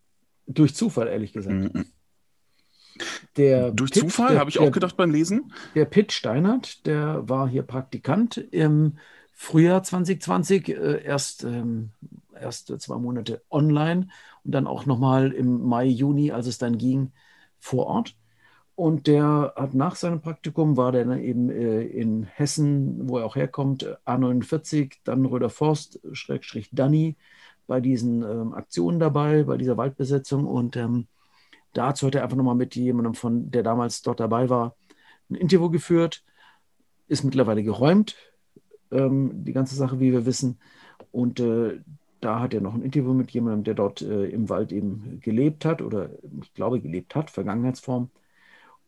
Durch 0.46 0.74
Zufall, 0.74 1.08
ehrlich 1.08 1.32
gesagt. 1.32 1.56
Mm 1.56 1.66
-mm. 1.66 1.86
Der 3.36 3.70
Durch 3.70 3.92
Pitt, 3.92 4.02
Zufall, 4.02 4.38
habe 4.38 4.50
ich 4.50 4.56
der, 4.56 4.66
auch 4.66 4.72
gedacht 4.72 4.96
beim 4.96 5.10
Lesen. 5.10 5.52
Der 5.74 5.84
Pitt 5.84 6.12
Steinert, 6.12 6.86
der 6.86 7.28
war 7.28 7.48
hier 7.48 7.62
Praktikant 7.62 8.36
im 8.36 8.98
Frühjahr 9.32 9.82
2020, 9.82 10.68
äh, 10.68 11.02
erst, 11.02 11.44
ähm, 11.44 11.90
erst 12.38 12.72
zwei 12.80 12.96
Monate 12.96 13.42
online 13.50 14.08
und 14.44 14.54
dann 14.54 14.66
auch 14.66 14.86
nochmal 14.86 15.32
im 15.32 15.62
Mai, 15.62 15.86
Juni, 15.86 16.30
als 16.30 16.46
es 16.46 16.58
dann 16.58 16.78
ging, 16.78 17.12
vor 17.58 17.86
Ort. 17.86 18.16
Und 18.74 19.06
der 19.06 19.52
hat 19.54 19.74
nach 19.74 19.96
seinem 19.96 20.20
Praktikum, 20.20 20.76
war 20.76 20.92
der 20.92 21.04
dann 21.04 21.20
eben 21.20 21.50
äh, 21.50 21.82
in 21.82 22.24
Hessen, 22.24 23.08
wo 23.08 23.18
er 23.18 23.26
auch 23.26 23.36
herkommt, 23.36 23.86
A49, 24.06 24.94
dann 25.04 25.26
Röder 25.26 25.50
Forst, 25.50 26.00
Schrägstrich 26.12 26.70
Danny, 26.72 27.16
bei 27.66 27.80
diesen 27.80 28.22
ähm, 28.22 28.54
Aktionen 28.54 28.98
dabei, 28.98 29.44
bei 29.44 29.56
dieser 29.56 29.76
Waldbesetzung 29.76 30.46
und 30.46 30.76
ähm, 30.76 31.06
Dazu 31.72 32.06
hat 32.06 32.14
er 32.14 32.22
einfach 32.22 32.36
nochmal 32.36 32.54
mit 32.54 32.76
jemandem 32.76 33.14
von, 33.14 33.50
der 33.50 33.62
damals 33.62 34.02
dort 34.02 34.20
dabei 34.20 34.48
war, 34.48 34.76
ein 35.30 35.36
Interview 35.36 35.70
geführt, 35.70 36.22
ist 37.08 37.24
mittlerweile 37.24 37.62
geräumt, 37.62 38.16
ähm, 38.90 39.44
die 39.44 39.52
ganze 39.52 39.74
Sache, 39.74 40.00
wie 40.00 40.12
wir 40.12 40.26
wissen. 40.26 40.58
Und 41.10 41.40
äh, 41.40 41.80
da 42.20 42.40
hat 42.40 42.54
er 42.54 42.60
noch 42.60 42.74
ein 42.74 42.82
Interview 42.82 43.14
mit 43.14 43.30
jemandem, 43.32 43.64
der 43.64 43.74
dort 43.74 44.02
äh, 44.02 44.26
im 44.26 44.48
Wald 44.48 44.72
eben 44.72 45.20
gelebt 45.20 45.64
hat 45.64 45.82
oder 45.82 46.10
ich 46.40 46.54
glaube 46.54 46.80
gelebt 46.80 47.14
hat, 47.14 47.30
Vergangenheitsform. 47.30 48.10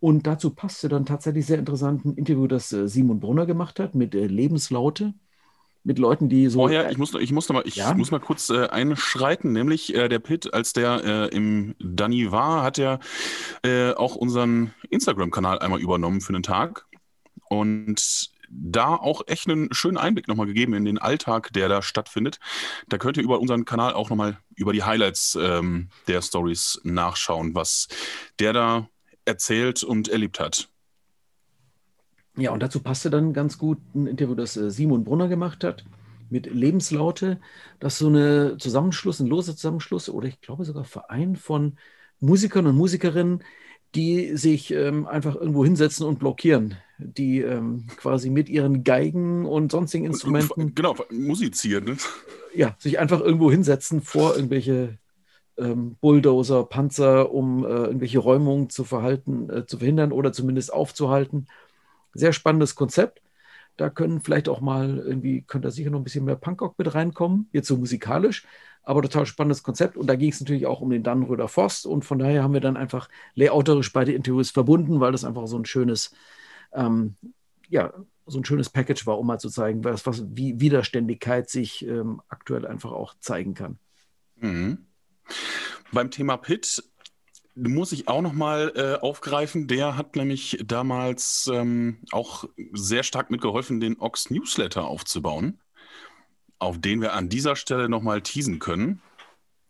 Und 0.01 0.27
dazu 0.27 0.51
passte 0.51 0.89
dann 0.89 1.07
tatsächlich 1.07 1.47
sehr 1.47 1.59
interessant 1.59 2.05
ein 2.05 2.15
Interview, 2.15 2.47
das 2.47 2.73
äh, 2.73 2.89
Simon 2.89 3.21
Brunner 3.21 3.47
gemacht 3.47 3.81
hat 3.81 3.95
mit 3.95 4.15
äh, 4.15 4.27
Lebenslaute 4.27 5.15
mit 5.85 5.99
Leuten, 5.99 6.29
die 6.29 6.49
so. 6.49 6.61
Vorher, 6.61 6.91
ich 6.91 6.99
muss, 6.99 7.15
ich 7.15 7.31
muss, 7.31 7.49
mal, 7.51 7.63
ich 7.67 7.77
ja? 7.77 7.95
muss 7.95 8.11
mal 8.11 8.19
kurz 8.19 8.51
äh, 8.51 8.67
einschreiten, 8.69 9.53
nämlich 9.53 9.95
äh, 9.95 10.09
der 10.09 10.19
Pitt, 10.19 10.53
als 10.53 10.73
der 10.73 11.05
äh, 11.05 11.37
im 11.37 11.75
Danny 11.79 12.33
war, 12.33 12.63
hat 12.63 12.79
er 12.79 12.99
äh, 13.63 13.93
auch 13.93 14.17
unseren 14.17 14.73
Instagram-Kanal 14.89 15.59
einmal 15.59 15.81
übernommen 15.81 16.21
für 16.21 16.33
einen 16.33 16.43
Tag. 16.43 16.87
Und 17.49 18.33
da 18.49 18.95
auch 18.95 19.23
echt 19.27 19.49
einen 19.49 19.73
schönen 19.73 19.99
Einblick 19.99 20.29
nochmal 20.29 20.47
gegeben 20.47 20.75
in 20.75 20.85
den 20.85 20.99
Alltag, 20.99 21.53
der 21.53 21.69
da 21.69 21.83
stattfindet. 21.83 22.39
Da 22.89 22.99
könnt 22.99 23.17
ihr 23.17 23.23
über 23.23 23.41
unseren 23.41 23.65
Kanal 23.65 23.95
auch 23.95 24.11
nochmal 24.11 24.39
über 24.55 24.73
die 24.73 24.83
Highlights 24.83 25.37
ähm, 25.41 25.89
der 26.09 26.23
Stories 26.23 26.81
nachschauen, 26.85 27.55
was 27.55 27.89
der 28.39 28.53
da 28.53 28.89
erzählt 29.25 29.83
und 29.83 30.09
erlebt 30.09 30.41
hat. 30.41 30.69
Ja, 32.37 32.53
und 32.53 32.63
dazu 32.63 32.81
passte 32.81 33.11
dann 33.11 33.33
ganz 33.33 33.59
gut 33.59 33.79
ein 33.95 34.07
Interview, 34.07 34.35
das 34.35 34.57
äh, 34.57 34.71
Simon 34.71 35.05
Brunner 35.05 35.29
gemacht 35.29 35.63
hat 35.65 35.85
mit 36.31 36.53
Lebenslaute. 36.53 37.41
Das 37.79 37.95
ist 37.95 37.99
so 38.01 38.09
ein 38.09 38.59
Zusammenschluss, 38.59 39.21
ein 39.21 39.27
loser 39.27 39.55
Zusammenschluss 39.55 40.09
oder 40.09 40.27
ich 40.27 40.41
glaube 40.41 40.65
sogar 40.65 40.85
Verein 40.85 41.37
von 41.37 41.77
Musikern 42.21 42.67
und 42.67 42.77
Musikerinnen, 42.77 43.43
die 43.95 44.37
sich 44.37 44.73
ähm, 44.73 45.07
einfach 45.07 45.37
irgendwo 45.37 45.65
hinsetzen 45.65 46.07
und 46.07 46.19
blockieren, 46.19 46.77
die 46.99 47.41
ähm, 47.41 47.87
quasi 47.97 48.31
mit 48.31 48.49
ihren 48.49 48.83
Geigen 48.83 49.47
und 49.47 49.71
sonstigen 49.71 50.05
Instrumenten. 50.07 50.75
Genau, 50.75 50.97
musizieren. 51.11 51.85
Ne? 51.85 51.97
Ja, 52.55 52.75
sich 52.79 52.99
einfach 52.99 53.21
irgendwo 53.21 53.51
hinsetzen 53.51 54.01
vor 54.01 54.35
irgendwelche 54.35 54.99
ähm, 55.57 55.97
Bulldozer, 56.01 56.65
Panzer, 56.65 57.33
um 57.33 57.65
äh, 57.65 57.69
irgendwelche 57.69 58.19
Räumungen 58.19 58.71
zu 58.71 58.83
verhalten, 58.83 59.49
äh, 59.51 59.67
zu 59.67 59.79
verhindern 59.79 60.11
oder 60.11 60.33
zumindest 60.33 60.73
aufzuhalten. 60.73 61.47
Sehr 62.15 62.33
spannendes 62.33 62.75
Konzept. 62.75 63.21
Da 63.77 63.91
können 63.91 64.21
vielleicht 64.21 64.49
auch 64.49 64.61
mal 64.61 64.99
irgendwie, 64.99 65.43
könnte 65.43 65.69
da 65.69 65.73
sicher 65.73 65.91
noch 65.91 65.99
ein 65.99 66.05
bisschen 66.05 66.25
mehr 66.25 66.37
Punkrock 66.37 66.79
mit 66.79 66.95
reinkommen, 66.95 67.49
jetzt 67.53 67.67
so 67.67 67.77
musikalisch, 67.77 68.47
aber 68.85 69.03
total 69.03 69.27
spannendes 69.27 69.63
Konzept. 69.63 69.97
Und 69.97 70.07
da 70.07 70.15
ging 70.15 70.31
es 70.31 70.41
natürlich 70.41 70.67
auch 70.67 70.81
um 70.81 70.91
den 70.91 71.03
Dannröder 71.03 71.49
Forst. 71.49 71.87
Und 71.87 72.05
von 72.05 72.19
daher 72.19 72.43
haben 72.43 72.55
wir 72.55 72.61
dann 72.61 72.77
einfach 72.77 73.09
layouterisch 73.35 73.93
beide 73.93 74.13
Interviews 74.13 74.51
verbunden, 74.51 75.01
weil 75.01 75.13
das 75.13 75.25
einfach 75.25 75.47
so 75.49 75.59
ein 75.59 75.65
schönes, 75.65 76.15
ähm, 76.73 77.17
ja, 77.69 77.93
so 78.27 78.39
ein 78.39 78.45
schönes 78.45 78.71
Package 78.71 79.07
war, 79.07 79.19
um 79.19 79.27
mal 79.27 79.39
zu 79.39 79.51
zeigen, 79.51 79.85
was, 79.85 80.07
was 80.07 80.25
wie 80.31 80.61
Widerständigkeit 80.61 81.51
sich 81.51 81.87
ähm, 81.87 82.23
aktuell 82.29 82.67
einfach 82.67 82.93
auch 82.93 83.15
zeigen 83.19 83.55
kann. 83.55 83.79
Mhm. 84.37 84.87
Beim 85.93 86.11
Thema 86.11 86.37
Pit 86.37 86.83
muss 87.55 87.93
ich 87.93 88.09
auch 88.09 88.23
noch 88.23 88.33
mal 88.33 88.73
äh, 88.75 89.01
aufgreifen. 89.01 89.67
Der 89.69 89.97
hat 89.97 90.17
nämlich 90.17 90.59
damals 90.65 91.51
ähm, 91.53 91.99
auch 92.11 92.45
sehr 92.73 93.03
stark 93.03 93.31
mitgeholfen, 93.31 93.81
den 93.81 93.99
Ox 94.01 94.31
Newsletter 94.31 94.85
aufzubauen, 94.87 95.61
auf 96.59 96.81
den 96.81 97.01
wir 97.01 97.13
an 97.13 97.29
dieser 97.29 97.57
Stelle 97.57 97.89
noch 97.89 98.03
mal 98.03 98.23
teasen 98.23 98.59
können. 98.59 99.01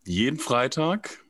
Jeden 0.07 0.39
Freitag 0.39 1.25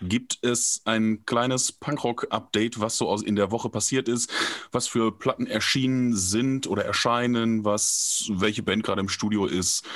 gibt 0.00 0.38
es 0.42 0.82
ein 0.84 1.24
kleines 1.26 1.72
Punkrock-Update, 1.72 2.80
was 2.80 2.98
so 2.98 3.14
in 3.16 3.36
der 3.36 3.50
Woche 3.50 3.70
passiert 3.70 4.08
ist, 4.08 4.32
was 4.72 4.88
für 4.88 5.16
Platten 5.16 5.46
erschienen 5.46 6.14
sind 6.14 6.66
oder 6.66 6.84
erscheinen, 6.84 7.64
was 7.64 8.28
welche 8.32 8.62
Band 8.62 8.82
gerade 8.82 9.00
im 9.00 9.08
Studio 9.08 9.46
ist 9.46 9.86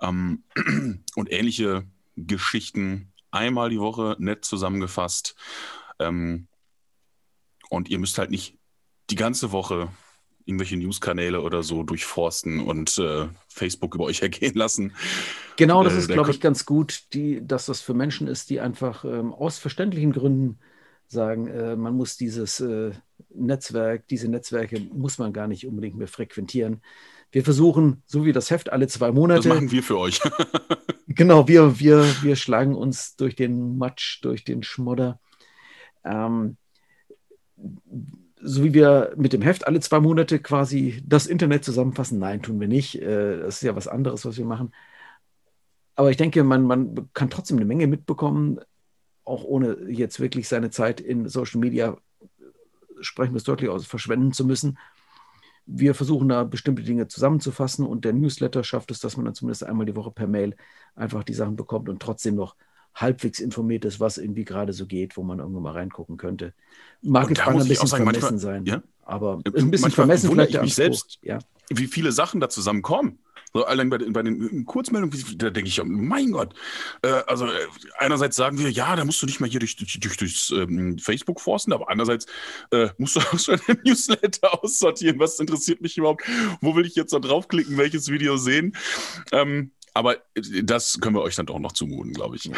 ähm, 0.00 0.42
und 1.14 1.30
ähnliche 1.30 1.84
Geschichten 2.16 3.11
einmal 3.32 3.70
die 3.70 3.80
Woche 3.80 4.16
nett 4.18 4.44
zusammengefasst. 4.44 5.34
Ähm, 5.98 6.46
und 7.68 7.88
ihr 7.88 7.98
müsst 7.98 8.18
halt 8.18 8.30
nicht 8.30 8.58
die 9.10 9.16
ganze 9.16 9.50
Woche 9.50 9.88
irgendwelche 10.44 10.76
Newskanäle 10.76 11.40
oder 11.40 11.62
so 11.62 11.82
durchforsten 11.82 12.60
und 12.60 12.98
äh, 12.98 13.28
Facebook 13.48 13.94
über 13.94 14.04
euch 14.04 14.22
ergehen 14.22 14.54
lassen. 14.54 14.92
Genau, 15.56 15.82
das 15.82 15.94
äh, 15.94 15.98
ist, 15.98 16.08
glaube 16.08 16.30
ich, 16.30 16.40
ganz 16.40 16.66
gut, 16.66 17.04
die, 17.12 17.46
dass 17.46 17.66
das 17.66 17.80
für 17.80 17.94
Menschen 17.94 18.28
ist, 18.28 18.50
die 18.50 18.60
einfach 18.60 19.04
ähm, 19.04 19.32
aus 19.32 19.58
verständlichen 19.58 20.12
Gründen 20.12 20.58
sagen, 21.06 21.46
äh, 21.46 21.76
man 21.76 21.94
muss 21.94 22.16
dieses 22.16 22.60
äh, 22.60 22.92
Netzwerk, 23.34 24.08
diese 24.08 24.28
Netzwerke 24.28 24.80
muss 24.92 25.18
man 25.18 25.32
gar 25.32 25.46
nicht 25.46 25.66
unbedingt 25.66 25.96
mehr 25.96 26.08
frequentieren. 26.08 26.82
Wir 27.30 27.44
versuchen, 27.44 28.02
so 28.06 28.24
wie 28.24 28.32
das 28.32 28.50
Heft, 28.50 28.72
alle 28.72 28.88
zwei 28.88 29.12
Monate. 29.12 29.48
Das 29.48 29.56
machen 29.56 29.70
wir 29.70 29.82
für 29.82 29.98
euch. 29.98 30.20
genau, 31.14 31.48
wir, 31.48 31.78
wir, 31.78 32.04
wir 32.22 32.36
schlagen 32.36 32.74
uns 32.74 33.16
durch 33.16 33.34
den 33.34 33.78
Matsch, 33.78 34.22
durch 34.22 34.44
den 34.44 34.62
Schmodder. 34.62 35.20
Ähm, 36.04 36.56
so 38.40 38.64
wie 38.64 38.74
wir 38.74 39.14
mit 39.16 39.32
dem 39.32 39.42
Heft 39.42 39.66
alle 39.66 39.80
zwei 39.80 40.00
Monate 40.00 40.40
quasi 40.40 41.02
das 41.06 41.26
Internet 41.26 41.64
zusammenfassen. 41.64 42.18
Nein, 42.18 42.42
tun 42.42 42.60
wir 42.60 42.68
nicht. 42.68 43.00
Äh, 43.00 43.38
das 43.40 43.56
ist 43.56 43.62
ja 43.62 43.76
was 43.76 43.88
anderes, 43.88 44.24
was 44.24 44.36
wir 44.36 44.44
machen. 44.44 44.74
Aber 45.94 46.10
ich 46.10 46.16
denke, 46.16 46.42
man, 46.42 46.62
man 46.64 47.10
kann 47.12 47.30
trotzdem 47.30 47.58
eine 47.58 47.66
Menge 47.66 47.86
mitbekommen, 47.86 48.58
auch 49.24 49.44
ohne 49.44 49.76
jetzt 49.88 50.20
wirklich 50.20 50.48
seine 50.48 50.70
Zeit 50.70 51.00
in 51.00 51.28
Social 51.28 51.60
Media, 51.60 51.96
sprechen 53.00 53.32
wir 53.32 53.38
es 53.38 53.44
deutlich 53.44 53.70
aus, 53.70 53.86
verschwenden 53.86 54.32
zu 54.32 54.44
müssen 54.44 54.78
wir 55.66 55.94
versuchen 55.94 56.28
da 56.28 56.44
bestimmte 56.44 56.82
Dinge 56.82 57.08
zusammenzufassen 57.08 57.86
und 57.86 58.04
der 58.04 58.12
Newsletter 58.12 58.64
schafft 58.64 58.90
es, 58.90 59.00
dass 59.00 59.16
man 59.16 59.26
dann 59.26 59.34
zumindest 59.34 59.64
einmal 59.64 59.86
die 59.86 59.96
Woche 59.96 60.10
per 60.10 60.26
Mail 60.26 60.56
einfach 60.94 61.24
die 61.24 61.34
Sachen 61.34 61.56
bekommt 61.56 61.88
und 61.88 62.00
trotzdem 62.00 62.34
noch 62.34 62.56
halbwegs 62.94 63.40
informiert 63.40 63.84
ist, 63.84 64.00
was 64.00 64.18
irgendwie 64.18 64.44
gerade 64.44 64.72
so 64.72 64.86
geht, 64.86 65.16
wo 65.16 65.22
man 65.22 65.38
irgendwo 65.38 65.60
mal 65.60 65.72
reingucken 65.72 66.16
könnte. 66.16 66.52
Mag 67.00 67.28
jetzt 67.30 67.40
ein 67.46 67.56
bisschen 67.66 67.86
sagen, 67.86 68.04
vermessen 68.04 68.22
manchmal, 68.22 68.38
sein, 68.38 68.64
ja? 68.66 68.82
aber 69.04 69.40
ein 69.44 69.70
bisschen 69.70 69.90
vermessen 69.90 70.30
vielleicht 70.30 70.54
ich 70.54 70.60
mich 70.60 70.74
selbst, 70.74 71.18
ja. 71.22 71.38
wie 71.70 71.86
viele 71.86 72.12
Sachen 72.12 72.40
da 72.40 72.48
zusammenkommen. 72.48 73.18
So, 73.54 73.64
allein 73.66 73.90
bei, 73.90 73.98
bei 73.98 74.22
den 74.22 74.64
Kurzmeldungen, 74.64 75.14
da 75.36 75.50
denke 75.50 75.68
ich, 75.68 75.82
mein 75.84 76.32
Gott. 76.32 76.54
Äh, 77.02 77.08
also 77.26 77.46
äh, 77.46 77.50
einerseits 77.98 78.36
sagen 78.36 78.58
wir, 78.58 78.70
ja, 78.70 78.96
da 78.96 79.04
musst 79.04 79.20
du 79.20 79.26
nicht 79.26 79.40
mal 79.40 79.48
hier 79.48 79.60
durch, 79.60 79.76
durch, 79.76 80.00
durch 80.00 80.16
durchs 80.16 80.50
ähm, 80.50 80.98
Facebook 80.98 81.40
forsten, 81.40 81.72
aber 81.72 81.90
andererseits 81.90 82.26
äh, 82.70 82.88
musst 82.96 83.16
du 83.16 83.20
auch 83.32 83.38
schon 83.38 83.60
im 83.66 83.78
Newsletter 83.84 84.62
aussortieren, 84.62 85.18
was 85.18 85.38
interessiert 85.38 85.82
mich 85.82 85.98
überhaupt, 85.98 86.24
wo 86.60 86.74
will 86.74 86.86
ich 86.86 86.94
jetzt 86.94 87.12
da 87.12 87.18
draufklicken, 87.18 87.76
welches 87.76 88.08
Video 88.08 88.38
sehen. 88.38 88.74
Ähm, 89.32 89.72
aber 89.92 90.16
äh, 90.34 90.62
das 90.62 90.98
können 91.00 91.14
wir 91.14 91.22
euch 91.22 91.36
dann 91.36 91.46
doch 91.46 91.58
noch 91.58 91.72
zumuten, 91.72 92.14
glaube 92.14 92.36
ich. 92.36 92.50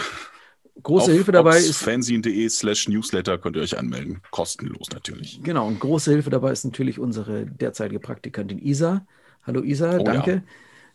Große 0.83 1.07
Auf 1.07 1.13
Hilfe 1.13 1.33
dabei 1.33 1.59
ist 1.59 1.79
fanzine.de 1.79 2.49
slash 2.49 2.89
Newsletter 2.89 3.39
könnt 3.39 3.57
ihr 3.57 3.63
euch 3.63 3.79
anmelden. 3.79 4.21
Kostenlos 4.31 4.91
natürlich. 4.93 5.41
Genau, 5.43 5.67
und 5.69 5.79
große 5.79 6.11
Hilfe 6.11 6.31
dabei 6.31 6.51
ist 6.53 6.65
natürlich 6.65 6.99
unsere 6.99 7.47
derzeitige 7.47 8.01
Praktikantin 8.01 8.59
Isa. 8.59 9.07
Hallo 9.45 9.63
Isa, 9.63 9.99
oh, 9.99 10.05
danke. 10.05 10.33
Ja. 10.33 10.43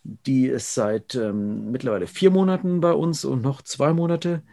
Die 0.03 0.47
ist 0.47 0.73
seit 0.73 1.15
ähm, 1.15 1.71
mittlerweile 1.71 2.07
vier 2.07 2.31
Monaten 2.31 2.79
bei 2.79 2.93
uns 2.93 3.25
und 3.25 3.41
noch 3.41 3.61
zwei 3.61 3.93
Monate 3.93 4.43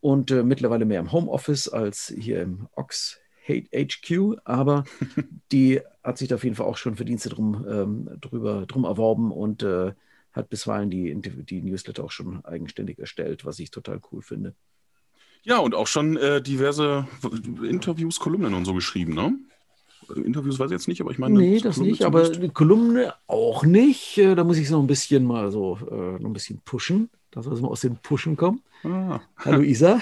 und 0.00 0.30
äh, 0.30 0.42
mittlerweile 0.42 0.84
mehr 0.84 1.00
im 1.00 1.12
Homeoffice 1.12 1.68
als 1.68 2.12
hier 2.16 2.42
im 2.42 2.68
Ox 2.74 3.20
HQ, 3.46 4.38
aber 4.44 4.84
die 5.52 5.80
hat 6.02 6.18
sich 6.18 6.28
da 6.28 6.36
auf 6.36 6.44
jeden 6.44 6.56
Fall 6.56 6.66
auch 6.66 6.76
schon 6.76 6.96
Verdienste 6.96 7.28
drum, 7.28 7.64
ähm, 7.68 8.10
drüber, 8.20 8.66
drum 8.66 8.84
erworben 8.84 9.30
und 9.32 9.62
äh, 9.62 9.92
hat 10.32 10.48
bisweilen 10.48 10.90
die, 10.90 11.14
die 11.20 11.62
Newsletter 11.62 12.04
auch 12.04 12.10
schon 12.10 12.44
eigenständig 12.44 12.98
erstellt, 12.98 13.44
was 13.44 13.58
ich 13.58 13.70
total 13.70 14.00
cool 14.10 14.22
finde. 14.22 14.54
Ja, 15.44 15.58
und 15.58 15.74
auch 15.74 15.88
schon 15.88 16.16
äh, 16.16 16.40
diverse 16.40 17.06
Interviews, 17.62 18.20
Kolumnen 18.20 18.54
und 18.54 18.64
so 18.64 18.74
geschrieben, 18.74 19.14
ne? 19.14 19.36
Interviews 20.16 20.58
weiß 20.58 20.70
ich 20.70 20.72
jetzt 20.72 20.88
nicht, 20.88 21.00
aber 21.00 21.10
ich 21.10 21.18
meine. 21.18 21.38
Nee, 21.38 21.60
das 21.60 21.76
Kolumne 21.76 21.90
nicht, 21.90 22.04
aber 22.04 22.30
eine 22.30 22.50
Kolumne 22.50 23.14
auch 23.26 23.64
nicht. 23.64 24.18
Äh, 24.18 24.34
da 24.34 24.44
muss 24.44 24.56
ich 24.58 24.64
es 24.64 24.70
noch 24.70 24.80
ein 24.80 24.86
bisschen 24.86 25.24
mal 25.24 25.50
so, 25.50 25.78
äh, 25.90 26.18
noch 26.20 26.30
ein 26.30 26.32
bisschen 26.32 26.60
pushen, 26.64 27.10
dass 27.30 27.46
wir 27.46 27.68
aus 27.68 27.80
dem 27.80 27.96
Pushen 27.96 28.36
kommen. 28.36 28.62
Ah. 28.84 29.20
Hallo 29.36 29.60
Isa. 29.60 30.00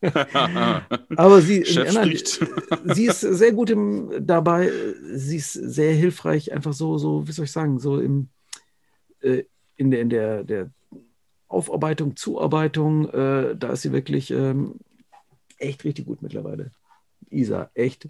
aber 1.16 1.42
sie, 1.42 1.64
nein, 1.92 2.16
sie 2.94 3.06
ist 3.06 3.20
sehr 3.20 3.52
gut 3.52 3.70
im, 3.70 4.10
dabei, 4.20 4.70
sie 5.12 5.36
ist 5.36 5.52
sehr 5.52 5.92
hilfreich, 5.92 6.52
einfach 6.52 6.72
so, 6.72 6.96
so, 6.96 7.28
wie 7.28 7.32
soll 7.32 7.44
ich 7.44 7.52
sagen, 7.52 7.78
so 7.78 8.00
im, 8.00 8.28
äh, 9.20 9.44
in 9.76 9.90
der, 9.90 10.00
in 10.00 10.08
der, 10.08 10.44
der 10.44 10.70
Aufarbeitung, 11.48 12.16
Zuarbeitung, 12.16 13.08
äh, 13.10 13.56
da 13.56 13.72
ist 13.72 13.82
sie 13.82 13.92
wirklich 13.92 14.30
ähm, 14.30 14.76
echt 15.58 15.84
richtig 15.84 16.06
gut 16.06 16.22
mittlerweile. 16.22 16.70
Isa, 17.30 17.70
echt 17.74 18.08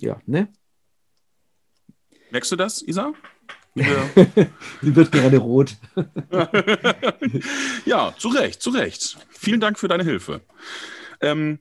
ja, 0.00 0.20
ne? 0.26 0.48
Merkst 2.30 2.52
du 2.52 2.56
das, 2.56 2.82
Isa? 2.82 3.12
Sie 3.74 3.84
wird 4.96 5.12
gerade 5.12 5.38
rot. 5.38 5.76
ja, 7.84 8.14
zu 8.18 8.28
Recht, 8.28 8.60
zu 8.60 8.70
Recht. 8.70 9.18
Vielen 9.30 9.60
Dank 9.60 9.78
für 9.78 9.88
deine 9.88 10.04
Hilfe. 10.04 10.40
Ähm, 11.20 11.60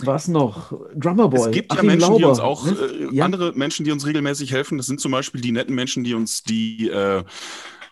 was 0.00 0.28
noch? 0.28 0.72
Drummerboy. 0.94 1.48
Es 1.48 1.54
gibt 1.54 1.72
ja 1.72 1.78
Achim 1.78 1.86
Menschen, 1.88 2.08
Lauber, 2.08 2.18
die 2.18 2.24
uns 2.24 2.38
auch, 2.38 2.66
ne? 2.66 2.72
äh, 2.72 3.14
ja. 3.14 3.24
andere 3.24 3.52
Menschen, 3.52 3.84
die 3.84 3.92
uns 3.92 4.06
regelmäßig 4.06 4.52
helfen. 4.52 4.76
Das 4.76 4.86
sind 4.86 5.00
zum 5.00 5.12
Beispiel 5.12 5.40
die 5.40 5.52
netten 5.52 5.74
Menschen, 5.74 6.04
die 6.04 6.14
uns 6.14 6.42
die 6.42 6.88
äh, 6.88 7.24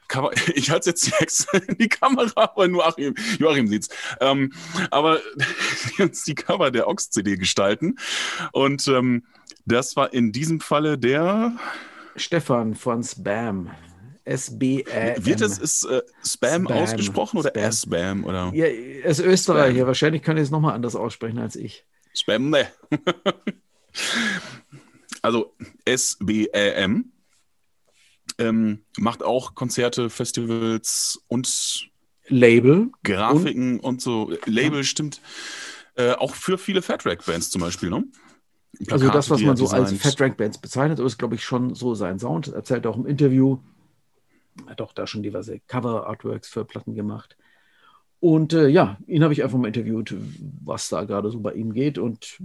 ich 0.55 0.71
halte 0.71 0.91
jetzt 0.91 1.11
jetzt 1.21 1.53
in 1.69 1.77
die 1.79 1.89
Kamera, 1.89 2.33
aber 2.37 2.69
nur 2.69 2.87
Achim, 2.87 3.15
Joachim 3.39 3.67
sieht's. 3.69 3.89
Ähm, 4.21 4.53
aber 4.91 5.21
die 5.97 6.03
uns 6.03 6.25
die 6.25 6.35
Cover 6.35 6.71
der 6.71 6.89
Ox-CD 6.89 7.37
gestalten. 7.37 7.97
Und 8.53 8.87
ähm, 8.89 9.25
das 9.65 9.97
war 9.97 10.13
in 10.13 10.33
diesem 10.33 10.61
Falle 10.61 10.99
der 10.99 11.53
Stefan 12.17 12.75
von 12.75 13.03
Spam. 13.03 13.71
S-B-A-M. 14.27 15.27
Wird 15.27 15.43
es 15.43 15.59
ist, 15.59 15.85
äh, 15.85 16.01
Spam, 16.27 16.65
Spam, 16.65 16.79
ausgesprochen 16.79 17.39
oder 17.39 17.55
S-Spam? 17.55 18.25
Oder? 18.25 18.53
Ja, 18.55 18.65
er 18.65 19.05
ist 19.05 19.21
Österreicher. 19.21 19.87
Wahrscheinlich 19.87 20.23
kann 20.23 20.39
ich 20.39 20.45
es 20.45 20.51
nochmal 20.51 20.75
anders 20.75 20.97
aussprechen 20.97 21.39
als 21.39 21.57
ich. 21.57 21.85
Spam, 22.15 22.49
ne. 22.49 22.69
Also 25.21 25.55
SBAM 25.87 27.13
ähm, 28.39 28.81
macht 28.99 29.23
auch 29.23 29.55
Konzerte, 29.55 30.11
Festivals 30.11 31.23
und 31.29 31.91
Label. 32.29 32.91
Grafiken 33.03 33.81
und, 33.81 33.85
und 33.85 34.03
so. 34.03 34.33
Label 34.47 34.79
ja. 34.79 34.85
stimmt. 34.85 35.21
Äh, 35.97 36.13
auch 36.13 36.35
für 36.35 36.59
viele 36.59 36.83
Fatrack-Bands 36.83 37.51
zum 37.51 37.61
Beispiel, 37.61 37.91
ne? 37.91 38.05
Plakate, 38.79 38.93
also 38.93 39.11
das, 39.11 39.31
was 39.31 39.41
man 39.43 39.57
so 39.57 39.65
designt. 39.65 39.89
als 39.89 40.03
Fatrack-Bands 40.03 40.59
bezeichnet, 40.59 40.99
ist, 40.99 41.19
glaube 41.19 41.37
ich, 41.37 41.45
schon 41.45 41.75
so 41.75 41.95
sein 41.95 42.19
Sound. 42.19 42.49
Er 42.49 42.55
erzählt 42.55 42.87
auch 42.87 42.97
im 42.97 43.07
Interview, 43.07 43.59
hat 44.67 44.81
auch 44.81 44.93
da 44.93 45.07
schon 45.07 45.23
diverse 45.23 45.61
Cover-Artworks 45.69 46.49
für 46.49 46.65
Platten 46.65 46.95
gemacht. 46.95 47.37
Und 48.19 48.53
äh, 48.55 48.69
ja, 48.69 48.97
ihn 49.07 49.23
habe 49.23 49.33
ich 49.33 49.45
einfach 49.45 49.59
mal 49.59 49.69
interviewt, 49.69 50.15
was 50.65 50.89
da 50.89 51.05
gerade 51.05 51.31
so 51.31 51.41
bei 51.41 51.53
ihm 51.53 51.73
geht. 51.73 51.99
Und 51.99 52.39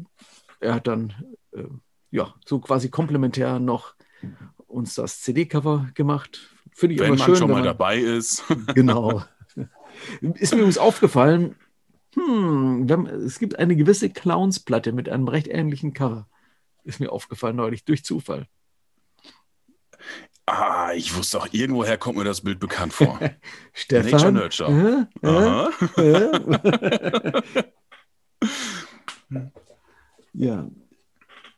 er 0.59 0.75
hat 0.75 0.87
dann 0.87 1.13
äh, 1.53 1.63
ja 2.11 2.33
so 2.45 2.59
quasi 2.59 2.89
komplementär 2.89 3.59
noch 3.59 3.95
uns 4.69 4.95
das 4.95 5.21
CD-Cover 5.21 5.89
gemacht. 5.93 6.39
Finde 6.71 6.95
ich 6.95 7.01
wenn 7.01 7.07
immer 7.07 7.17
schön. 7.17 7.25
Wenn 7.25 7.31
man 7.31 7.39
schon 7.39 7.51
mal 7.51 7.63
dabei 7.63 7.97
ist. 7.97 8.43
Genau. 8.75 9.23
Ist 10.21 10.53
mir 10.53 10.59
übrigens 10.59 10.77
aufgefallen, 10.77 11.55
hm, 12.15 12.87
es 13.25 13.39
gibt 13.39 13.59
eine 13.59 13.75
gewisse 13.75 14.09
Clowns-Platte 14.09 14.93
mit 14.93 15.09
einem 15.09 15.27
recht 15.27 15.47
ähnlichen 15.47 15.93
Cover. 15.93 16.27
Ist 16.83 16.99
mir 16.99 17.11
aufgefallen 17.11 17.57
neulich, 17.57 17.83
durch 17.83 18.03
Zufall. 18.03 18.47
Ah, 20.45 20.93
ich 20.95 21.15
wusste 21.15 21.39
auch, 21.39 21.47
irgendwoher 21.51 21.97
kommt 21.97 22.17
mir 22.17 22.23
das 22.23 22.41
Bild 22.41 22.59
bekannt 22.59 22.93
vor. 22.93 23.19
Stefan? 23.73 24.33
Nature 24.33 24.71
Nurture. 24.71 25.07
Äh, 25.21 26.01
äh, 26.01 27.43
ja. 30.33 30.67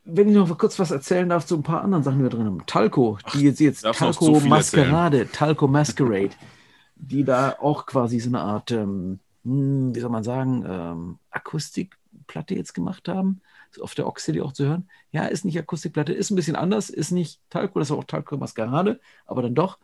Wenn 0.04 0.28
ich 0.28 0.34
noch 0.34 0.58
kurz 0.58 0.78
was 0.78 0.90
erzählen 0.90 1.28
darf 1.28 1.46
zu 1.46 1.56
ein 1.56 1.62
paar 1.62 1.82
anderen 1.82 2.02
Sachen, 2.02 2.18
die 2.18 2.24
wir 2.24 2.30
drin 2.30 2.46
haben. 2.46 2.66
Talco, 2.66 3.18
die 3.32 3.42
jetzt, 3.42 3.60
jetzt 3.60 3.82
Talco 3.82 4.40
Maskerade, 4.40 5.30
Talco 5.30 5.68
Masquerade, 5.68 6.30
die 6.96 7.24
da 7.24 7.56
auch 7.60 7.86
quasi 7.86 8.18
so 8.18 8.30
eine 8.30 8.40
Art 8.40 8.72
ähm, 8.72 9.20
hm, 9.44 9.94
wie 9.94 10.00
soll 10.00 10.10
man 10.10 10.24
sagen, 10.24 10.64
ähm, 10.68 11.18
Akustikplatte 11.30 12.54
jetzt 12.54 12.74
gemacht 12.74 13.08
haben. 13.08 13.40
Ist 13.70 13.80
auf 13.80 13.94
der 13.94 14.06
Oxide 14.06 14.44
auch 14.44 14.52
zu 14.52 14.66
hören. 14.66 14.88
Ja, 15.12 15.26
ist 15.26 15.44
nicht 15.44 15.58
Akustikplatte, 15.58 16.12
ist 16.12 16.30
ein 16.30 16.36
bisschen 16.36 16.56
anders, 16.56 16.90
ist 16.90 17.10
nicht 17.10 17.40
Talco, 17.48 17.78
das 17.78 17.90
war 17.90 17.98
auch 17.98 18.04
Talco 18.04 18.36
Maskerade, 18.36 19.00
aber 19.26 19.42
dann 19.42 19.54
doch 19.54 19.78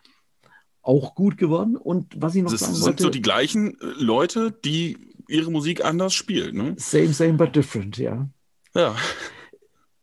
auch 0.82 1.14
gut 1.14 1.38
geworden. 1.38 1.76
Und 1.76 2.20
was 2.20 2.34
ich 2.34 2.42
noch 2.42 2.50
das 2.50 2.60
sagen 2.60 2.74
sind 2.74 2.84
wollte, 2.84 3.02
so 3.04 3.10
die 3.10 3.22
gleichen 3.22 3.80
äh, 3.80 3.84
Leute, 3.98 4.52
die 4.52 4.98
ihre 5.26 5.50
Musik 5.50 5.84
anders 5.84 6.14
spielen. 6.14 6.56
Ne? 6.56 6.74
Same, 6.76 7.12
same, 7.12 7.34
but 7.34 7.54
different, 7.54 7.98
ja. 7.98 8.28
Ja. 8.74 8.94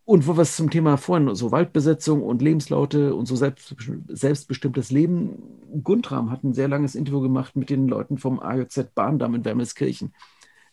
Und 0.06 0.28
wo 0.28 0.36
wir 0.36 0.42
es 0.42 0.54
zum 0.54 0.70
Thema 0.70 0.98
vorhin, 0.98 1.34
so 1.34 1.50
Waldbesetzung 1.50 2.22
und 2.22 2.40
Lebenslaute 2.40 3.12
und 3.12 3.26
so 3.26 3.34
selbstbestimmtes 3.34 4.92
Leben, 4.92 5.82
Guntram 5.82 6.30
hat 6.30 6.44
ein 6.44 6.54
sehr 6.54 6.68
langes 6.68 6.94
Interview 6.94 7.20
gemacht 7.20 7.56
mit 7.56 7.70
den 7.70 7.88
Leuten 7.88 8.16
vom 8.16 8.38
AJZ 8.38 8.94
Bahndamm 8.94 9.34
in 9.34 9.44
Wermelskirchen. 9.44 10.14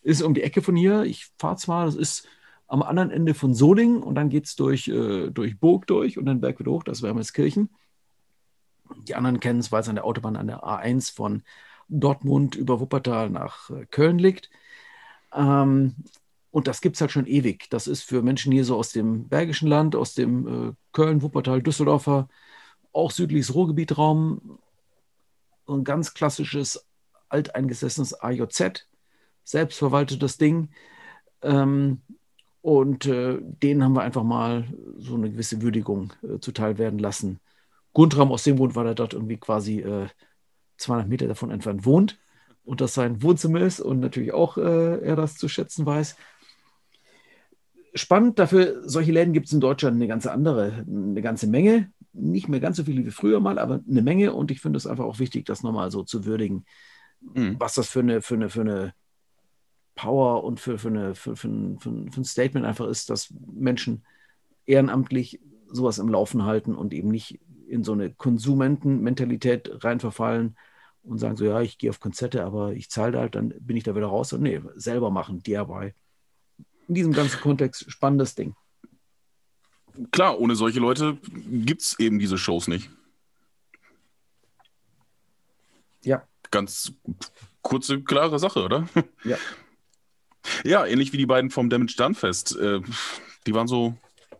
Ist 0.02 0.22
um 0.22 0.34
die 0.34 0.42
Ecke 0.44 0.62
von 0.62 0.76
hier. 0.76 1.02
Ich 1.02 1.32
fahre 1.36 1.56
zwar, 1.56 1.86
das 1.86 1.96
ist 1.96 2.28
am 2.68 2.84
anderen 2.84 3.10
Ende 3.10 3.34
von 3.34 3.54
Solingen 3.54 4.04
und 4.04 4.14
dann 4.14 4.28
geht 4.28 4.46
es 4.46 4.54
durch, 4.54 4.86
äh, 4.86 5.30
durch 5.30 5.58
Burg 5.58 5.88
durch 5.88 6.16
und 6.16 6.26
dann 6.26 6.40
Berg 6.40 6.60
wieder 6.60 6.70
hoch, 6.70 6.84
das 6.84 6.98
ist 6.98 7.02
Wermelskirchen. 7.02 7.70
Die 9.08 9.16
anderen 9.16 9.40
kennen 9.40 9.58
es, 9.58 9.72
weil 9.72 9.80
es 9.80 9.88
an 9.88 9.96
der 9.96 10.04
Autobahn 10.04 10.36
an 10.36 10.46
der 10.46 10.62
A1 10.62 11.12
von 11.12 11.42
Dortmund 11.88 12.54
über 12.54 12.78
Wuppertal 12.78 13.30
nach 13.30 13.68
äh, 13.70 13.84
Köln 13.86 14.20
liegt. 14.20 14.48
Ähm, 15.34 15.96
und 16.54 16.68
das 16.68 16.80
gibt 16.80 16.94
es 16.94 17.00
halt 17.00 17.10
schon 17.10 17.26
ewig. 17.26 17.68
Das 17.70 17.88
ist 17.88 18.04
für 18.04 18.22
Menschen 18.22 18.52
hier 18.52 18.64
so 18.64 18.76
aus 18.76 18.92
dem 18.92 19.26
Bergischen 19.26 19.66
Land, 19.66 19.96
aus 19.96 20.14
dem 20.14 20.68
äh, 20.68 20.72
Köln, 20.92 21.20
Wuppertal, 21.20 21.60
Düsseldorfer, 21.60 22.28
auch 22.92 23.10
südliches 23.10 23.56
Ruhrgebietraum, 23.56 24.60
ein 25.66 25.82
ganz 25.82 26.14
klassisches, 26.14 26.86
alteingesessenes 27.28 28.20
AJZ, 28.20 28.86
selbstverwaltetes 29.42 30.38
Ding. 30.38 30.68
Ähm, 31.42 32.02
und 32.62 33.06
äh, 33.06 33.38
denen 33.40 33.82
haben 33.82 33.96
wir 33.96 34.02
einfach 34.02 34.22
mal 34.22 34.64
so 34.98 35.16
eine 35.16 35.32
gewisse 35.32 35.60
Würdigung 35.60 36.12
äh, 36.22 36.38
zuteil 36.38 36.78
werden 36.78 37.00
lassen. 37.00 37.40
Guntram 37.94 38.30
aus 38.30 38.44
dem 38.44 38.58
Grund, 38.58 38.76
weil 38.76 38.86
er 38.86 38.94
dort 38.94 39.12
irgendwie 39.12 39.38
quasi 39.38 39.80
äh, 39.80 40.06
200 40.76 41.08
Meter 41.08 41.26
davon 41.26 41.50
entfernt 41.50 41.84
wohnt 41.84 42.20
und 42.64 42.80
das 42.80 42.94
sein 42.94 43.22
Wohnzimmer 43.24 43.60
ist 43.62 43.80
und 43.80 43.98
natürlich 43.98 44.32
auch 44.32 44.56
äh, 44.56 45.00
er 45.00 45.16
das 45.16 45.34
zu 45.36 45.48
schätzen 45.48 45.84
weiß 45.84 46.16
spannend. 47.94 48.38
Dafür, 48.38 48.82
solche 48.88 49.12
Läden 49.12 49.32
gibt 49.32 49.46
es 49.46 49.52
in 49.52 49.60
Deutschland 49.60 49.96
eine 49.96 50.08
ganze 50.08 50.32
andere, 50.32 50.84
eine 50.86 51.22
ganze 51.22 51.46
Menge. 51.46 51.90
Nicht 52.12 52.48
mehr 52.48 52.60
ganz 52.60 52.76
so 52.76 52.84
viele 52.84 53.04
wie 53.04 53.10
früher 53.10 53.40
mal, 53.40 53.58
aber 53.58 53.80
eine 53.88 54.02
Menge. 54.02 54.32
Und 54.32 54.50
ich 54.50 54.60
finde 54.60 54.76
es 54.76 54.86
einfach 54.86 55.04
auch 55.04 55.18
wichtig, 55.18 55.46
das 55.46 55.62
nochmal 55.62 55.90
so 55.90 56.02
zu 56.02 56.24
würdigen, 56.24 56.64
mhm. 57.20 57.56
was 57.58 57.74
das 57.74 57.88
für 57.88 58.00
eine, 58.00 58.22
für 58.22 58.34
eine, 58.34 58.48
für 58.48 58.60
eine 58.60 58.94
Power 59.94 60.44
und 60.44 60.60
für, 60.60 60.78
für, 60.78 60.88
eine, 60.88 61.14
für, 61.14 61.36
für, 61.36 61.48
ein, 61.48 61.78
für, 61.78 61.90
ein 61.90 62.24
Statement 62.24 62.66
einfach 62.66 62.86
ist, 62.86 63.10
dass 63.10 63.32
Menschen 63.52 64.04
ehrenamtlich 64.66 65.40
sowas 65.68 65.98
im 65.98 66.08
Laufen 66.08 66.44
halten 66.44 66.74
und 66.74 66.92
eben 66.92 67.10
nicht 67.10 67.40
in 67.68 67.84
so 67.84 67.92
eine 67.92 68.10
Konsumentenmentalität 68.10 69.84
reinverfallen 69.84 70.56
und 71.02 71.18
sagen 71.18 71.36
so, 71.36 71.44
ja, 71.44 71.60
ich 71.60 71.78
gehe 71.78 71.90
auf 71.90 72.00
Konzerte, 72.00 72.44
aber 72.44 72.72
ich 72.72 72.90
zahle 72.90 73.18
halt, 73.18 73.34
dann 73.34 73.54
bin 73.60 73.76
ich 73.76 73.84
da 73.84 73.94
wieder 73.94 74.06
raus 74.06 74.32
und 74.32 74.42
nee, 74.42 74.60
selber 74.74 75.10
machen, 75.10 75.42
DIY 75.42 75.92
in 76.88 76.94
diesem 76.94 77.12
ganzen 77.12 77.40
Kontext 77.40 77.90
spannendes 77.90 78.34
Ding. 78.34 78.54
Klar, 80.10 80.40
ohne 80.40 80.56
solche 80.56 80.80
Leute 80.80 81.18
gibt 81.22 81.82
es 81.82 81.98
eben 81.98 82.18
diese 82.18 82.36
Shows 82.36 82.68
nicht. 82.68 82.90
Ja. 86.02 86.26
Ganz 86.50 86.92
kurze, 87.62 88.00
klare 88.02 88.38
Sache, 88.38 88.64
oder? 88.64 88.88
Ja. 89.24 89.38
Ja, 90.62 90.84
ähnlich 90.84 91.10
wie 91.14 91.16
die 91.16 91.24
beiden 91.24 91.50
vom 91.50 91.70
Damage 91.70 91.94
Done 91.96 92.14
Fest. 92.14 92.54
Äh, 92.58 92.80
die 93.46 93.54
waren 93.54 93.66
so, 93.66 93.94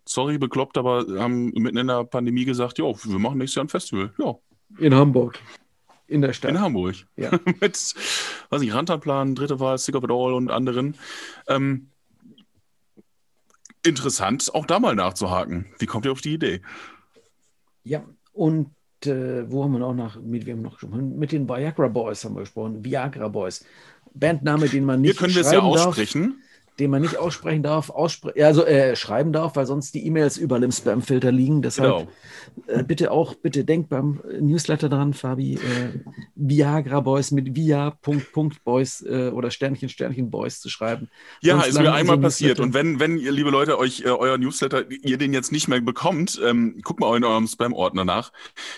sorry, 0.05 0.37
bekloppt, 0.37 0.77
aber 0.77 1.07
haben 1.19 1.47
mitten 1.55 1.79
in 1.79 1.87
der 1.87 2.05
Pandemie 2.05 2.45
gesagt, 2.45 2.79
ja, 2.79 2.85
wir 2.85 3.19
machen 3.19 3.39
nächstes 3.39 3.55
Jahr 3.55 3.65
ein 3.65 3.71
Festival. 3.71 4.13
Ja. 4.19 4.35
In 4.79 4.95
Hamburg. 4.95 5.39
In 6.07 6.21
der 6.21 6.35
Stadt. 6.35 6.51
In 6.51 6.61
Hamburg. 6.61 6.97
Ja. 7.17 7.31
Mit, 7.61 7.95
weiß 8.51 8.61
nicht, 8.61 8.75
Rantanplan, 8.75 9.35
dritte 9.35 9.61
Wahl, 9.61 9.79
Sick 9.79 9.95
of 9.95 10.05
It 10.05 10.11
All 10.11 10.35
und 10.35 10.51
anderen. 10.51 10.99
Ähm, 11.49 11.89
interessant, 13.85 14.55
auch 14.55 14.67
da 14.67 14.79
mal 14.81 14.95
nachzuhaken. 14.95 15.67
Wie 15.79 15.87
kommt 15.87 16.07
ihr 16.07 16.13
auf 16.13 16.21
die 16.21 16.35
Idee? 16.35 16.61
Ja, 17.83 18.03
und 18.33 18.71
äh, 19.05 19.51
wo 19.51 19.65
haben 19.65 19.73
wir 19.73 19.79
noch 19.79 19.95
nach, 19.95 20.21
mit 20.21 20.47
wem 20.47 20.63
noch 20.63 20.79
gesprochen? 20.79 21.19
Mit 21.19 21.33
den 21.33 21.49
Viagra 21.49 21.89
Boys 21.89 22.25
haben 22.25 22.35
wir 22.35 22.41
gesprochen. 22.41 22.85
Viagra 22.85 23.29
Boys. 23.29 23.65
Bandname, 24.15 24.69
den 24.69 24.85
man 24.85 25.01
nicht 25.01 25.13
Hier 25.13 25.19
können 25.19 25.35
wir 25.35 25.43
es 25.43 25.53
ja 25.53 25.61
aussprechen. 25.61 26.41
Den 26.79 26.91
man 26.91 27.03
nicht 27.03 27.17
aussprechen 27.17 27.63
darf, 27.63 27.91
auspre 27.91 28.35
also 28.45 28.65
äh, 28.65 28.97
schreiben 28.97 29.33
darf, 29.33 29.55
weil 29.55 29.65
sonst 29.65 29.95
die 29.95 30.05
E-Mails 30.07 30.37
überall 30.37 30.65
im 30.65 30.73
Spam-Filter 30.73 31.31
liegen. 31.31 31.63
Deshalb 31.63 32.09
genau. 32.67 32.81
äh, 32.81 32.83
bitte 32.83 33.13
auch, 33.13 33.35
bitte 33.35 33.65
denkt 33.65 33.91
beim 33.91 34.21
Newsletter 34.41 34.89
dran, 34.89 35.15
Fabi, 35.15 35.55
äh, 35.55 36.01
Viagra 36.35 37.01
Boys 37.01 37.31
mit 37.31 37.55
via 37.55 37.91
Punkt, 37.91 38.33
Punkt 38.33 38.65
Boys 38.65 39.03
äh, 39.03 39.29
oder 39.29 39.53
Sternchen, 39.53 39.89
Sternchen 39.89 40.31
Boys 40.31 40.61
zu 40.61 40.69
schreiben. 40.69 41.09
Ja, 41.41 41.55
sonst 41.55 41.69
ist 41.69 41.79
mir 41.79 41.93
einmal 41.93 42.19
passiert. 42.19 42.59
Und 42.59 42.75
wenn, 42.75 42.99
wenn 42.99 43.19
ihr, 43.19 43.31
liebe 43.31 43.51
Leute, 43.51 43.79
euch 43.79 44.01
äh, 44.01 44.09
euer 44.09 44.37
Newsletter, 44.37 44.91
ihr 44.91 45.19
den 45.19 45.33
jetzt 45.33 45.53
nicht 45.53 45.69
mehr 45.69 45.81
bekommt, 45.81 46.41
ähm, 46.45 46.81
guckt 46.83 46.99
mal 46.99 47.17
in 47.17 47.25
eurem 47.25 47.47
Spam-Ordner 47.47 48.05
nach. 48.05 48.33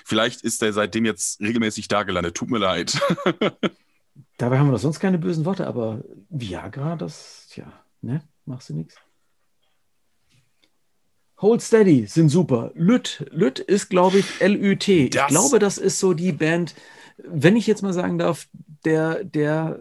Vielleicht 0.04 0.42
ist 0.42 0.60
der 0.60 0.72
seitdem 0.72 1.06
jetzt 1.06 1.40
regelmäßig 1.40 1.88
da 1.88 2.02
gelandet. 2.02 2.34
Tut 2.34 2.50
mir 2.50 2.58
leid. 2.58 3.00
Dabei 4.38 4.58
haben 4.58 4.68
wir 4.68 4.72
doch 4.72 4.78
sonst 4.78 5.00
keine 5.00 5.18
bösen 5.18 5.44
Worte, 5.44 5.66
aber 5.66 6.02
Viagra, 6.28 6.96
das, 6.96 7.48
tja. 7.50 7.72
Ne? 8.02 8.22
Machst 8.44 8.68
du 8.70 8.74
nichts? 8.74 8.96
Hold 11.38 11.60
Steady 11.60 12.06
sind 12.06 12.30
super. 12.30 12.70
Lüt, 12.74 13.26
Lüt 13.30 13.58
ist, 13.58 13.90
glaube 13.90 14.18
ich, 14.18 14.40
L-Ü-T. 14.40 15.06
Ich 15.06 15.26
glaube, 15.26 15.58
das 15.58 15.76
ist 15.76 15.98
so 15.98 16.14
die 16.14 16.32
Band, 16.32 16.74
wenn 17.18 17.56
ich 17.56 17.66
jetzt 17.66 17.82
mal 17.82 17.92
sagen 17.92 18.16
darf, 18.16 18.48
der, 18.84 19.22
der 19.22 19.80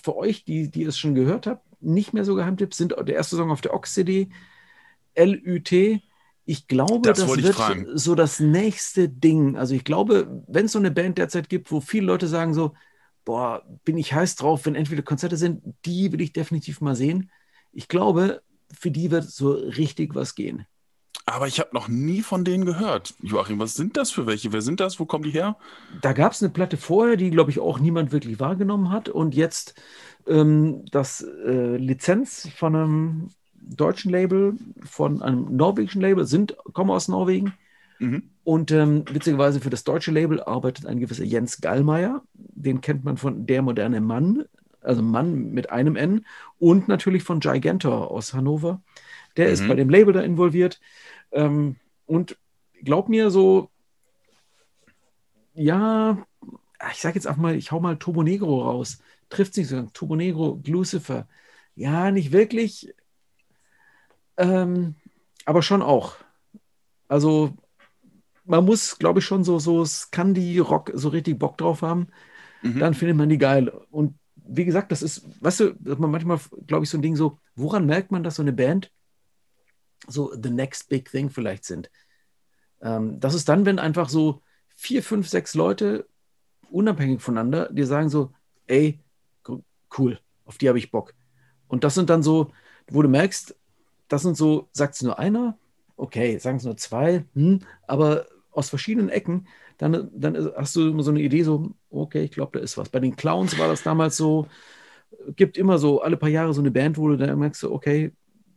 für 0.00 0.16
euch, 0.16 0.44
die, 0.44 0.70
die 0.70 0.84
es 0.84 0.98
schon 0.98 1.14
gehört 1.14 1.46
habt, 1.46 1.64
nicht 1.82 2.12
mehr 2.12 2.24
so 2.24 2.36
Geheimtipps 2.36 2.76
sind 2.76 2.94
der 2.96 3.16
erste 3.16 3.36
Song 3.36 3.50
auf 3.50 3.60
der 3.60 3.74
Ox-CD, 3.74 4.28
L-Ü-T. 5.14 6.02
Ich 6.44 6.68
glaube, 6.68 7.12
das, 7.12 7.18
das 7.18 7.36
wird 7.36 7.86
so 7.98 8.14
das 8.14 8.38
nächste 8.38 9.08
Ding. 9.08 9.56
Also 9.56 9.74
ich 9.74 9.84
glaube, 9.84 10.44
wenn 10.46 10.66
es 10.66 10.72
so 10.72 10.78
eine 10.78 10.92
Band 10.92 11.18
derzeit 11.18 11.48
gibt, 11.48 11.72
wo 11.72 11.80
viele 11.80 12.06
Leute 12.06 12.28
sagen 12.28 12.54
so, 12.54 12.74
boah, 13.24 13.64
bin 13.84 13.98
ich 13.98 14.12
heiß 14.12 14.36
drauf, 14.36 14.66
wenn 14.66 14.76
entweder 14.76 15.02
Konzerte 15.02 15.36
sind, 15.36 15.62
die 15.84 16.12
will 16.12 16.20
ich 16.20 16.32
definitiv 16.32 16.80
mal 16.80 16.94
sehen 16.94 17.30
ich 17.72 17.88
glaube, 17.88 18.42
für 18.72 18.90
die 18.90 19.10
wird 19.10 19.24
so 19.24 19.52
richtig 19.52 20.14
was 20.14 20.34
gehen. 20.34 20.66
Aber 21.24 21.46
ich 21.46 21.60
habe 21.60 21.70
noch 21.72 21.88
nie 21.88 22.20
von 22.20 22.44
denen 22.44 22.64
gehört. 22.64 23.14
Joachim, 23.22 23.58
was 23.58 23.74
sind 23.74 23.96
das 23.96 24.10
für 24.10 24.26
welche? 24.26 24.52
Wer 24.52 24.60
sind 24.60 24.80
das? 24.80 24.98
Wo 24.98 25.06
kommen 25.06 25.24
die 25.24 25.30
her? 25.30 25.56
Da 26.00 26.12
gab 26.12 26.32
es 26.32 26.42
eine 26.42 26.50
Platte 26.50 26.76
vorher, 26.76 27.16
die, 27.16 27.30
glaube 27.30 27.50
ich, 27.50 27.60
auch 27.60 27.78
niemand 27.78 28.10
wirklich 28.10 28.40
wahrgenommen 28.40 28.90
hat. 28.90 29.08
Und 29.08 29.34
jetzt 29.34 29.80
ähm, 30.26 30.84
das 30.90 31.22
äh, 31.22 31.76
Lizenz 31.76 32.48
von 32.56 32.74
einem 32.74 33.28
deutschen 33.54 34.10
Label, 34.10 34.56
von 34.82 35.22
einem 35.22 35.54
norwegischen 35.56 36.00
Label, 36.02 36.26
sind, 36.26 36.56
kommen 36.72 36.90
aus 36.90 37.06
Norwegen. 37.06 37.54
Mhm. 38.00 38.24
Und 38.42 38.72
ähm, 38.72 39.04
witzigerweise 39.12 39.60
für 39.60 39.70
das 39.70 39.84
deutsche 39.84 40.10
Label 40.10 40.42
arbeitet 40.42 40.86
ein 40.86 40.98
gewisser 40.98 41.24
Jens 41.24 41.60
Gallmeier. 41.60 42.22
Den 42.34 42.80
kennt 42.80 43.04
man 43.04 43.16
von 43.16 43.46
Der 43.46 43.62
moderne 43.62 44.00
Mann, 44.00 44.44
also 44.82 45.02
Mann 45.02 45.52
mit 45.52 45.70
einem 45.70 45.96
N. 45.96 46.26
Und 46.58 46.88
natürlich 46.88 47.22
von 47.22 47.40
Gigantor 47.40 48.10
aus 48.10 48.34
Hannover. 48.34 48.82
Der 49.36 49.48
ist 49.48 49.62
Mhm. 49.62 49.68
bei 49.68 49.74
dem 49.74 49.90
Label 49.90 50.12
da 50.12 50.20
involviert. 50.20 50.80
Ähm, 51.32 51.76
und 52.06 52.36
glaub 52.82 53.08
mir, 53.08 53.30
so, 53.30 53.70
ja, 55.54 56.18
ich 56.92 57.00
sag 57.00 57.14
jetzt 57.14 57.28
auch 57.28 57.36
mal, 57.36 57.54
ich 57.54 57.72
hau 57.72 57.80
mal 57.80 57.96
Turbo 57.98 58.22
Negro 58.22 58.62
raus. 58.62 58.98
Trifft 59.28 59.54
sich 59.54 59.68
so. 59.68 59.82
Turbo 59.92 60.16
Negro, 60.16 60.60
Lucifer. 60.66 61.28
Ja, 61.74 62.10
nicht 62.10 62.32
wirklich. 62.32 62.92
Ähm, 64.36 64.94
aber 65.44 65.62
schon 65.62 65.82
auch. 65.82 66.16
Also, 67.08 67.52
man 68.44 68.64
muss, 68.64 68.98
glaube 68.98 69.20
ich, 69.20 69.24
schon 69.26 69.44
so, 69.44 69.58
so 69.58 69.84
Scandi-Rock 69.84 70.92
so 70.94 71.10
richtig 71.10 71.38
Bock 71.38 71.58
drauf 71.58 71.82
haben. 71.82 72.08
Mhm. 72.62 72.78
Dann 72.80 72.94
findet 72.94 73.16
man 73.16 73.28
die 73.28 73.38
geil. 73.38 73.72
Und 73.90 74.16
wie 74.44 74.64
gesagt, 74.64 74.92
das 74.92 75.02
ist, 75.02 75.24
weißt 75.42 75.60
du, 75.60 75.74
man 75.98 76.10
manchmal, 76.10 76.38
glaube 76.66 76.84
ich, 76.84 76.90
so 76.90 76.98
ein 76.98 77.02
Ding 77.02 77.16
so, 77.16 77.38
woran 77.54 77.86
merkt 77.86 78.10
man, 78.10 78.22
dass 78.22 78.36
so 78.36 78.42
eine 78.42 78.52
Band 78.52 78.90
so 80.08 80.32
the 80.34 80.50
next 80.50 80.88
big 80.88 81.10
thing 81.10 81.30
vielleicht 81.30 81.64
sind? 81.64 81.90
Ähm, 82.80 83.20
das 83.20 83.34
ist 83.34 83.48
dann, 83.48 83.64
wenn 83.64 83.78
einfach 83.78 84.08
so 84.08 84.42
vier, 84.76 85.02
fünf, 85.02 85.28
sechs 85.28 85.54
Leute 85.54 86.08
unabhängig 86.70 87.20
voneinander 87.20 87.68
dir 87.72 87.86
sagen 87.86 88.08
so, 88.08 88.32
ey, 88.66 88.98
cool, 89.98 90.18
auf 90.44 90.58
die 90.58 90.68
habe 90.68 90.78
ich 90.78 90.90
Bock. 90.90 91.14
Und 91.68 91.84
das 91.84 91.94
sind 91.94 92.10
dann 92.10 92.22
so, 92.22 92.52
wo 92.88 93.02
du 93.02 93.08
merkst, 93.08 93.54
das 94.08 94.22
sind 94.22 94.36
so, 94.36 94.68
sagt 94.72 94.94
es 94.94 95.02
nur 95.02 95.18
einer, 95.18 95.58
okay, 95.96 96.38
sagen 96.38 96.56
es 96.56 96.64
nur 96.64 96.76
zwei, 96.76 97.24
hm, 97.34 97.60
aber 97.86 98.26
aus 98.50 98.68
verschiedenen 98.68 99.08
Ecken, 99.08 99.46
dann, 99.88 100.10
dann 100.14 100.36
hast 100.56 100.76
du 100.76 100.88
immer 100.88 101.02
so 101.02 101.10
eine 101.10 101.20
Idee, 101.20 101.42
so, 101.42 101.72
okay, 101.90 102.22
ich 102.24 102.30
glaube, 102.30 102.58
da 102.58 102.64
ist 102.64 102.78
was. 102.78 102.88
Bei 102.88 103.00
den 103.00 103.16
Clowns 103.16 103.58
war 103.58 103.68
das 103.68 103.82
damals 103.82 104.16
so, 104.16 104.46
gibt 105.36 105.56
immer 105.56 105.78
so 105.78 106.00
alle 106.02 106.16
paar 106.16 106.28
Jahre 106.28 106.54
so 106.54 106.60
eine 106.60 106.70
Band, 106.70 106.96
wo 106.98 107.08
du 107.08 107.16
dann 107.16 107.38
merkst, 107.38 107.60
so, 107.60 107.72
okay, 107.72 108.12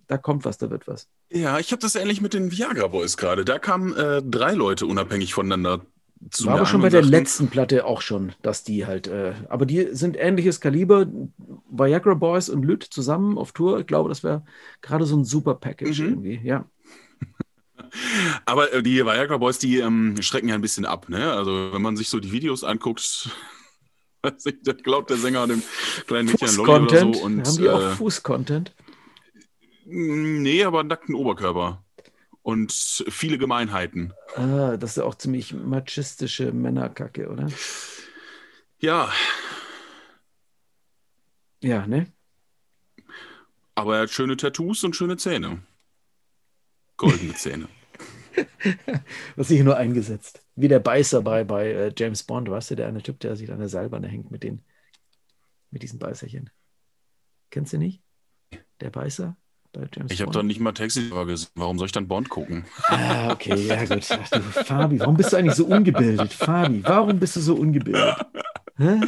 da 0.08 0.18
kommt 0.18 0.46
was, 0.46 0.58
da 0.58 0.70
wird 0.70 0.88
was. 0.88 1.08
Ja, 1.32 1.60
ich 1.60 1.72
habe 1.72 1.82
das 1.82 1.96
ähnlich 1.96 2.22
mit 2.22 2.34
den 2.34 2.52
Viagra 2.52 2.88
Boys 2.88 3.18
gerade. 3.18 3.44
Da 3.44 3.58
kamen 3.60 3.96
äh, 3.96 4.22
drei 4.24 4.54
Leute 4.54 4.86
unabhängig 4.86 5.34
voneinander 5.34 5.82
zu 6.30 6.46
War 6.46 6.56
aber 6.56 6.66
schon 6.66 6.82
bei 6.82 6.90
der 6.90 7.02
letzten 7.02 7.48
Platte 7.48 7.86
auch 7.86 8.02
schon, 8.02 8.32
dass 8.42 8.64
die 8.64 8.86
halt, 8.86 9.08
äh, 9.08 9.34
aber 9.50 9.66
die 9.66 9.90
sind 9.92 10.18
ähnliches 10.18 10.62
Kaliber. 10.62 11.08
Viagra 11.70 12.14
Boys 12.14 12.50
und 12.50 12.64
Lüt 12.64 12.84
zusammen 12.84 13.38
auf 13.38 13.52
Tour. 13.52 13.80
Ich 13.80 13.88
glaube, 13.88 14.10
das 14.10 14.24
wäre 14.24 14.44
gerade 14.82 15.06
so 15.06 15.18
ein 15.18 15.26
super 15.26 15.56
Package 15.56 16.00
Mhm. 16.00 16.10
irgendwie. 16.10 16.40
Ja. 16.44 16.66
Aber 18.46 18.74
äh, 18.74 18.84
die 18.84 19.04
Viagra 19.06 19.38
Boys, 19.38 19.60
die 19.60 19.80
ähm, 19.80 20.22
schrecken 20.22 20.50
ja 20.50 20.56
ein 20.56 20.62
bisschen 20.62 20.86
ab, 20.86 21.10
ne? 21.10 21.32
Also 21.34 21.72
wenn 21.74 21.82
man 21.82 21.98
sich 21.98 22.10
so 22.10 22.20
die 22.20 22.32
Videos 22.32 22.64
anguckt, 22.64 23.30
ich, 24.46 24.56
da 24.64 24.74
glaubt 24.74 25.10
der 25.10 25.18
Sänger 25.18 25.48
dem 25.48 25.64
kleinen 26.08 26.28
Mädchen 26.30 26.56
Lolli 26.56 26.72
oder 26.84 27.00
so 27.00 27.24
und 27.24 27.48
Haben 27.48 27.58
die 27.58 27.70
auch 27.70 27.82
äh, 27.82 27.96
Fuß-Content? 27.96 28.74
nee, 29.86 30.64
aber 30.64 30.84
nackten 30.84 31.16
Oberkörper 31.16 31.84
und 32.42 32.72
viele 32.72 33.38
Gemeinheiten. 33.38 34.14
Ah, 34.36 34.78
das 34.78 34.92
ist 34.92 34.98
ja 34.98 35.04
auch 35.04 35.16
ziemlich 35.16 35.54
machistische 35.54 36.52
Männerkacke, 36.52 37.30
oder? 37.30 37.48
Ja, 38.80 39.12
Ja, 41.62 41.88
ne? 41.88 42.12
aber 43.76 43.96
er 43.98 44.02
hat 44.04 44.12
schöne 44.12 44.38
Tattoos 44.38 44.84
und 44.84 44.96
schöne 44.96 45.18
Zähne. 45.18 45.62
Goldene 46.98 47.34
Zähne. 47.36 47.68
Was 49.36 49.48
sich 49.48 49.64
nur 49.64 49.78
eingesetzt. 49.78 50.42
Wie 50.56 50.68
der 50.68 50.80
Beißer 50.80 51.22
bei, 51.22 51.44
bei 51.44 51.72
äh, 51.72 51.94
James 51.96 52.24
Bond, 52.24 52.50
weißt 52.50 52.72
du, 52.72 52.76
der 52.76 52.88
eine 52.88 53.02
Typ, 53.02 53.20
der 53.20 53.36
sich 53.36 53.52
an 53.52 53.60
der 53.60 53.70
Seilbahn 53.70 54.04
hängt 54.04 54.32
mit 54.32 54.44
den, 54.44 54.64
mit 55.72 55.84
diesen 55.84 56.00
Beißerchen. 56.00 56.50
Kennst 57.50 57.74
du 57.74 57.78
nicht? 57.78 58.02
Der 58.82 58.90
Beißer 58.90 59.38
bei 59.72 59.88
James 59.94 60.12
Ich 60.12 60.22
habe 60.22 60.32
doch 60.32 60.44
nicht 60.44 60.60
mal 60.60 60.74
Taxi 60.74 61.10
gesehen. 61.10 61.48
Warum 61.56 61.78
soll 61.78 61.88
ich 61.88 61.92
dann 61.92 62.08
Bond 62.08 62.30
gucken? 62.30 62.66
Ah, 62.88 63.32
okay, 63.32 63.56
ja 63.68 63.86
gut. 63.86 64.06
Ach, 64.10 64.30
du, 64.30 64.42
Fabi, 64.42 65.00
warum 65.00 65.18
bist 65.18 65.34
du 65.34 65.38
eigentlich 65.38 65.56
so 65.56 65.66
ungebildet? 65.66 66.34
Fabi, 66.34 66.84
warum 66.84 67.20
bist 67.20 67.36
du 67.36 67.42
so 67.42 67.56
ungebildet? 67.56 68.16
Hä? 68.78 69.00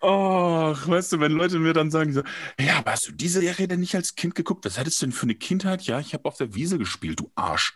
Ach, 0.00 0.88
weißt 0.88 1.12
du, 1.12 1.20
wenn 1.20 1.32
Leute 1.32 1.58
mir 1.58 1.72
dann 1.72 1.90
sagen, 1.90 2.12
so, 2.12 2.22
ja, 2.60 2.78
aber 2.78 2.92
hast 2.92 3.08
du 3.08 3.12
diese 3.12 3.40
Serie 3.40 3.66
denn 3.66 3.80
nicht 3.80 3.94
als 3.96 4.14
Kind 4.14 4.34
geguckt? 4.34 4.64
Was 4.64 4.78
hattest 4.78 5.02
du 5.02 5.06
denn 5.06 5.12
für 5.12 5.24
eine 5.24 5.34
Kindheit? 5.34 5.82
Ja, 5.82 5.98
ich 5.98 6.14
habe 6.14 6.24
auf 6.26 6.36
der 6.36 6.54
Wiese 6.54 6.78
gespielt, 6.78 7.20
du 7.20 7.30
Arsch. 7.34 7.74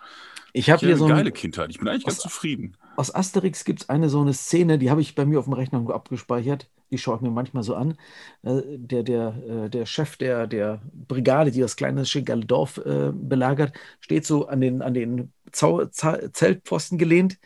Ich 0.54 0.68
habe 0.70 0.84
hier 0.84 0.96
so 0.96 1.04
eine 1.06 1.14
ein, 1.14 1.18
geile 1.20 1.32
Kindheit. 1.32 1.70
Ich 1.70 1.78
bin 1.78 1.88
eigentlich 1.88 2.04
ganz 2.04 2.18
aus- 2.18 2.22
zufrieden. 2.24 2.76
aus 2.96 3.14
Asterix 3.14 3.64
gibt 3.64 3.82
es 3.82 3.88
eine 3.88 4.08
so 4.10 4.20
eine 4.20 4.34
Szene, 4.34 4.78
die 4.78 4.90
habe 4.90 5.00
ich 5.00 5.14
bei 5.14 5.24
mir 5.24 5.38
auf 5.38 5.46
dem 5.46 5.54
Rechner 5.54 5.82
abgespeichert. 5.90 6.68
Die 6.90 6.98
schaue 6.98 7.16
ich 7.16 7.22
mir 7.22 7.30
manchmal 7.30 7.62
so 7.62 7.74
an. 7.74 7.96
Äh, 8.42 8.60
Der, 8.76 9.02
der, 9.02 9.34
äh, 9.48 9.70
der 9.70 9.86
Chef 9.86 10.18
der, 10.18 10.46
der 10.46 10.82
Brigade, 11.08 11.50
die 11.50 11.60
das 11.60 11.76
kleine 11.76 12.04
schicke 12.04 12.36
Dorf 12.38 12.76
äh, 12.84 13.12
belagert, 13.14 13.72
steht 14.00 14.26
so 14.26 14.46
an 14.46 14.60
den, 14.60 14.82
an 14.82 14.92
den 14.92 15.32
Zau 15.52 15.86
Za 15.86 16.18
Zeltpfosten 16.32 16.98
gelehnt 16.98 17.38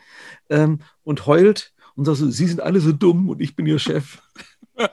ähm, 0.49 0.79
und 1.03 1.25
heult 1.27 1.73
und 1.95 2.03
sagt 2.05 2.17
so, 2.17 2.29
Sie 2.29 2.45
sind 2.45 2.59
alle 2.61 2.81
so 2.81 2.91
dumm 2.91 3.29
und 3.29 3.39
ich 3.41 3.55
bin 3.55 3.65
Ihr 3.67 3.79
Chef. 3.79 4.21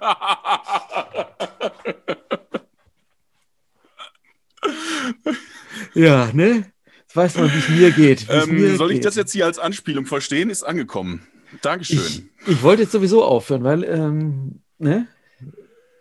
Ja, 5.95 6.31
ne? 6.33 6.73
Jetzt 7.15 7.37
weiß 7.37 7.37
man, 7.37 7.53
wie 7.53 7.59
es 7.59 7.69
mir 7.69 7.91
geht. 7.93 8.29
es 8.29 8.47
mir 8.49 8.71
ähm, 8.71 8.77
soll 8.77 8.91
ich 8.91 8.97
geht. 8.97 9.05
das 9.05 9.15
jetzt 9.15 9.31
hier 9.31 9.47
als 9.47 9.61
Anspielung 9.61 10.05
verstehen? 10.05 10.51
Ist 10.51 10.65
angekommen. 10.65 11.25
Dankeschön. 11.63 12.29
Ich, 12.41 12.49
ich 12.49 12.63
wollte 12.65 12.83
jetzt 12.83 12.91
sowieso 12.91 13.23
aufhören, 13.23 13.63
weil 13.63 13.85
ähm, 13.85 14.63
ne? 14.79 15.07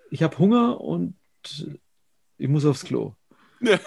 ich 0.09 0.23
habe 0.23 0.35
Hunger 0.39 0.81
und 0.81 1.13
ich 2.39 2.47
muss 2.47 2.65
aufs 2.65 2.83
Klo. 2.83 3.13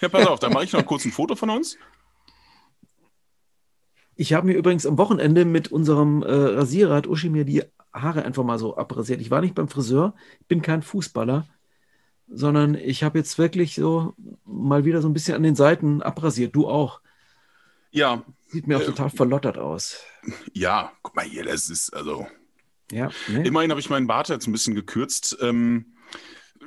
Ja, 0.00 0.08
pass 0.08 0.26
auf, 0.26 0.40
dann 0.40 0.52
mache 0.52 0.64
ich 0.64 0.72
noch 0.72 0.84
kurz 0.84 1.04
ein 1.04 1.12
Foto 1.12 1.34
von 1.36 1.48
uns. 1.48 1.78
Ich 4.16 4.32
habe 4.32 4.46
mir 4.46 4.54
übrigens 4.54 4.84
am 4.86 4.98
Wochenende 4.98 5.44
mit 5.44 5.68
unserem 5.72 6.22
äh, 6.22 6.32
Rasierer, 6.32 6.94
hat 6.94 7.06
Uschi 7.06 7.28
mir 7.28 7.44
die 7.44 7.62
Haare 7.92 8.24
einfach 8.24 8.44
mal 8.44 8.58
so 8.58 8.76
abrasiert. 8.76 9.20
Ich 9.20 9.30
war 9.30 9.40
nicht 9.40 9.54
beim 9.54 9.68
Friseur, 9.68 10.14
ich 10.40 10.46
bin 10.46 10.62
kein 10.62 10.82
Fußballer, 10.82 11.46
sondern 12.28 12.74
ich 12.74 13.02
habe 13.02 13.18
jetzt 13.18 13.38
wirklich 13.38 13.74
so 13.74 14.14
mal 14.44 14.84
wieder 14.84 15.02
so 15.02 15.08
ein 15.08 15.12
bisschen 15.14 15.36
an 15.36 15.42
den 15.42 15.54
Seiten 15.56 16.02
abrasiert. 16.02 16.54
Du 16.56 16.68
auch. 16.68 17.00
Ja, 17.90 18.24
Sieht 18.48 18.66
mir 18.66 18.76
auch 18.78 18.82
Äh, 18.82 18.86
total 18.86 19.10
verlottert 19.10 19.58
aus. 19.58 19.98
ja, 20.52 20.92
guck 21.02 21.14
mal 21.16 21.24
hier, 21.24 21.44
das 21.44 21.70
ist, 21.70 21.90
also, 21.94 22.26
Ja, 22.90 23.10
ne? 23.28 23.44
immerhin 23.46 23.70
habe 23.70 23.80
ich 23.80 23.90
meinen 23.90 24.06
Bart 24.06 24.28
jetzt 24.28 24.46
ein 24.46 24.52
bisschen 24.52 24.74
gekürzt 24.74 25.36
ähm, 25.40 25.94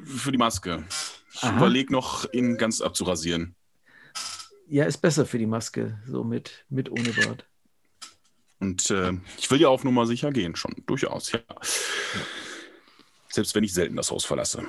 für 0.04 0.32
die 0.32 0.38
Maske. 0.38 0.86
Ich 1.34 1.44
überlege 1.44 1.92
noch, 1.94 2.32
ihn 2.34 2.58
ganz 2.58 2.82
abzurasieren. 2.82 3.56
ja, 4.70 4.86
ist 4.86 4.98
besser 4.98 5.26
für 5.26 5.38
die 5.38 5.46
Maske, 5.46 6.00
so 6.08 6.24
mit, 6.24 6.66
mit 6.70 6.90
ohne 6.92 7.12
Bart. 7.14 7.46
Und 8.60 8.90
äh, 8.90 9.14
ich 9.38 9.52
will 9.52 9.62
ja 9.62 9.68
auf 9.70 9.84
Nummer 9.84 10.06
sicher 10.08 10.32
gehen, 10.32 10.56
schon, 10.56 10.74
durchaus, 10.88 11.32
ja. 11.32 11.40
Selbst 13.30 13.54
wenn 13.54 13.64
ich 13.64 13.74
selten 13.74 13.96
das 13.96 14.10
Haus 14.12 14.26
verlasse. 14.26 14.64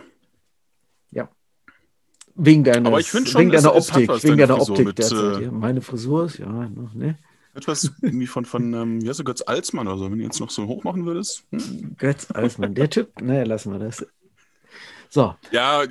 Wegen 2.40 2.62
deines, 2.62 2.86
Aber 2.86 3.00
ich 3.00 3.08
schon, 3.08 3.24
wegen 3.26 3.50
deiner 3.50 3.74
es- 3.74 3.86
es 3.86 3.90
Optik, 3.90 4.08
was, 4.08 4.22
wegen 4.22 4.36
deine 4.36 4.46
deiner 4.46 4.58
Frisur 4.58 4.74
Optik 4.74 4.86
mit, 4.86 4.98
derzeit. 4.98 5.40
äh, 5.40 5.44
ja. 5.46 5.50
Meine 5.50 5.80
Frisur 5.80 6.26
ist, 6.26 6.38
ja, 6.38 6.46
noch, 6.46 6.94
ne? 6.94 7.18
Etwas 7.54 7.90
irgendwie 8.00 8.28
von, 8.28 8.44
von 8.44 8.72
ähm, 8.74 9.02
wie 9.02 9.08
heißt 9.08 9.18
du, 9.18 9.24
Götz 9.24 9.42
Alsmann 9.42 9.88
oder 9.88 9.98
so, 9.98 10.08
wenn 10.08 10.18
du 10.18 10.24
jetzt 10.24 10.38
noch 10.38 10.50
so 10.50 10.68
hoch 10.68 10.84
machen 10.84 11.04
würdest. 11.04 11.42
Hm? 11.50 11.96
Götz 11.98 12.30
Alsmann, 12.30 12.76
der 12.76 12.88
Typ, 12.90 13.20
naja, 13.20 13.42
lassen 13.42 13.72
wir 13.72 13.80
das. 13.80 14.06
So, 15.10 15.34
Ja, 15.50 15.82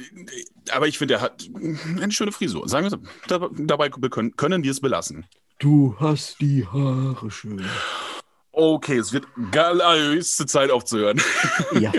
aber 0.72 0.88
ich 0.88 0.97
finde, 0.97 1.15
er 1.15 1.22
hat 1.22 1.45
eine 1.97 2.11
schöne 2.13 2.32
Frisur. 2.32 2.70
Sagen 2.70 2.86
wir 2.86 2.91
so, 2.91 2.97
da, 3.28 3.49
dabei 3.57 3.89
können, 3.89 4.34
können 4.38 4.63
wir 4.63 4.72
es 4.72 4.80
belassen. 4.80 5.26
du 5.59 5.97
hast 5.99 6.39
die 6.39 6.65
Haare 6.65 7.30
schön. 7.30 7.61
Okay, 8.53 8.99
es 8.99 9.11
wird 9.11 9.28
geil, 9.51 9.82
höchste 10.13 10.45
Zeit 10.45 10.72
aufzuhören. 10.72 11.20
Ja, 11.78 11.91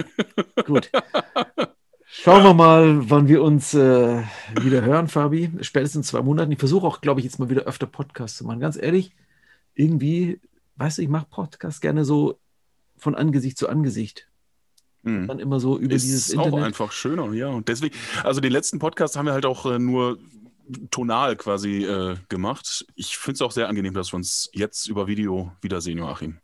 gut. 0.65 0.91
Schauen 2.11 2.43
wir 2.43 2.55
mal, 2.55 3.11
wann 3.11 3.29
wir 3.29 3.43
uns 3.43 3.75
äh, 3.75 4.23
wieder 4.61 4.83
hören, 4.83 5.09
Fabi. 5.09 5.51
Spätestens 5.61 6.07
in 6.07 6.11
zwei 6.11 6.23
Monaten. 6.23 6.51
Ich 6.51 6.59
versuche 6.59 6.87
auch, 6.87 7.01
glaube 7.01 7.21
ich, 7.21 7.25
jetzt 7.25 7.39
mal 7.39 7.51
wieder 7.51 7.63
öfter 7.63 7.87
Podcasts 7.87 8.39
zu 8.39 8.45
machen. 8.45 8.61
Ganz 8.61 8.77
ehrlich, 8.77 9.15
irgendwie, 9.75 10.41
weißt 10.77 10.99
du, 10.99 11.03
ich 11.03 11.09
mache 11.09 11.27
Podcasts 11.31 11.81
gerne 11.81 12.05
so 12.05 12.39
von 12.97 13.15
Angesicht 13.15 13.59
zu 13.59 13.69
Angesicht. 13.69 14.27
Hm. 15.05 15.29
Dann 15.29 15.39
immer 15.39 15.61
so 15.61 15.79
über 15.79 15.95
Ist 15.95 16.05
dieses 16.05 16.37
auch 16.37 16.47
Internet. 16.47 16.67
einfach 16.67 16.93
schöner, 16.93 17.31
ja. 17.35 17.49
Und 17.49 17.69
deswegen, 17.69 17.95
also 18.25 18.41
den 18.41 18.53
letzten 18.53 18.79
Podcast 18.79 19.17
haben 19.17 19.27
wir 19.27 19.35
halt 19.35 19.47
auch 19.47 19.67
äh, 19.67 19.79
nur 19.79 20.19
tonal 20.91 21.37
quasi 21.37 21.85
äh, 21.85 22.17
gemacht. 22.29 22.87
Ich 22.95 23.19
finde 23.19 23.35
es 23.35 23.43
auch 23.43 23.53
sehr 23.53 23.69
angenehm, 23.69 23.95
dass 23.95 24.13
wir 24.13 24.17
uns 24.17 24.51
jetzt 24.53 24.89
über 24.89 25.07
Video 25.07 25.53
wiedersehen, 25.61 25.99
Joachim. 25.99 26.39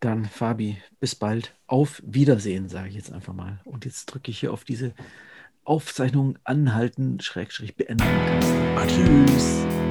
Dann, 0.00 0.24
Fabi, 0.24 0.78
bis 0.98 1.14
bald. 1.14 1.54
Auf 1.66 2.02
Wiedersehen, 2.04 2.70
sage 2.70 2.88
ich 2.88 2.94
jetzt 2.94 3.12
einfach 3.12 3.34
mal. 3.34 3.60
Und 3.64 3.84
jetzt 3.84 4.06
drücke 4.06 4.30
ich 4.30 4.40
hier 4.40 4.52
auf 4.52 4.64
diese 4.64 4.94
Aufzeichnung 5.64 6.38
anhalten, 6.42 7.20
Schrägstrich 7.20 7.76
beenden. 7.76 8.02
Adieu. 8.76 9.89